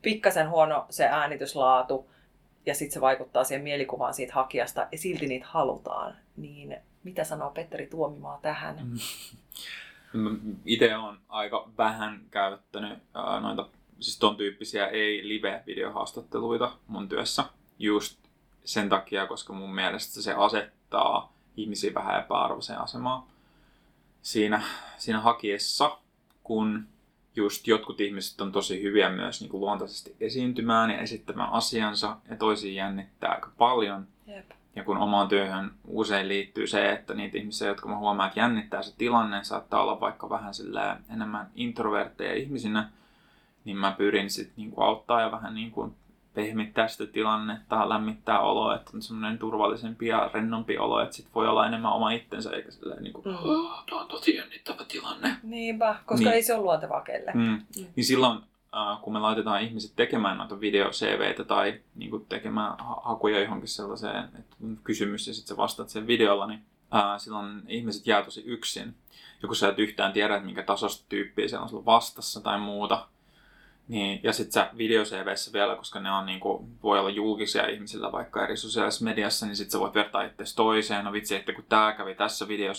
pikkasen 0.02 0.50
huono 0.50 0.86
se 0.90 1.06
äänityslaatu, 1.06 2.10
ja 2.66 2.76
sitten 2.76 2.94
se 2.94 3.02
vaikuttaa 3.02 3.44
siihen 3.44 3.64
mielikuvaan 3.64 4.14
siitä 4.14 4.34
hakijasta, 4.34 4.88
ja 4.92 4.98
silti 4.98 5.28
niitä 5.28 5.46
halutaan, 5.50 6.16
niin 6.38 6.78
mitä 7.04 7.24
sanoo 7.24 7.50
Petteri 7.50 7.88
Tuomimaa 7.88 8.40
tähän? 8.42 8.76
Itse 10.66 10.96
on 10.96 11.18
aika 11.30 11.70
vähän 11.78 12.22
käyttänyt 12.32 13.00
noita 13.42 13.70
siis 14.04 14.20
ton 14.20 14.36
tyyppisiä 14.36 14.88
ei-live-videohaastatteluita 14.88 16.72
mun 16.88 17.10
työssä. 17.10 17.46
Just 17.80 18.20
sen 18.66 18.90
takia, 18.90 19.28
koska 19.28 19.54
mun 19.54 19.76
mielestä 19.76 20.22
se 20.22 20.34
asettaa 20.34 21.34
ihmisiä 21.58 21.94
vähän 21.94 22.20
epäarvoiseen 22.20 22.80
asemaan 22.80 23.24
siinä, 24.22 24.62
siinä 24.98 25.20
hakiessa, 25.20 25.98
kun 26.44 26.88
just 27.36 27.68
jotkut 27.68 28.02
ihmiset 28.02 28.42
on 28.42 28.52
tosi 28.52 28.82
hyviä 28.82 29.10
myös 29.10 29.42
niin 29.42 29.50
kuin 29.50 29.62
luontaisesti 29.62 30.16
esiintymään 30.20 30.90
ja 30.90 30.98
esittämään 30.98 31.54
asiansa 31.54 32.18
ja 32.30 32.36
toisiin 32.36 32.76
jännittää 32.76 33.32
aika 33.32 33.52
paljon. 33.58 34.08
Jep. 34.28 34.52
Ja 34.76 34.84
kun 34.84 34.98
omaan 34.98 35.28
työhön 35.28 35.72
usein 35.88 36.28
liittyy 36.28 36.68
se, 36.68 36.92
että 36.92 37.14
niitä 37.14 37.38
ihmisiä, 37.38 37.68
jotka 37.68 37.90
mä 37.90 37.98
huomaan, 37.98 38.28
että 38.28 38.40
jännittää 38.40 38.82
se 38.82 38.96
tilanne, 38.98 39.44
saattaa 39.44 39.82
olla 39.82 40.00
vaikka 40.00 40.30
vähän 40.30 40.54
enemmän 41.14 41.52
introvertteja 41.56 42.34
ihmisinä, 42.34 42.90
niin 43.66 43.78
mä 43.78 43.92
pyrin 43.98 44.30
sitten 44.30 44.54
niinku 44.58 44.82
auttaa 44.82 45.22
ja 45.22 45.32
vähän 45.32 45.56
niinku 45.56 45.94
pehmittää 46.34 46.88
sitä 46.88 47.06
tilannetta, 47.06 47.90
lämmittää 47.90 48.40
oloa, 48.40 48.76
että 48.76 48.92
on 48.96 49.02
semmoinen 49.02 49.40
turvallisempi 49.40 50.08
ja 50.08 50.30
rennompi 50.34 50.78
olo, 50.78 51.02
että 51.02 51.16
sit 51.16 51.28
voi 51.36 51.48
olla 51.48 51.68
enemmän 51.68 51.94
oma 51.94 52.12
itsensä, 52.12 52.50
eikä 52.52 52.72
silleen 52.72 53.04
niinku, 53.04 53.22
Mm. 53.26 53.32
mm. 53.32 53.84
tuo 53.86 54.00
on 54.02 54.08
tosi 54.08 54.36
jännittävä 54.36 54.86
tilanne. 54.88 55.38
Niinpä, 55.44 55.96
koska 56.06 56.24
Niin. 56.26 56.34
ei 56.34 56.44
se 56.44 56.54
ole 56.54 56.62
luontevaa 56.64 57.02
kelle. 57.02 57.32
Mm. 57.34 57.42
Mm. 57.42 57.86
Niin 57.96 58.06
silloin, 58.06 58.40
äh, 58.78 59.02
kun 59.02 59.14
me 59.14 59.20
laitetaan 59.20 59.62
ihmiset 59.62 59.94
tekemään 59.96 60.38
noita 60.38 60.60
video-CVtä 60.60 61.44
tai 61.44 61.80
niin 61.96 62.10
kuin 62.12 62.26
tekemään 62.26 62.76
ha- 62.80 63.02
hakuja 63.04 63.40
johonkin 63.40 63.68
sellaiseen, 63.70 64.24
että 64.40 64.56
kysymys 64.84 65.28
ja 65.28 65.34
sitten 65.34 65.56
sä 65.56 65.62
vastaat 65.62 65.90
sen 65.90 66.08
videolla, 66.08 66.48
niin 66.48 66.60
äh, 66.96 67.04
silloin 67.20 67.62
ihmiset 67.68 68.08
jää 68.08 68.24
tosi 68.24 68.44
yksin. 68.46 68.96
Ja 69.42 69.48
kun 69.48 69.56
sä 69.56 69.70
et 69.70 69.80
yhtään 69.80 70.14
tiedä, 70.14 70.36
että 70.36 70.46
minkä 70.46 70.64
tasosta 70.64 71.06
tyyppiä 71.10 71.48
siellä 71.48 71.64
on 71.64 71.70
sulla 71.70 71.86
vastassa 71.86 72.42
tai 72.42 72.60
muuta, 72.60 73.08
niin, 73.88 74.20
ja 74.24 74.34
sitten 74.34 74.54
sä 74.54 74.70
video 74.78 75.04
vielä, 75.54 75.76
koska 75.76 76.00
ne 76.00 76.12
on 76.12 76.26
niinku, 76.26 76.68
voi 76.84 77.00
olla 77.00 77.10
julkisia 77.10 77.68
ihmisillä 77.68 78.12
vaikka 78.12 78.44
eri 78.44 78.58
sosiaalisessa 78.58 79.06
mediassa, 79.06 79.46
niin 79.46 79.56
sitten 79.56 79.72
sä 79.72 79.80
voit 79.80 79.94
vertaa 79.94 80.24
itse 80.24 80.56
toiseen. 80.56 81.06
No 81.06 81.14
vitsi, 81.14 81.36
että 81.36 81.54
kun 81.54 81.66
tää 81.70 81.94
kävi 81.94 82.16
tässä 82.16 82.48
video 82.48 82.72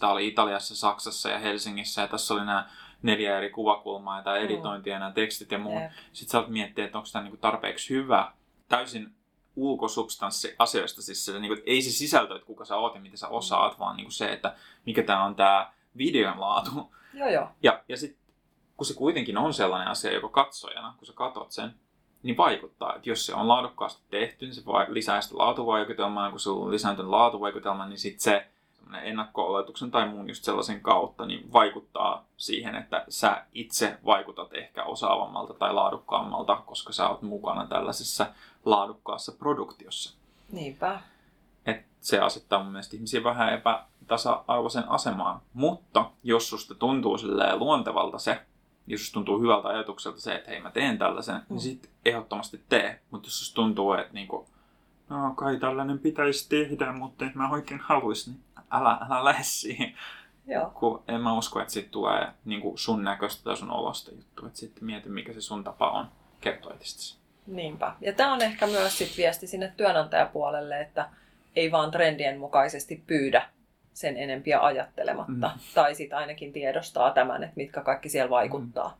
tää 0.00 0.10
oli 0.10 0.28
Italiassa, 0.28 0.76
Saksassa 0.76 1.30
ja 1.30 1.38
Helsingissä 1.38 2.02
ja 2.02 2.08
tässä 2.08 2.34
oli 2.34 2.44
nämä 2.44 2.68
neljä 3.02 3.38
eri 3.38 3.50
kuvakulmaa 3.50 4.16
ja 4.16 4.22
tämä 4.22 4.36
Mm. 4.38 4.44
editointi 4.44 4.90
ja 4.90 4.98
nämä 4.98 5.12
tekstit 5.12 5.52
ja 5.52 5.58
muu. 5.58 5.80
Sitten 6.12 6.30
sä 6.32 6.38
oot 6.38 6.48
miettiä, 6.48 6.84
että 6.84 6.98
onko 6.98 7.08
tämä 7.12 7.22
niinku 7.22 7.36
tarpeeksi 7.36 7.94
hyvä. 7.94 8.32
Täysin 8.68 9.14
ulkosubstanssi 9.56 10.54
asioista, 10.58 11.02
siis 11.02 11.24
se, 11.24 11.38
niinku, 11.38 11.62
ei 11.66 11.82
se 11.82 11.90
sisältö, 11.90 12.34
että 12.34 12.46
kuka 12.46 12.64
sä 12.64 12.76
oot 12.76 12.94
ja 12.94 13.00
mitä 13.00 13.16
sä 13.16 13.28
osaat, 13.28 13.78
vaan 13.78 13.96
niinku 13.96 14.10
se, 14.10 14.32
että 14.32 14.54
mikä 14.86 15.02
tämä 15.02 15.24
on 15.24 15.34
tämä 15.34 15.72
videon 15.96 16.40
laatu. 16.40 16.92
Joo, 17.14 17.28
joo. 17.28 17.48
Ja, 17.62 17.82
ja 17.88 17.96
sitten 17.96 18.19
kun 18.80 18.86
se 18.86 18.94
kuitenkin 18.94 19.38
on 19.38 19.54
sellainen 19.54 19.88
asia, 19.88 20.12
joka 20.12 20.28
katsojana, 20.28 20.94
kun 20.98 21.06
sä 21.06 21.12
katot 21.12 21.50
sen, 21.50 21.74
niin 22.22 22.36
vaikuttaa. 22.36 22.94
Että 22.96 23.08
jos 23.08 23.26
se 23.26 23.34
on 23.34 23.48
laadukkaasti 23.48 24.02
tehty, 24.10 24.46
niin 24.46 24.54
se 24.54 24.62
lisää 24.88 25.20
sitä 25.20 25.38
laatuvaikutelmaa, 25.38 26.30
kun 26.30 26.40
sulla 26.40 26.64
on 26.64 26.70
lisääntynyt 26.70 27.10
laatuvaikutelma, 27.10 27.86
niin 27.86 27.98
sitten 27.98 28.20
se 28.20 28.46
ennakko-oletuksen 29.02 29.90
tai 29.90 30.08
muun 30.08 30.28
just 30.28 30.44
sellaisen 30.44 30.80
kautta 30.80 31.26
niin 31.26 31.52
vaikuttaa 31.52 32.24
siihen, 32.36 32.74
että 32.74 33.04
sä 33.08 33.46
itse 33.52 33.98
vaikutat 34.04 34.54
ehkä 34.54 34.84
osaavammalta 34.84 35.54
tai 35.54 35.74
laadukkaammalta, 35.74 36.56
koska 36.56 36.92
sä 36.92 37.08
oot 37.08 37.22
mukana 37.22 37.66
tällaisessa 37.66 38.26
laadukkaassa 38.64 39.32
produktiossa. 39.32 40.18
Niinpä. 40.52 41.00
Et 41.66 41.84
se 42.00 42.18
asettaa 42.18 42.62
mun 42.62 42.72
mielestä 42.72 42.96
ihmisiä 42.96 43.24
vähän 43.24 43.54
epätasa-arvoisen 43.54 44.88
asemaan. 44.88 45.40
Mutta 45.52 46.10
jos 46.22 46.50
susta 46.50 46.74
tuntuu 46.74 47.16
luontevalta 47.58 48.18
se, 48.18 48.46
jos 48.90 49.12
tuntuu 49.12 49.40
hyvältä 49.40 49.68
ajatukselta 49.68 50.20
se, 50.20 50.34
että 50.34 50.50
hei 50.50 50.60
mä 50.60 50.70
teen 50.70 50.98
tällaisen, 50.98 51.34
niin 51.34 51.44
mm. 51.48 51.54
niin 51.54 51.60
sitten 51.60 51.90
ehdottomasti 52.04 52.60
tee. 52.68 53.00
Mutta 53.10 53.26
jos 53.26 53.38
susta 53.38 53.54
tuntuu, 53.54 53.92
että 53.92 54.12
niinku, 54.12 54.48
no 55.08 55.34
kai 55.34 55.56
tällainen 55.56 55.98
pitäisi 55.98 56.48
tehdä, 56.48 56.92
mutta 56.92 57.24
en 57.24 57.32
mä 57.34 57.50
oikein 57.50 57.80
haluaisi, 57.80 58.30
niin 58.30 58.40
älä, 58.70 58.98
älä 59.10 59.24
lähde 59.24 59.44
siihen. 59.44 59.94
Joo. 60.46 60.70
Kun 60.74 61.02
en 61.08 61.20
mä 61.20 61.38
usko, 61.38 61.60
että 61.60 61.72
siitä 61.72 61.90
tulee 61.90 62.28
niinku 62.44 62.76
sun 62.76 63.04
näköistä 63.04 63.44
tai 63.44 63.56
sun 63.56 63.70
olosta 63.70 64.10
juttu. 64.10 64.46
Että 64.46 64.58
sitten 64.58 64.84
mieti, 64.84 65.08
mikä 65.08 65.32
se 65.32 65.40
sun 65.40 65.64
tapa 65.64 65.90
on 65.90 66.06
kertoa 66.40 66.74
itsestäsi. 66.74 67.18
Niinpä. 67.46 67.94
Ja 68.00 68.12
tämä 68.12 68.32
on 68.32 68.42
ehkä 68.42 68.66
myös 68.66 68.98
sit 68.98 69.16
viesti 69.16 69.46
sinne 69.46 69.72
työnantajapuolelle, 69.76 70.80
että 70.80 71.08
ei 71.56 71.72
vaan 71.72 71.90
trendien 71.90 72.38
mukaisesti 72.38 73.02
pyydä 73.06 73.48
sen 74.00 74.16
enempiä 74.16 74.60
ajattelematta. 74.60 75.50
Mm. 75.54 75.60
Tai 75.74 75.94
sitten 75.94 76.18
ainakin 76.18 76.52
tiedostaa 76.52 77.10
tämän, 77.10 77.42
että 77.42 77.56
mitkä 77.56 77.80
kaikki 77.80 78.08
siellä 78.08 78.30
vaikuttaa. 78.30 78.88
Mm. 78.88 78.94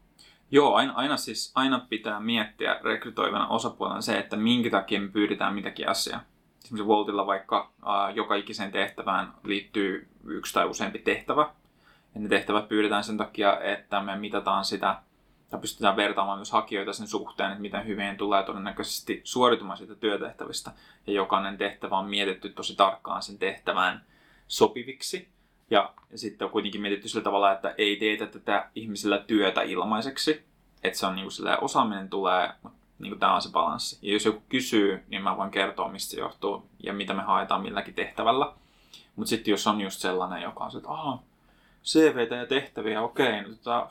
Joo, 0.50 0.74
aina, 0.74 0.92
aina, 0.92 1.16
siis, 1.16 1.52
aina 1.54 1.86
pitää 1.88 2.20
miettiä 2.20 2.80
rekrytoivana 2.84 3.48
osapuolena 3.48 4.00
se, 4.00 4.18
että 4.18 4.36
minkä 4.36 4.70
takia 4.70 5.00
me 5.00 5.08
pyydetään 5.08 5.54
mitäkin 5.54 5.88
asiaa. 5.88 6.20
Esimerkiksi 6.64 6.86
Voltilla 6.86 7.26
vaikka 7.26 7.70
äh, 7.86 8.14
joka 8.16 8.34
ikiseen 8.34 8.72
tehtävään 8.72 9.32
liittyy 9.44 10.08
yksi 10.24 10.54
tai 10.54 10.66
useampi 10.66 10.98
tehtävä. 10.98 11.50
Ja 12.14 12.20
ne 12.20 12.28
tehtävät 12.28 12.68
pyydetään 12.68 13.04
sen 13.04 13.16
takia, 13.16 13.60
että 13.60 14.02
me 14.02 14.16
mitataan 14.16 14.64
sitä 14.64 14.96
ja 15.52 15.58
pystytään 15.58 15.96
vertaamaan 15.96 16.38
myös 16.38 16.52
hakijoita 16.52 16.92
sen 16.92 17.06
suhteen, 17.06 17.50
että 17.50 17.62
miten 17.62 17.86
hyvin 17.86 18.16
tulee 18.16 18.42
todennäköisesti 18.42 19.20
suoritumaan 19.24 19.78
siitä 19.78 19.94
työtehtävistä. 19.94 20.70
Ja 21.06 21.12
jokainen 21.12 21.58
tehtävä 21.58 21.98
on 21.98 22.10
mietitty 22.10 22.48
tosi 22.48 22.76
tarkkaan 22.76 23.22
sen 23.22 23.38
tehtävään 23.38 24.04
sopiviksi. 24.50 25.28
Ja 25.70 25.94
sitten 26.14 26.44
on 26.44 26.50
kuitenkin 26.50 26.80
mietitty 26.80 27.08
sillä 27.08 27.24
tavalla, 27.24 27.52
että 27.52 27.74
ei 27.78 27.96
teetä 27.96 28.26
tätä 28.26 28.70
ihmisillä 28.74 29.18
työtä 29.18 29.62
ilmaiseksi. 29.62 30.44
Että 30.82 30.98
se 30.98 31.06
on 31.06 31.14
niin 31.14 31.28
kuin 31.36 31.64
osaaminen 31.64 32.10
tulee, 32.10 32.50
niin 32.98 33.10
kuin 33.10 33.20
tämä 33.20 33.34
on 33.34 33.42
se 33.42 33.50
balanssi. 33.50 33.98
Ja 34.02 34.12
jos 34.12 34.24
joku 34.24 34.42
kysyy, 34.48 35.04
niin 35.08 35.22
mä 35.22 35.36
voin 35.36 35.50
kertoa, 35.50 35.88
mistä 35.88 36.10
se 36.10 36.20
johtuu 36.20 36.66
ja 36.82 36.92
mitä 36.92 37.14
me 37.14 37.22
haetaan 37.22 37.62
milläkin 37.62 37.94
tehtävällä. 37.94 38.52
Mutta 39.16 39.30
sitten 39.30 39.50
jos 39.52 39.66
on 39.66 39.80
just 39.80 40.00
sellainen, 40.00 40.42
joka 40.42 40.64
on 40.64 40.70
se, 40.70 40.78
että 40.78 40.90
Aha, 40.90 41.22
CVtä 41.84 42.34
ja 42.34 42.46
tehtäviä, 42.46 43.02
okei, 43.02 43.42
no 43.42 43.48
tota, 43.48 43.88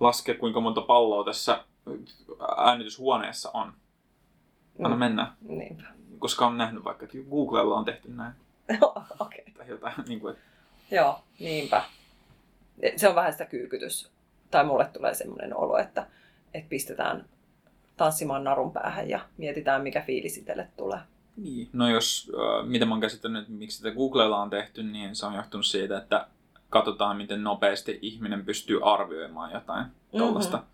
laske 0.00 0.34
kuinka 0.34 0.60
monta 0.60 0.80
palloa 0.80 1.24
tässä 1.24 1.64
äänityshuoneessa 2.56 3.50
on. 3.54 3.72
Anna 4.84 4.96
mm. 4.96 4.98
mennä. 4.98 5.32
Niinpä. 5.40 5.82
Koska 6.18 6.46
on 6.46 6.58
nähnyt 6.58 6.84
vaikka, 6.84 7.04
että 7.04 7.18
Googlella 7.30 7.74
on 7.74 7.84
tehty 7.84 8.08
näin. 8.10 8.32
okay. 9.20 9.44
Tai 9.58 9.68
jotain. 9.68 9.94
Niin 10.08 10.20
kuin, 10.20 10.32
että... 10.34 10.44
Joo, 10.90 11.24
niinpä. 11.40 11.84
Se 12.96 13.08
on 13.08 13.14
vähän 13.14 13.32
sitä 13.32 13.44
kyykytys. 13.44 14.10
Tai 14.50 14.64
mulle 14.64 14.84
tulee 14.84 15.14
semmoinen 15.14 15.56
olo, 15.56 15.78
että, 15.78 16.06
että 16.54 16.68
pistetään 16.68 17.24
tanssimaan 17.96 18.44
narun 18.44 18.72
päähän 18.72 19.08
ja 19.08 19.20
mietitään, 19.38 19.82
mikä 19.82 20.00
fiilis 20.00 20.36
itselle 20.36 20.68
tulee. 20.76 20.98
Niin. 21.36 21.68
No 21.72 21.88
jos, 21.88 22.32
äh, 22.34 22.68
mitä 22.68 22.86
mä 22.86 22.94
oon 22.94 23.00
käsittänyt, 23.00 23.48
miksi 23.48 23.76
sitä 23.76 23.90
Googlella 23.90 24.42
on 24.42 24.50
tehty, 24.50 24.82
niin 24.82 25.16
se 25.16 25.26
on 25.26 25.34
johtunut 25.34 25.66
siitä, 25.66 25.98
että 25.98 26.26
katsotaan, 26.70 27.16
miten 27.16 27.44
nopeasti 27.44 27.98
ihminen 28.02 28.44
pystyy 28.44 28.80
arvioimaan 28.82 29.52
jotain 29.52 29.84
mm-hmm. 29.86 30.18
tuollaista 30.18 30.64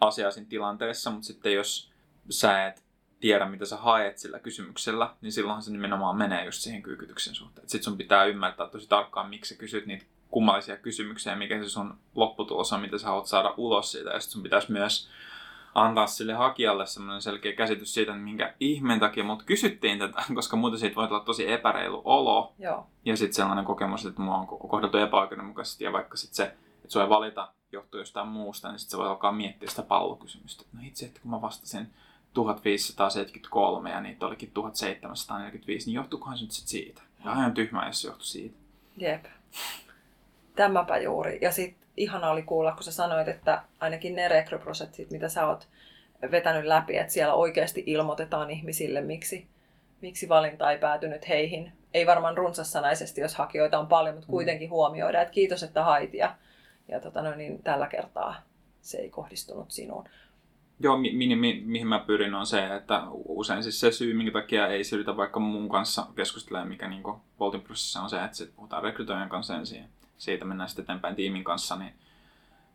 asiaa 0.00 0.30
siinä 0.30 0.48
tilanteessa, 0.48 1.10
mutta 1.10 1.26
sitten 1.26 1.52
jos 1.52 1.92
sä 2.30 2.66
et 2.66 2.82
tiedä, 3.20 3.46
mitä 3.46 3.64
sä 3.64 3.76
haet 3.76 4.18
sillä 4.18 4.38
kysymyksellä, 4.38 5.14
niin 5.20 5.32
silloinhan 5.32 5.62
se 5.62 5.72
nimenomaan 5.72 6.16
menee 6.16 6.44
just 6.44 6.60
siihen 6.60 6.82
kyykytyksen 6.82 7.34
suhteen. 7.34 7.68
Sitten 7.68 7.84
sun 7.84 7.98
pitää 7.98 8.24
ymmärtää 8.24 8.68
tosi 8.68 8.88
tarkkaan, 8.88 9.30
miksi 9.30 9.54
sä 9.54 9.60
kysyt 9.60 9.86
niitä 9.86 10.04
kummallisia 10.30 10.76
kysymyksiä, 10.76 11.36
mikä 11.36 11.62
se 11.62 11.68
sun 11.68 11.98
lopputulos 12.14 12.72
on, 12.72 12.80
mitä 12.80 12.98
sä 12.98 13.06
haluat 13.06 13.26
saada 13.26 13.54
ulos 13.56 13.92
siitä. 13.92 14.10
Ja 14.10 14.20
sitten 14.20 14.32
sun 14.32 14.42
pitäisi 14.42 14.72
myös 14.72 15.10
antaa 15.74 16.06
sille 16.06 16.32
hakijalle 16.32 16.86
semmoinen 16.86 17.22
selkeä 17.22 17.52
käsitys 17.52 17.94
siitä, 17.94 18.12
että 18.12 18.24
minkä 18.24 18.54
ihmeen 18.60 19.00
takia 19.00 19.24
mut 19.24 19.42
kysyttiin 19.42 19.98
tätä, 19.98 20.22
koska 20.34 20.56
muuten 20.56 20.78
siitä 20.78 20.96
voi 20.96 21.08
tulla 21.08 21.20
tosi 21.20 21.50
epäreilu 21.50 22.02
olo. 22.04 22.54
Joo. 22.58 22.86
Ja 23.04 23.16
sitten 23.16 23.34
sellainen 23.34 23.64
kokemus, 23.64 24.06
että 24.06 24.22
mua 24.22 24.36
on 24.36 24.46
kohdeltu 24.46 24.98
epäoikeudenmukaisesti 24.98 25.84
ja 25.84 25.92
vaikka 25.92 26.16
sitten 26.16 26.36
se, 26.36 26.44
että 26.44 26.92
sua 26.92 27.02
ei 27.02 27.08
valita 27.08 27.52
johtuu 27.72 28.00
jostain 28.00 28.28
muusta, 28.28 28.68
niin 28.68 28.78
sitten 28.78 28.90
se 28.90 28.98
voi 28.98 29.08
alkaa 29.08 29.32
miettiä 29.32 29.70
sitä 29.70 29.82
pallokysymystä. 29.82 30.64
No 30.72 30.80
itse, 30.84 31.06
että 31.06 31.20
kun 31.20 31.30
mä 31.30 31.40
vastasin 31.40 31.90
1573 32.38 33.90
ja 33.90 34.00
niitä 34.00 34.26
olikin 34.26 34.50
1745, 34.50 35.86
niin 35.86 35.94
johtuukohan 35.94 36.38
se 36.38 36.44
nyt 36.44 36.52
sit 36.52 36.68
siitä? 36.68 37.02
Ja 37.24 37.32
ihan 37.32 37.54
tyhmä, 37.54 37.86
jos 37.86 38.02
se 38.02 38.08
johtuu 38.08 38.24
siitä. 38.24 38.56
Jep. 38.96 39.24
Tämäpä 40.56 40.98
juuri. 40.98 41.38
Ja 41.42 41.52
sitten 41.52 41.88
ihana 41.96 42.30
oli 42.30 42.42
kuulla, 42.42 42.72
kun 42.72 42.82
sä 42.82 42.92
sanoit, 42.92 43.28
että 43.28 43.62
ainakin 43.80 44.14
ne 44.14 44.28
rekryprosessit, 44.28 45.10
mitä 45.10 45.28
sä 45.28 45.46
oot 45.46 45.68
vetänyt 46.30 46.64
läpi, 46.64 46.96
että 46.96 47.12
siellä 47.12 47.34
oikeasti 47.34 47.82
ilmoitetaan 47.86 48.50
ihmisille, 48.50 49.00
miksi, 49.00 49.46
miksi 50.00 50.28
valinta 50.28 50.72
ei 50.72 50.78
päätynyt 50.78 51.28
heihin. 51.28 51.72
Ei 51.94 52.06
varmaan 52.06 52.36
runsassanaisesti, 52.36 53.20
jos 53.20 53.34
hakijoita 53.34 53.78
on 53.78 53.86
paljon, 53.86 54.14
mutta 54.14 54.28
mm. 54.28 54.32
kuitenkin 54.32 54.70
huomioida, 54.70 55.22
että 55.22 55.32
kiitos, 55.34 55.62
että 55.62 55.84
hait 55.84 56.14
ja, 56.14 56.34
ja 56.88 57.00
tota 57.00 57.22
no, 57.22 57.34
niin 57.34 57.62
tällä 57.62 57.86
kertaa 57.86 58.42
se 58.80 58.98
ei 58.98 59.10
kohdistunut 59.10 59.70
sinuun. 59.70 60.08
Joo, 60.80 60.98
mi, 60.98 61.12
mi, 61.12 61.36
mi, 61.36 61.62
mihin 61.64 61.86
mä 61.86 61.98
pyrin 61.98 62.34
on 62.34 62.46
se, 62.46 62.74
että 62.76 63.02
usein 63.12 63.62
siis 63.62 63.80
se 63.80 63.92
syy, 63.92 64.14
minkä 64.14 64.32
takia 64.32 64.66
ei 64.66 64.84
syrjitä 64.84 65.16
vaikka 65.16 65.40
mun 65.40 65.68
kanssa 65.68 66.06
keskustelemaan, 66.16 66.68
mikä 66.68 66.88
niin 66.88 67.02
Voltin 67.40 67.60
prosessissa 67.60 68.00
on 68.00 68.10
se, 68.10 68.24
että 68.24 68.36
sit 68.36 68.56
puhutaan 68.56 68.82
rekrytoijan 68.82 69.28
kanssa 69.28 69.56
ensin 69.56 69.84
siitä 70.18 70.44
mennään 70.44 70.68
sitten 70.68 70.82
eteenpäin 70.82 71.16
tiimin 71.16 71.44
kanssa, 71.44 71.76
niin, 71.76 71.94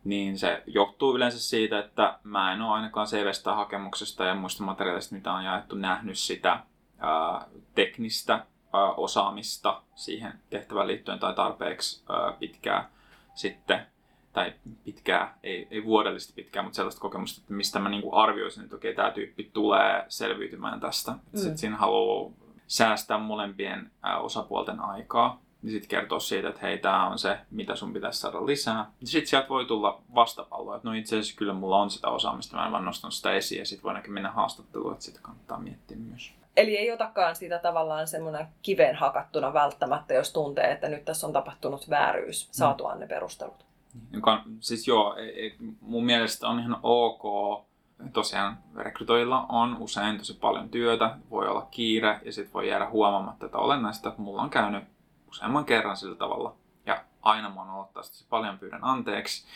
niin 0.04 0.38
se 0.38 0.62
johtuu 0.66 1.16
yleensä 1.16 1.40
siitä, 1.40 1.78
että 1.78 2.18
mä 2.22 2.52
en 2.52 2.62
ole 2.62 2.74
ainakaan 2.74 3.06
CVstä 3.06 3.54
hakemuksesta 3.54 4.24
ja 4.24 4.34
muista 4.34 4.62
materiaalista, 4.64 5.14
mitä 5.14 5.32
on 5.32 5.44
jaettu, 5.44 5.76
nähnyt 5.76 6.18
sitä 6.18 6.60
ää, 6.98 7.46
teknistä 7.74 8.32
ää, 8.32 8.92
osaamista 8.96 9.82
siihen 9.94 10.32
tehtävään 10.50 10.86
liittyen 10.86 11.18
tai 11.18 11.34
tarpeeksi 11.34 12.04
ää, 12.08 12.32
pitkää 12.32 12.90
sitten 13.34 13.86
tai 14.34 14.52
pitkää, 14.84 15.38
ei, 15.42 15.68
ei 15.70 15.84
vuodellisesti 15.84 16.32
pitkää, 16.32 16.62
mutta 16.62 16.76
sellaista 16.76 17.00
kokemusta, 17.00 17.40
että 17.40 17.54
mistä 17.54 17.78
mä 17.78 17.88
niinku 17.88 18.16
arvioisin, 18.16 18.64
että 18.64 18.76
okei, 18.76 18.94
tämä 18.94 19.10
tyyppi 19.10 19.50
tulee 19.52 20.04
selviytymään 20.08 20.80
tästä. 20.80 21.12
Mm. 21.12 21.18
Sitten 21.34 21.58
siinä 21.58 21.76
haluaa 21.76 22.32
säästää 22.66 23.18
molempien 23.18 23.90
osapuolten 24.22 24.80
aikaa 24.80 25.44
niin 25.64 25.72
sitten 25.72 25.88
kertoo 25.88 26.20
siitä, 26.20 26.48
että 26.48 26.60
hei, 26.62 26.78
tämä 26.78 27.08
on 27.08 27.18
se, 27.18 27.38
mitä 27.50 27.76
sun 27.76 27.92
pitäisi 27.92 28.20
saada 28.20 28.46
lisää. 28.46 28.90
Sitten 29.04 29.28
sieltä 29.28 29.48
voi 29.48 29.64
tulla 29.64 30.02
vastapallo, 30.14 30.74
että 30.74 30.88
no 30.88 30.94
itse 30.94 31.16
asiassa 31.16 31.36
kyllä 31.36 31.52
mulla 31.52 31.78
on 31.78 31.90
sitä 31.90 32.08
osaamista, 32.08 32.56
mä 32.56 32.66
en 32.66 32.72
vaan 32.72 32.84
nostanut 32.84 33.14
sitä 33.14 33.32
esiin 33.32 33.58
ja 33.58 33.66
sitten 33.66 33.82
voidaankin 33.82 34.12
mennä 34.12 34.30
haastatteluun, 34.30 34.92
että 34.92 35.04
sitä 35.04 35.20
kannattaa 35.22 35.58
miettiä 35.58 35.96
myös. 35.96 36.32
Eli 36.56 36.76
ei 36.76 36.92
otakaan 36.92 37.36
sitä 37.36 37.58
tavallaan 37.58 38.06
semmoinen 38.06 38.46
kiveen 38.62 38.96
hakattuna 38.96 39.52
välttämättä, 39.52 40.14
jos 40.14 40.32
tuntee, 40.32 40.72
että 40.72 40.88
nyt 40.88 41.04
tässä 41.04 41.26
on 41.26 41.32
tapahtunut 41.32 41.90
vääryys, 41.90 42.48
saatuaan 42.52 43.00
ne 43.00 43.06
perustelut. 43.06 43.64
Joka, 44.12 44.42
siis 44.60 44.88
joo, 44.88 45.16
ei, 45.16 45.40
ei, 45.40 45.56
mun 45.80 46.04
mielestä 46.04 46.48
on 46.48 46.60
ihan 46.60 46.76
ok. 46.82 47.22
Tosiaan 48.12 48.58
rekrytoilla 48.76 49.46
on 49.48 49.76
usein 49.80 50.18
tosi 50.18 50.34
paljon 50.34 50.68
työtä, 50.68 51.16
voi 51.30 51.48
olla 51.48 51.68
kiire 51.70 52.20
ja 52.24 52.32
sitten 52.32 52.52
voi 52.54 52.68
jäädä 52.68 52.90
huomaamatta, 52.90 53.46
että 53.46 53.58
olennaista, 53.58 54.14
mulla 54.18 54.42
on 54.42 54.50
käynyt 54.50 54.84
useamman 55.28 55.64
kerran 55.64 55.96
sillä 55.96 56.16
tavalla. 56.16 56.54
Ja 56.86 57.04
aina 57.22 57.50
mä 57.50 57.60
oon 57.60 57.70
aloittaa 57.70 58.02
sitä 58.02 58.26
paljon 58.30 58.58
pyydän 58.58 58.84
anteeksi, 58.84 59.46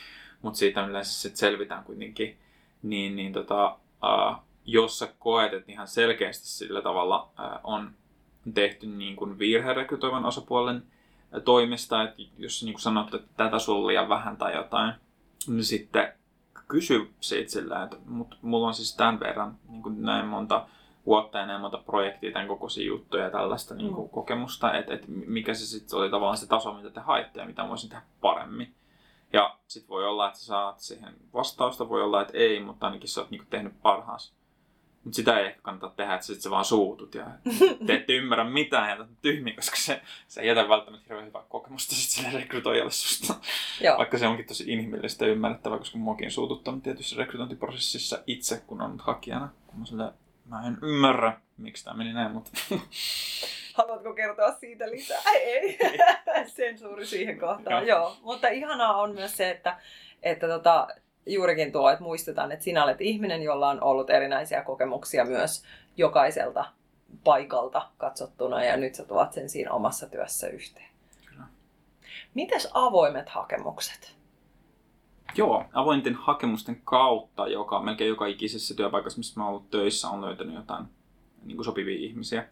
mutta 0.42 0.58
siitä 0.58 0.86
yleensä 0.86 1.12
sitten 1.12 1.38
selvitään 1.38 1.84
kuitenkin. 1.84 2.38
Niin, 2.82 3.16
niin 3.16 3.32
tota, 3.32 3.76
uh, 4.02 4.36
jos 4.64 4.98
sä 4.98 5.08
koet, 5.18 5.52
että 5.52 5.72
ihan 5.72 5.88
selkeästi 5.88 6.46
sillä 6.46 6.82
tavalla 6.82 7.22
uh, 7.22 7.60
on 7.64 7.90
tehty 8.54 8.86
niin 8.86 9.16
kuin 9.16 9.38
virhe 9.38 9.72
rekrytoivan 9.72 10.26
osapuolen 10.26 10.82
toimesta, 11.44 12.02
että 12.02 12.22
jos 12.38 12.62
niin 12.62 12.80
sanot, 12.80 13.14
että 13.14 13.28
tätä 13.36 13.58
sulla 13.58 13.80
on 13.80 13.86
liian 13.86 14.08
vähän 14.08 14.36
tai 14.36 14.54
jotain, 14.54 14.94
niin 15.46 15.64
sitten 15.64 16.12
kysy 16.68 17.10
siitä 17.20 17.50
sillä, 17.50 17.82
että 17.82 17.96
mut, 18.06 18.38
mulla 18.42 18.66
on 18.66 18.74
siis 18.74 18.96
tämän 18.96 19.20
verran 19.20 19.58
niin 19.68 19.82
kuin 19.82 20.02
näin 20.02 20.26
monta 20.26 20.66
vuotta 21.06 21.42
enää 21.42 21.58
monta 21.58 21.78
projektia, 21.78 22.32
tämän 22.32 22.48
kokoisia 22.48 22.86
juttuja 22.86 23.24
ja 23.24 23.30
tällaista 23.30 23.74
mm. 23.74 23.78
niin 23.78 23.94
kuin, 23.94 24.08
kokemusta, 24.08 24.72
että 24.72 24.94
et 24.94 25.04
mikä 25.08 25.54
se 25.54 25.66
sitten 25.66 25.98
oli 25.98 26.10
tavallaan 26.10 26.36
se 26.38 26.46
taso, 26.46 26.74
mitä 26.74 26.90
te 26.90 27.00
haitte 27.00 27.40
ja 27.40 27.46
mitä 27.46 27.68
voisin 27.68 27.90
tehdä 27.90 28.02
paremmin. 28.20 28.74
Ja 29.32 29.56
sitten 29.66 29.88
voi 29.88 30.06
olla, 30.06 30.26
että 30.26 30.38
sä 30.38 30.46
saat 30.46 30.80
siihen 30.80 31.14
vastausta, 31.34 31.88
voi 31.88 32.02
olla, 32.02 32.22
että 32.22 32.38
ei, 32.38 32.60
mutta 32.60 32.86
ainakin 32.86 33.08
sä 33.08 33.20
oot 33.20 33.30
niin 33.30 33.38
kuin, 33.38 33.50
tehnyt 33.50 33.82
parhaas. 33.82 34.34
Mutta 35.08 35.16
sitä 35.16 35.38
ei 35.38 35.46
ehkä 35.46 35.60
kannata 35.62 35.94
tehdä, 35.96 36.14
että 36.14 36.26
sit 36.26 36.40
sä 36.40 36.50
vaan 36.50 36.64
suutut 36.64 37.14
ja 37.14 37.26
te 37.86 37.94
ette 37.94 38.12
ymmärrä 38.12 38.44
mitään 38.44 38.98
ja 38.98 39.06
tyhmi, 39.22 39.52
koska 39.52 39.76
se, 39.76 40.02
se 40.28 40.40
ei 40.40 40.48
jätä 40.48 40.68
välttämättä 40.68 41.04
hirveän 41.08 41.26
hyvää 41.26 41.42
kokemusta 41.48 41.94
sit 41.94 42.10
sille 42.10 42.38
rekrytoijalle 42.38 42.90
susta. 42.90 43.34
Joo. 43.80 43.98
Vaikka 43.98 44.18
se 44.18 44.26
onkin 44.26 44.46
tosi 44.46 44.72
inhimillistä 44.72 45.24
ja 45.24 45.32
ymmärrettävää, 45.32 45.78
koska 45.78 45.98
muakin 45.98 46.30
suututtanut 46.30 46.82
tietyssä 46.82 47.16
rekrytointiprosessissa 47.16 48.22
itse, 48.26 48.62
kun 48.66 48.82
on 48.82 48.98
hakijana. 48.98 49.48
Kun 49.66 49.78
mä 49.78 49.86
sille 49.86 50.12
mä 50.44 50.66
en 50.66 50.78
ymmärrä, 50.82 51.40
miksi 51.56 51.84
tämä 51.84 51.96
meni 51.96 52.12
näin, 52.12 52.32
mutta... 52.32 52.50
Haluatko 53.78 54.14
kertoa 54.14 54.52
siitä 54.52 54.90
lisää? 54.90 55.22
Ei. 55.34 55.78
Sensuuri 56.56 57.06
siihen 57.06 57.38
kohtaan, 57.38 57.86
Joo. 57.86 57.98
joo. 57.98 58.16
Mutta 58.22 58.48
ihanaa 58.48 58.96
on 58.96 59.14
myös 59.14 59.36
se, 59.36 59.50
että, 59.50 59.80
että 60.22 60.48
tota, 60.48 60.88
juurikin 61.28 61.72
tuo, 61.72 61.90
että 61.90 62.04
muistetaan, 62.04 62.52
että 62.52 62.64
sinä 62.64 62.84
olet 62.84 63.00
ihminen, 63.00 63.42
jolla 63.42 63.68
on 63.68 63.82
ollut 63.82 64.10
erinäisiä 64.10 64.62
kokemuksia 64.62 65.24
myös 65.24 65.64
jokaiselta 65.96 66.64
paikalta 67.24 67.88
katsottuna 67.98 68.64
ja 68.64 68.76
nyt 68.76 68.94
sä 68.94 69.04
tuot 69.04 69.32
sen 69.32 69.48
siinä 69.48 69.72
omassa 69.72 70.06
työssä 70.06 70.48
yhteen. 70.48 70.90
Kyllä. 71.26 71.44
Mites 72.34 72.68
avoimet 72.74 73.28
hakemukset? 73.28 74.18
Joo, 75.34 75.64
avointen 75.72 76.14
hakemusten 76.14 76.80
kautta, 76.84 77.48
joka 77.48 77.80
melkein 77.80 78.08
joka 78.08 78.26
ikisessä 78.26 78.74
työpaikassa, 78.74 79.18
missä 79.18 79.40
mä 79.40 79.44
oon 79.44 79.54
ollut 79.54 79.70
töissä, 79.70 80.08
on 80.08 80.20
löytänyt 80.20 80.54
jotain 80.54 80.84
niin 81.42 81.56
kuin 81.56 81.64
sopivia 81.64 81.98
ihmisiä. 81.98 82.48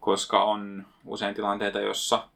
Koska 0.00 0.44
on 0.44 0.86
usein 1.04 1.34
tilanteita, 1.34 1.80
jossa 1.80 2.28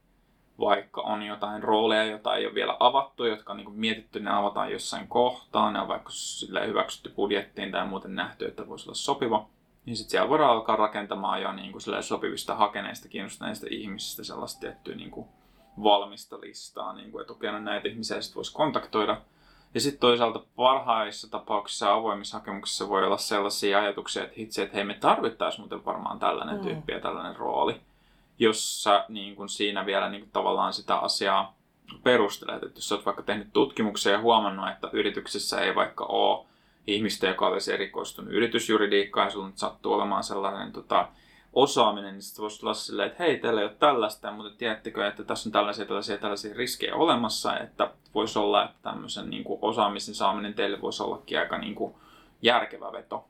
vaikka 0.61 1.01
on 1.01 1.23
jotain 1.23 1.63
rooleja, 1.63 2.05
joita 2.05 2.35
ei 2.35 2.47
ole 2.47 2.55
vielä 2.55 2.77
avattu, 2.81 3.25
jotka 3.25 3.53
on 3.53 3.57
niin 3.57 3.73
mietitty, 3.73 4.21
ne 4.21 4.31
avataan 4.31 4.73
jossain 4.73 5.09
kohtaa, 5.09 5.73
ne 5.73 5.81
on 5.81 5.89
vaikka 5.89 6.11
silleen 6.11 6.69
hyväksytty 6.69 7.11
budjettiin 7.11 7.73
tai 7.73 7.87
muuten 7.87 8.15
nähty, 8.15 8.47
että 8.47 8.69
voisi 8.69 8.89
olla 8.89 8.95
sopiva, 8.95 9.47
niin 9.87 9.97
sitten 9.97 10.11
siellä 10.11 10.29
voidaan 10.29 10.51
alkaa 10.51 10.77
rakentamaan 10.77 11.43
jo 11.43 11.53
niin 11.53 11.73
kuin 11.73 12.03
sopivista 12.03 12.55
hakeneista, 12.55 13.09
kiinnostuneista 13.09 13.67
ihmisistä 13.71 14.25
sellaista 14.25 14.61
tiettyä 14.61 14.95
niin 14.95 15.11
kuin 15.11 15.27
valmista 15.83 16.41
listaa, 16.41 16.93
niin 16.93 17.13
kuin, 17.13 17.21
että 17.21 17.33
okei, 17.33 17.53
no 17.53 17.59
näitä 17.59 17.89
ihmisiä 17.89 18.21
sitten 18.21 18.37
voisi 18.37 18.53
kontaktoida. 18.53 19.21
Ja 19.75 19.81
sitten 19.81 20.01
toisaalta 20.01 20.43
parhaissa 20.57 21.31
tapauksissa 21.31 21.95
avoimissa 21.95 22.39
hakemuksissa 22.39 22.89
voi 22.89 23.05
olla 23.05 23.17
sellaisia 23.17 23.79
ajatuksia, 23.79 24.25
että 24.25 24.35
hitse, 24.39 24.63
että 24.63 24.77
hei 24.77 24.85
me 24.85 24.95
tarvittaisiin 24.95 25.61
muuten 25.61 25.85
varmaan 25.85 26.19
tällainen 26.19 26.57
Mm. 26.57 26.63
tyyppi 26.63 26.93
ja 26.93 27.01
tällainen 27.01 27.37
rooli, 27.37 27.81
jossa 28.39 29.05
niin 29.09 29.37
kun 29.37 29.49
siinä 29.49 29.87
vielä 29.87 30.09
niin 30.09 30.21
kun 30.21 30.31
tavallaan 30.31 30.73
sitä 30.73 30.97
asiaa 30.97 31.59
perustelet. 32.03 32.63
Että 32.63 32.79
jos 32.79 32.93
olet 32.93 33.07
vaikka 33.07 33.23
tehnyt 33.23 33.53
tutkimuksia 33.53 34.13
ja 34.13 34.21
huomannut, 34.21 34.69
että 34.69 34.91
yrityksessä 34.93 35.61
ei 35.61 35.75
vaikka 35.75 36.05
ole 36.05 36.47
ihmistä, 36.87 37.27
joka 37.27 37.47
olisi 37.47 37.73
erikoistunut 37.73 38.33
yritysjuridiikkaan 38.33 39.27
ja 39.27 39.31
sinulla 39.31 39.49
nyt 39.49 39.59
sattuu 39.59 39.93
olemaan 39.93 40.25
sellainen 40.25 40.73
tota, 40.73 41.09
osaaminen, 41.53 42.13
niin 42.13 42.23
sitten 42.23 42.43
voisi 42.43 42.61
tulla 42.61 42.75
silleen, 42.75 43.09
että 43.09 43.23
hei, 43.23 43.39
teillä 43.39 43.61
ei 43.61 43.67
ole 43.67 43.75
tällaista, 43.79 44.31
mutta 44.31 44.59
tiedättekö, 44.59 45.07
että 45.07 45.25
tässä 45.25 45.49
on 45.49 45.53
tällaisia, 45.53 45.85
tällaisia, 45.85 46.19
tällaisia 46.19 46.55
riskejä 46.55 46.95
olemassa, 46.95 47.59
että 47.59 47.91
voisi 48.15 48.39
olla, 48.39 48.65
että 48.65 48.77
tämmöisen 48.83 49.31
niin 49.31 49.45
kuin, 49.45 49.59
osaamisen 49.63 50.15
saaminen 50.15 50.55
teille 50.55 50.81
voisi 50.81 51.03
ollakin 51.03 51.39
aika 51.39 51.59
niin 51.59 51.75
kuin, 51.75 51.95
järkevä 52.43 52.93
veto. 52.93 53.29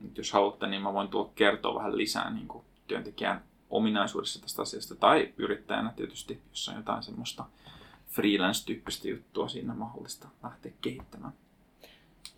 Nyt 0.00 0.18
jos 0.18 0.32
haluatte, 0.32 0.66
niin 0.66 0.82
mä 0.82 0.92
voin 0.92 1.08
tulla 1.08 1.30
kertoa 1.34 1.74
vähän 1.74 1.96
lisää 1.96 2.30
niin 2.30 2.48
kuin, 2.48 2.64
työntekijän 2.86 3.44
ominaisuudessa 3.70 4.42
tästä 4.42 4.62
asiasta, 4.62 4.94
tai 4.94 5.32
yrittäjänä 5.36 5.92
tietysti, 5.96 6.40
jos 6.50 6.68
on 6.68 6.76
jotain 6.76 7.02
semmoista 7.02 7.44
freelance-tyyppistä 8.08 9.08
juttua 9.08 9.48
siinä 9.48 9.74
mahdollista 9.74 10.28
lähteä 10.42 10.72
kehittämään. 10.80 11.32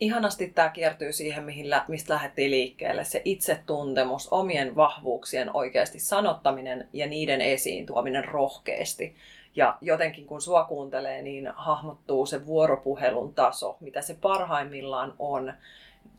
Ihanasti 0.01 0.49
tämä 0.49 0.68
kiertyy 0.68 1.12
siihen, 1.12 1.45
mihin 1.45 1.70
lä- 1.70 1.85
mistä 1.89 2.14
lähdettiin 2.14 2.51
liikkeelle. 2.51 3.05
Se 3.05 3.22
itsetuntemus, 3.24 4.29
omien 4.31 4.76
vahvuuksien 4.76 5.57
oikeasti 5.57 5.99
sanottaminen 5.99 6.89
ja 6.93 7.07
niiden 7.07 7.41
esiin 7.41 7.87
tuominen 7.87 8.24
rohkeasti. 8.24 9.16
Ja 9.57 9.79
jotenkin 9.81 10.26
kun 10.26 10.43
sua 10.43 10.64
kuuntelee, 10.64 11.22
niin 11.22 11.51
hahmottuu 11.57 12.26
se 12.26 12.47
vuoropuhelun 12.47 13.35
taso, 13.35 13.76
mitä 13.81 14.03
se 14.03 14.14
parhaimmillaan 14.14 15.14
on 15.18 15.53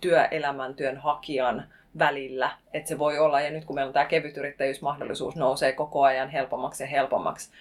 työelämän, 0.01 0.75
työnhakijan 0.75 1.67
välillä. 1.99 2.51
Että 2.73 2.89
se 2.89 2.99
voi 2.99 3.19
olla, 3.19 3.41
ja 3.41 3.51
nyt 3.51 3.65
kun 3.65 3.75
meillä 3.75 3.89
on 3.89 3.93
tämä 3.93 4.05
kevytyrittäjyysmahdollisuus 4.05 5.35
nousee 5.35 5.71
koko 5.71 6.03
ajan 6.03 6.29
helpommaksi 6.29 6.83
ja 6.83 6.87
helpommaksi, 6.87 7.51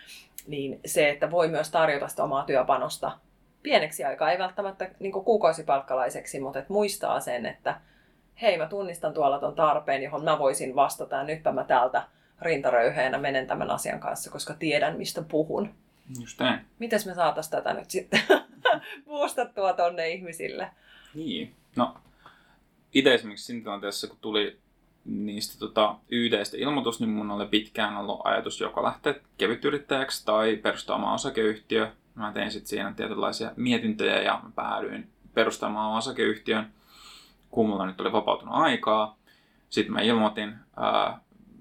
niin 0.46 0.80
se, 0.86 1.10
että 1.10 1.30
voi 1.30 1.48
myös 1.48 1.70
tarjota 1.70 2.08
sitä 2.08 2.24
omaa 2.24 2.44
työpanosta 2.44 3.12
pieneksi 3.62 4.04
aikaa, 4.04 4.30
ei 4.30 4.38
välttämättä 4.38 4.90
niin 4.98 5.12
kuukausipalkkalaiseksi, 5.12 6.40
mutta 6.40 6.58
että 6.58 6.72
muistaa 6.72 7.20
sen, 7.20 7.46
että 7.46 7.80
hei 8.42 8.58
mä 8.58 8.66
tunnistan 8.66 9.14
tuolla 9.14 9.38
ton 9.38 9.54
tarpeen, 9.54 10.02
johon 10.02 10.24
mä 10.24 10.38
voisin 10.38 10.76
vastata 10.76 11.16
ja 11.16 11.24
nytpä 11.24 11.52
mä 11.52 11.64
täältä 11.64 12.02
rintaröyheenä 12.42 13.18
menen 13.18 13.46
tämän 13.46 13.70
asian 13.70 14.00
kanssa, 14.00 14.30
koska 14.30 14.54
tiedän 14.54 14.96
mistä 14.96 15.22
puhun. 15.22 15.74
Just 16.20 16.40
näin. 16.40 16.60
Mites 16.78 17.06
me 17.06 17.14
saatais 17.14 17.50
tätä 17.50 17.74
nyt 17.74 17.90
sitten 17.90 18.20
boostattua 19.08 19.72
tonne 19.72 20.08
ihmisille? 20.08 20.70
Niin. 21.14 21.54
No, 21.76 21.94
itse 22.94 23.14
esimerkiksi 23.14 23.44
siinä 23.44 23.62
tilanteessa, 23.62 24.06
kun 24.06 24.18
tuli 24.20 24.58
niistä 25.04 25.58
tota, 25.58 25.96
YDstä 26.10 26.56
ilmoitus, 26.56 27.00
niin 27.00 27.10
mun 27.10 27.30
oli 27.30 27.46
pitkään 27.46 27.96
ollut 27.96 28.20
ajatus 28.24 28.60
joko 28.60 28.82
lähteä 28.82 29.14
kevytyrittäjäksi 29.38 30.26
tai 30.26 30.56
perustaa 30.56 30.96
oma 30.96 31.14
osakeyhtiö. 31.14 31.92
Mä 32.14 32.32
tein 32.32 32.50
sitten 32.50 32.68
siinä 32.68 32.92
tietynlaisia 32.92 33.52
mietintöjä 33.56 34.22
ja 34.22 34.40
mä 34.42 34.50
päädyin 34.54 35.08
perustamaan 35.34 35.98
osakeyhtiön, 35.98 36.72
kun 37.50 37.68
mulla 37.68 37.86
nyt 37.86 38.00
oli 38.00 38.12
vapautunut 38.12 38.54
aikaa. 38.54 39.18
Sitten 39.70 39.92
mä 39.92 40.00
ilmoitin 40.00 40.54
ää, 40.76 41.20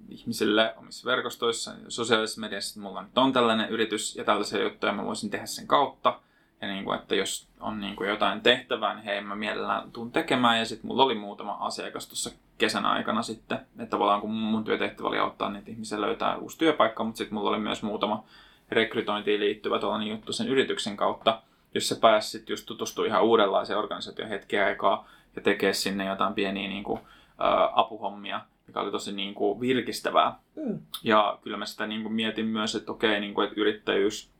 ihmisille 0.09 0.73
omissa 0.77 1.09
verkostoissa 1.09 1.71
sosiaalisessa 1.87 2.41
mediassa, 2.41 2.71
että 2.71 2.87
mulla 2.87 3.03
nyt 3.03 3.17
on 3.17 3.33
tällainen 3.33 3.69
yritys 3.69 4.15
ja 4.15 4.23
tällaisia 4.23 4.63
juttuja, 4.63 4.93
mä 4.93 5.05
voisin 5.05 5.29
tehdä 5.29 5.45
sen 5.45 5.67
kautta. 5.67 6.19
Ja 6.61 6.67
niin 6.67 6.83
kuin, 6.85 6.99
että 6.99 7.15
jos 7.15 7.47
on 7.59 7.81
niin 7.81 7.95
kuin 7.95 8.09
jotain 8.09 8.41
tehtävää, 8.41 8.93
niin 8.93 9.05
hei, 9.05 9.21
mä 9.21 9.35
mielellään 9.35 9.91
tuun 9.91 10.11
tekemään. 10.11 10.59
Ja 10.59 10.65
sitten 10.65 10.87
mulla 10.87 11.03
oli 11.03 11.15
muutama 11.15 11.57
asiakas 11.59 12.07
tuossa 12.07 12.31
kesän 12.57 12.85
aikana 12.85 13.21
sitten. 13.21 13.57
Että 13.57 13.85
tavallaan 13.85 14.21
kun 14.21 14.31
mun 14.31 14.63
työtehtävä 14.63 15.07
oli 15.07 15.19
auttaa 15.19 15.49
niitä 15.49 15.71
ihmisiä 15.71 16.01
löytää 16.01 16.37
uusi 16.37 16.57
työpaikka, 16.57 17.03
mutta 17.03 17.17
sitten 17.17 17.33
mulla 17.33 17.49
oli 17.49 17.59
myös 17.59 17.83
muutama 17.83 18.23
rekrytointiin 18.71 19.39
liittyvä 19.39 19.79
tällainen 19.79 20.07
juttu 20.07 20.33
sen 20.33 20.47
yrityksen 20.47 20.97
kautta, 20.97 21.41
jossa 21.73 21.95
pääsi 21.95 22.29
sitten 22.29 22.53
just 22.53 22.65
tutustua 22.65 23.05
ihan 23.05 23.23
uudenlaiseen 23.23 23.79
organisaatioon 23.79 24.29
hetken 24.29 24.65
aikaa 24.65 25.09
ja 25.35 25.41
tekee 25.41 25.73
sinne 25.73 26.05
jotain 26.05 26.33
pieniä 26.33 26.69
niin 26.69 26.83
kuin, 26.83 26.99
ä, 26.99 27.69
apuhommia, 27.73 28.41
mikä 28.67 28.79
oli 28.79 28.91
tosi 28.91 29.11
niin 29.11 29.33
kuin, 29.33 29.59
virkistävää. 29.59 30.39
Mm. 30.55 30.79
Ja 31.03 31.39
kyllä 31.41 31.57
mä 31.57 31.65
sitä 31.65 31.87
niin 31.87 32.03
kuin 32.03 32.13
mietin 32.13 32.45
myös, 32.45 32.75
että 32.75 32.91
okei, 32.91 33.19
niin 33.19 33.33
kuin, 33.33 33.47
että 33.47 33.61
yrittäjyys 33.61 34.31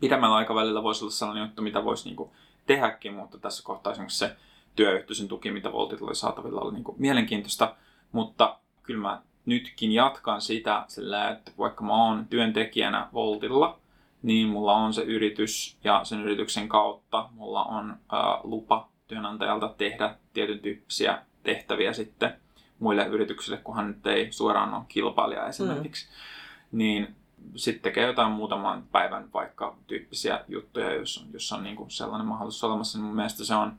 pidemmällä 0.00 0.36
aikavälillä 0.36 0.82
voisi 0.82 1.04
olla 1.04 1.12
sellainen 1.12 1.44
juttu, 1.44 1.62
mitä 1.62 1.84
voisi 1.84 2.08
niin 2.08 2.16
kuin 2.16 2.30
tehdäkin, 2.66 3.14
mutta 3.14 3.38
tässä 3.38 3.64
kohtaa 3.64 3.92
esimerkiksi 3.92 4.18
se 4.18 4.36
työyhteisön 4.76 5.28
tuki, 5.28 5.50
mitä 5.50 5.72
Voltilla 5.72 6.06
oli 6.06 6.14
saatavilla, 6.14 6.60
oli 6.60 6.72
niin 6.72 6.84
kuin 6.84 6.96
mielenkiintoista. 6.98 7.74
Mutta 8.12 8.58
kyllä 8.82 9.00
mä 9.00 9.22
nytkin 9.46 9.92
jatkan 9.92 10.40
sitä 10.40 10.84
sillä, 10.88 11.28
että 11.28 11.52
vaikka 11.58 11.84
mä 11.84 12.04
oon 12.04 12.26
työntekijänä 12.30 13.08
Voltilla, 13.12 13.78
niin 14.22 14.48
mulla 14.48 14.72
on 14.72 14.94
se 14.94 15.02
yritys 15.02 15.78
ja 15.84 16.00
sen 16.04 16.20
yrityksen 16.20 16.68
kautta 16.68 17.28
mulla 17.32 17.64
on 17.64 17.96
ää, 18.12 18.40
lupa 18.42 18.88
työnantajalta 19.08 19.74
tehdä 19.78 20.14
tietyn 20.32 20.58
tyyppisiä 20.58 21.22
tehtäviä 21.42 21.92
sitten 21.92 22.34
muille 22.78 23.06
yrityksille, 23.06 23.56
kunhan 23.56 23.88
nyt 23.88 24.06
ei 24.06 24.32
suoraan 24.32 24.74
ole 24.74 24.82
kilpailija 24.88 25.46
esimerkiksi. 25.46 26.06
Mm. 26.06 26.78
Niin 26.78 27.16
sitten 27.56 27.82
tekee 27.82 28.06
jotain 28.06 28.32
muutaman 28.32 28.84
päivän 28.92 29.32
vaikka 29.34 29.76
tyyppisiä 29.86 30.44
juttuja, 30.48 30.94
jos 30.94 31.18
on, 31.18 31.32
jos 31.32 31.52
on 31.52 31.62
niin 31.62 31.76
kuin 31.76 31.90
sellainen 31.90 32.26
mahdollisuus 32.26 32.64
olemassa, 32.64 32.98
niin 32.98 33.04
mun 33.04 33.16
mielestä 33.16 33.44
se 33.44 33.54
on 33.54 33.72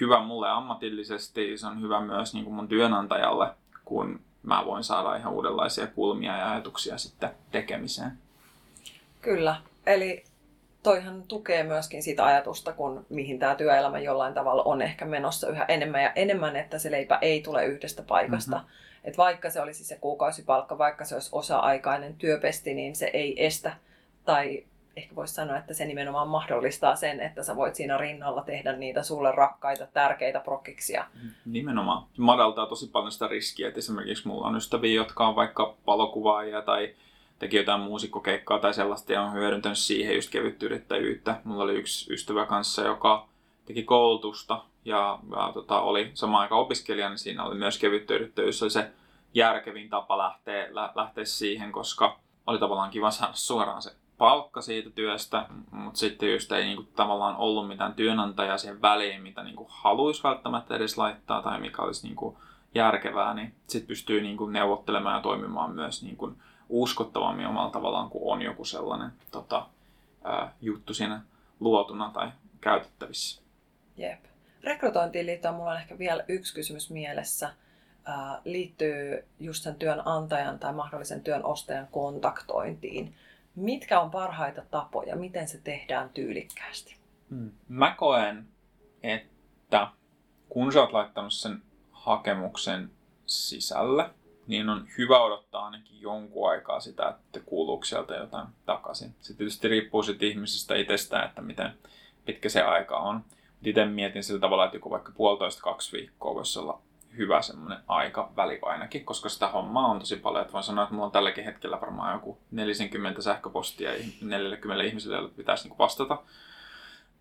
hyvä 0.00 0.20
mulle 0.20 0.48
ammatillisesti, 0.48 1.58
se 1.58 1.66
on 1.66 1.82
hyvä 1.82 2.00
myös 2.00 2.34
niin 2.34 2.44
kuin 2.44 2.54
mun 2.54 2.68
työnantajalle, 2.68 3.50
kun 3.84 4.20
mä 4.42 4.62
voin 4.66 4.84
saada 4.84 5.16
ihan 5.16 5.32
uudenlaisia 5.32 5.86
kulmia 5.86 6.36
ja 6.36 6.50
ajatuksia 6.50 6.98
sitten 6.98 7.30
tekemiseen. 7.50 8.12
Kyllä, 9.20 9.56
eli 9.86 10.24
toihan 10.82 11.22
tukee 11.22 11.62
myöskin 11.62 12.02
sitä 12.02 12.24
ajatusta, 12.24 12.72
kun 12.72 13.06
mihin 13.08 13.38
tämä 13.38 13.54
työelämä 13.54 13.98
jollain 13.98 14.34
tavalla 14.34 14.62
on 14.62 14.82
ehkä 14.82 15.04
menossa 15.04 15.48
yhä 15.48 15.64
enemmän 15.68 16.02
ja 16.02 16.12
enemmän, 16.12 16.56
että 16.56 16.78
se 16.78 16.90
leipä 16.90 17.18
ei 17.22 17.42
tule 17.42 17.66
yhdestä 17.66 18.02
paikasta. 18.02 18.56
Mm-hmm. 18.56 18.70
Et 19.04 19.18
vaikka 19.18 19.50
se 19.50 19.60
olisi 19.60 19.84
se 19.84 19.98
kuukausipalkka, 20.00 20.78
vaikka 20.78 21.04
se 21.04 21.14
olisi 21.14 21.30
osa-aikainen 21.32 22.14
työpesti, 22.14 22.74
niin 22.74 22.96
se 22.96 23.06
ei 23.06 23.46
estä 23.46 23.76
tai 24.24 24.64
ehkä 24.96 25.14
voisi 25.14 25.34
sanoa, 25.34 25.56
että 25.56 25.74
se 25.74 25.84
nimenomaan 25.84 26.28
mahdollistaa 26.28 26.96
sen, 26.96 27.20
että 27.20 27.42
sä 27.42 27.56
voit 27.56 27.74
siinä 27.74 27.98
rinnalla 27.98 28.42
tehdä 28.42 28.72
niitä 28.72 29.02
sulle 29.02 29.32
rakkaita, 29.32 29.86
tärkeitä 29.86 30.40
prokkiksia. 30.40 31.04
Nimenomaan. 31.46 32.06
Madaltaa 32.18 32.66
tosi 32.66 32.90
paljon 32.90 33.12
sitä 33.12 33.28
riskiä, 33.28 33.68
että 33.68 33.78
esimerkiksi 33.78 34.28
mulla 34.28 34.46
on 34.46 34.56
ystäviä, 34.56 34.94
jotka 34.94 35.28
on 35.28 35.36
vaikka 35.36 35.76
valokuvaajia 35.86 36.62
tai 36.62 36.94
teki 37.38 37.56
jotain 37.56 37.80
muusikkokeikkaa 37.80 38.58
tai 38.58 38.74
sellaista 38.74 39.12
ja 39.12 39.22
on 39.22 39.32
hyödyntänyt 39.32 39.78
siihen 39.78 40.14
just 40.14 40.30
kevyttä 40.30 40.66
yrittäjyyttä. 40.66 41.40
Mulla 41.44 41.64
oli 41.64 41.74
yksi 41.74 42.12
ystävä 42.12 42.46
kanssa, 42.46 42.82
joka 42.82 43.28
teki 43.64 43.82
koulutusta 43.82 44.64
ja, 44.84 45.18
ja 45.36 45.50
tota, 45.54 45.80
oli 45.80 46.10
samaan 46.14 46.42
aikaan 46.42 46.60
opiskelija, 46.60 47.08
niin 47.08 47.18
siinä 47.18 47.44
oli 47.44 47.54
myös 47.54 47.78
kevyttä 47.78 48.14
yrittäjyys. 48.14 48.62
oli 48.62 48.70
se 48.70 48.92
järkevin 49.34 49.90
tapa 49.90 50.18
lähteä, 50.18 50.68
lä, 50.70 50.92
lähteä 50.94 51.24
siihen, 51.24 51.72
koska 51.72 52.18
oli 52.46 52.58
tavallaan 52.58 52.90
kiva 52.90 53.10
saada 53.10 53.32
suoraan 53.34 53.82
se 53.82 53.96
palkka 54.18 54.60
siitä 54.60 54.90
työstä, 54.90 55.46
mutta 55.70 55.98
sitten 55.98 56.32
just 56.32 56.52
ei 56.52 56.64
niinku 56.64 56.82
tavallaan 56.82 57.36
ollut 57.36 57.68
mitään 57.68 57.94
työnantajaa 57.94 58.58
siihen 58.58 58.82
väliin, 58.82 59.22
mitä 59.22 59.42
niinku 59.42 59.66
haluaisi 59.70 60.22
välttämättä 60.22 60.76
edes 60.76 60.98
laittaa 60.98 61.42
tai 61.42 61.60
mikä 61.60 61.82
olisi 61.82 62.06
niinku 62.06 62.38
järkevää, 62.74 63.34
niin 63.34 63.54
sitten 63.66 63.88
pystyy 63.88 64.20
niinku 64.20 64.46
neuvottelemaan 64.46 65.16
ja 65.16 65.22
toimimaan 65.22 65.74
myös 65.74 66.02
niinku 66.02 66.32
uskottavammin 66.68 67.46
omalla 67.46 67.70
tavallaan, 67.70 68.10
kun 68.10 68.32
on 68.32 68.42
joku 68.42 68.64
sellainen 68.64 69.12
tota, 69.30 69.66
ää, 70.24 70.54
juttu 70.60 70.94
siinä 70.94 71.20
luotuna 71.60 72.10
tai 72.14 72.30
käytettävissä. 72.60 73.42
Jep. 73.96 74.31
Rekrytointiin 74.64 75.26
liittyen 75.26 75.54
mulla 75.54 75.70
on 75.70 75.76
ehkä 75.76 75.98
vielä 75.98 76.24
yksi 76.28 76.54
kysymys 76.54 76.90
mielessä. 76.90 77.50
Ää, 78.04 78.40
liittyy 78.44 79.24
just 79.40 79.62
sen 79.62 79.74
työnantajan 79.74 80.58
tai 80.58 80.72
mahdollisen 80.72 81.22
työn 81.22 81.44
ostajan 81.44 81.88
kontaktointiin. 81.90 83.14
Mitkä 83.54 84.00
on 84.00 84.10
parhaita 84.10 84.62
tapoja? 84.70 85.16
Miten 85.16 85.48
se 85.48 85.60
tehdään 85.64 86.08
tyylikkäästi? 86.08 86.96
Hmm. 87.30 87.50
Mä 87.68 87.94
koen, 87.98 88.48
että 89.02 89.88
kun 90.48 90.72
sä 90.72 90.80
oot 90.80 90.92
laittanut 90.92 91.32
sen 91.32 91.62
hakemuksen 91.90 92.90
sisälle, 93.26 94.10
niin 94.46 94.68
on 94.68 94.88
hyvä 94.98 95.22
odottaa 95.22 95.64
ainakin 95.64 96.00
jonkun 96.00 96.50
aikaa 96.50 96.80
sitä, 96.80 97.08
että 97.08 97.40
kuuluuko 97.46 97.84
sieltä 97.84 98.14
jotain 98.14 98.48
takaisin. 98.66 99.14
Se 99.20 99.34
tietysti 99.34 99.68
riippuu 99.68 100.02
siitä 100.02 100.24
ihmisestä 100.26 100.74
itsestään, 100.74 101.28
että 101.28 101.42
miten 101.42 101.72
pitkä 102.24 102.48
se 102.48 102.62
aika 102.62 102.96
on. 102.98 103.24
Itse 103.64 103.84
mietin 103.84 104.24
sillä 104.24 104.40
tavalla, 104.40 104.64
että 104.64 104.76
joku 104.76 104.90
vaikka 104.90 105.12
puolitoista 105.16 105.62
kaksi 105.62 105.96
viikkoa 105.96 106.34
voisi 106.34 106.58
olla 106.58 106.80
hyvä 107.16 107.42
semmoinen 107.42 107.78
aika 107.88 108.32
väli 108.36 108.58
ainakin, 108.62 109.04
koska 109.04 109.28
sitä 109.28 109.48
hommaa 109.48 109.86
on 109.86 109.98
tosi 109.98 110.16
paljon. 110.16 110.42
Että 110.42 110.52
voin 110.52 110.64
sanoa, 110.64 110.84
että 110.84 110.94
mulla 110.94 111.06
on 111.06 111.12
tälläkin 111.12 111.44
hetkellä 111.44 111.80
varmaan 111.80 112.14
joku 112.14 112.38
40 112.50 113.22
sähköpostia 113.22 113.90
40 114.20 114.84
ihmisille, 114.84 115.16
joille 115.16 115.30
pitäisi 115.36 115.68
niin 115.68 115.78
vastata. 115.78 116.18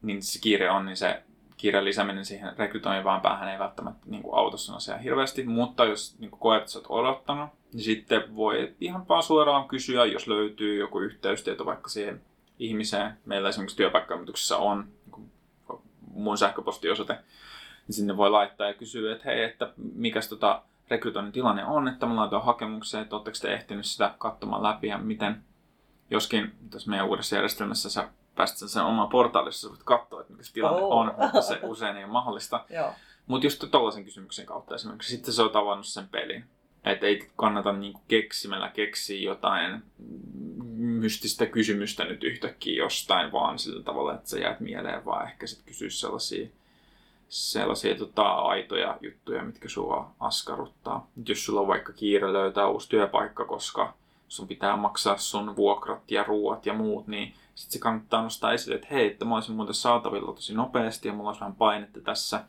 Niin 0.01 0.23
se 0.23 0.39
kiire 0.39 0.71
on, 0.71 0.85
niin 0.85 0.97
se 0.97 1.23
kiireen 1.57 1.85
lisääminen 1.85 2.25
siihen 2.25 2.57
rekrytoivaan 2.57 3.21
päähän 3.21 3.49
ei 3.49 3.59
välttämättä 3.59 4.01
niin 4.05 4.23
kuin 4.23 4.37
auta 4.37 4.57
sun 4.57 4.75
asiaa 4.75 4.97
hirveästi, 4.97 5.43
mutta 5.43 5.85
jos 5.85 6.19
niin 6.19 6.31
kuin 6.31 6.39
koet, 6.39 6.59
että 6.59 6.71
sä 6.71 6.79
oot 6.79 6.87
odottanut, 6.89 7.49
niin 7.73 7.83
sitten 7.83 8.35
voi 8.35 8.73
ihan 8.79 9.07
vaan 9.07 9.23
suoraan 9.23 9.67
kysyä, 9.67 10.05
jos 10.05 10.27
löytyy 10.27 10.79
joku 10.79 10.99
yhteystieto 10.99 11.65
vaikka 11.65 11.89
siihen 11.89 12.21
ihmiseen. 12.59 13.17
Meillä 13.25 13.49
esimerkiksi 13.49 13.77
työpaikkailmoituksessa 13.77 14.57
on 14.57 14.87
mun 16.13 16.37
sähköpostiosoite, 16.37 17.13
niin 17.87 17.95
sinne 17.95 18.17
voi 18.17 18.29
laittaa 18.29 18.67
ja 18.67 18.73
kysyä, 18.73 19.11
että 19.11 19.25
hei, 19.25 19.43
että 19.43 19.73
mikäs 19.95 20.29
tota 20.29 20.61
rekrytoinnin 20.89 21.31
tilanne 21.33 21.65
on, 21.65 21.87
että 21.87 22.05
mä 22.05 22.15
laitoin 22.15 22.43
hakemuksen, 22.43 23.01
että 23.01 23.15
oletteko 23.15 23.37
te 23.41 23.53
ehtinyt 23.53 23.85
sitä 23.85 24.15
katsomaan 24.17 24.63
läpi 24.63 24.87
ja 24.87 24.97
miten, 24.97 25.43
joskin 26.09 26.51
tässä 26.69 26.89
meidän 26.89 27.07
uudessa 27.07 27.35
järjestelmässä 27.35 27.89
sä 27.89 28.09
päästä 28.35 28.67
sen 28.67 28.83
omaan 28.83 29.09
portaalissa, 29.09 29.69
voit 29.69 29.83
katsoa, 29.83 30.21
että 30.21 30.33
mikä 30.33 30.43
se 30.43 30.53
tilanne 30.53 30.81
oh. 30.81 30.97
on, 30.97 31.13
mutta 31.17 31.41
se 31.41 31.59
usein 31.63 31.97
ei 31.97 32.03
ole 32.03 32.11
mahdollista. 32.11 32.65
Mutta 33.27 33.45
just 33.45 33.65
tuollaisen 33.71 34.05
kysymyksen 34.05 34.45
kautta 34.45 34.75
esimerkiksi 34.75 35.15
sitten 35.15 35.33
se 35.33 35.41
on 35.41 35.49
tavannut 35.49 35.85
sen 35.85 36.09
pelin. 36.09 36.45
Että 36.85 37.05
ei 37.05 37.29
kannata 37.35 37.73
niinku 37.73 38.01
keksimällä 38.07 38.69
keksiä 38.69 39.21
jotain 39.21 39.83
mystistä 40.77 41.45
kysymystä 41.45 42.03
nyt 42.03 42.23
yhtäkkiä 42.23 42.83
jostain, 42.83 43.31
vaan 43.31 43.59
sillä 43.59 43.83
tavalla, 43.83 44.13
että 44.13 44.29
sä 44.29 44.39
jäät 44.39 44.59
mieleen, 44.59 45.05
vaan 45.05 45.27
ehkä 45.27 45.47
sitten 45.47 45.65
kysyisi 45.65 45.99
sellaisia, 45.99 46.47
sellaisia 47.29 47.95
tota, 47.95 48.31
aitoja 48.31 48.97
juttuja, 49.01 49.43
mitkä 49.43 49.69
sua 49.69 50.11
askarruttaa. 50.19 51.07
Jos 51.27 51.45
sulla 51.45 51.61
on 51.61 51.67
vaikka 51.67 51.93
kiire 51.93 52.33
löytää 52.33 52.67
uusi 52.67 52.89
työpaikka, 52.89 53.45
koska 53.45 53.93
sun 54.27 54.47
pitää 54.47 54.75
maksaa 54.75 55.17
sun 55.17 55.55
vuokrat 55.55 56.11
ja 56.11 56.23
ruuat 56.23 56.65
ja 56.65 56.73
muut, 56.73 57.07
niin 57.07 57.33
sitten 57.55 57.73
se 57.73 57.79
kannattaa 57.79 58.23
nostaa 58.23 58.53
esille, 58.53 58.75
että 58.75 58.87
hei, 58.91 59.07
että 59.07 59.25
mä 59.25 59.35
olisin 59.35 59.55
muuten 59.55 59.75
saatavilla 59.75 60.33
tosi 60.33 60.53
nopeasti 60.53 61.07
ja 61.07 61.13
mulla 61.13 61.29
olisi 61.29 61.41
vähän 61.41 61.55
painetta 61.55 62.01
tässä 62.01 62.43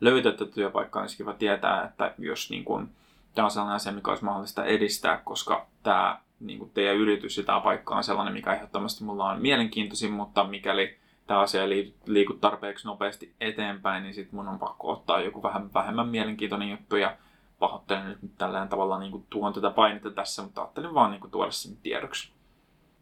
löytää 0.00 0.32
tätä 0.32 0.52
työpaikkaa, 0.52 1.02
niin 1.02 1.16
kiva 1.16 1.32
tietää, 1.32 1.84
että 1.84 2.14
jos 2.18 2.50
niin 2.50 2.64
kun, 2.64 2.90
tämä 3.34 3.44
on 3.44 3.50
sellainen 3.50 3.76
asia, 3.76 3.92
mikä 3.92 4.10
olisi 4.10 4.24
mahdollista 4.24 4.64
edistää, 4.64 5.20
koska 5.24 5.66
tämä 5.82 6.20
niin 6.40 6.58
kuin 6.58 6.70
teidän 6.70 6.96
yritys 6.96 7.36
ja 7.36 7.42
tämä 7.44 7.60
paikka 7.60 7.94
on 7.94 8.04
sellainen, 8.04 8.34
mikä 8.34 8.54
ehdottomasti 8.54 9.04
mulla 9.04 9.30
on 9.30 9.42
mielenkiintoisin, 9.42 10.12
mutta 10.12 10.44
mikäli 10.44 10.96
tämä 11.26 11.40
asia 11.40 11.62
ei 11.62 11.94
liiku 12.06 12.32
tarpeeksi 12.32 12.86
nopeasti 12.86 13.34
eteenpäin, 13.40 14.02
niin 14.02 14.14
sitten 14.14 14.36
mun 14.36 14.48
on 14.48 14.58
pakko 14.58 14.92
ottaa 14.92 15.20
joku 15.20 15.42
vähän 15.42 15.74
vähemmän 15.74 16.08
mielenkiintoinen 16.08 16.70
juttu 16.70 16.96
ja 16.96 17.16
pahoittelen 17.58 18.18
nyt 18.22 18.32
tällä 18.38 18.66
tavalla 18.66 18.98
niin 18.98 19.12
kuin 19.12 19.26
tuon 19.30 19.52
tätä 19.52 19.70
painetta 19.70 20.10
tässä, 20.10 20.42
mutta 20.42 20.60
ajattelin 20.60 20.94
vaan 20.94 21.10
niin 21.10 21.20
kuin 21.20 21.30
tuoda 21.30 21.50
sen 21.50 21.76
tiedoksi. 21.76 22.32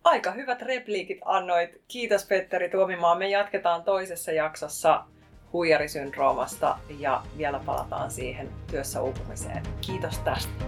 Aika 0.05 0.31
hyvät 0.31 0.63
repliikit 0.63 1.19
annoit. 1.25 1.81
Kiitos 1.89 2.27
Petteri 2.27 2.69
Tuomimaa. 2.69 3.15
Me 3.15 3.29
jatketaan 3.29 3.83
toisessa 3.83 4.33
jaksossa 4.33 5.05
huijarisyndroomasta 5.53 6.79
ja 6.99 7.23
vielä 7.39 7.61
palataan 7.67 8.11
siihen 8.11 8.49
työssä 8.67 9.03
uupumiseen. 9.03 9.63
Kiitos 9.81 10.19
tästä. 10.19 10.65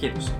Kiitos. 0.00 0.32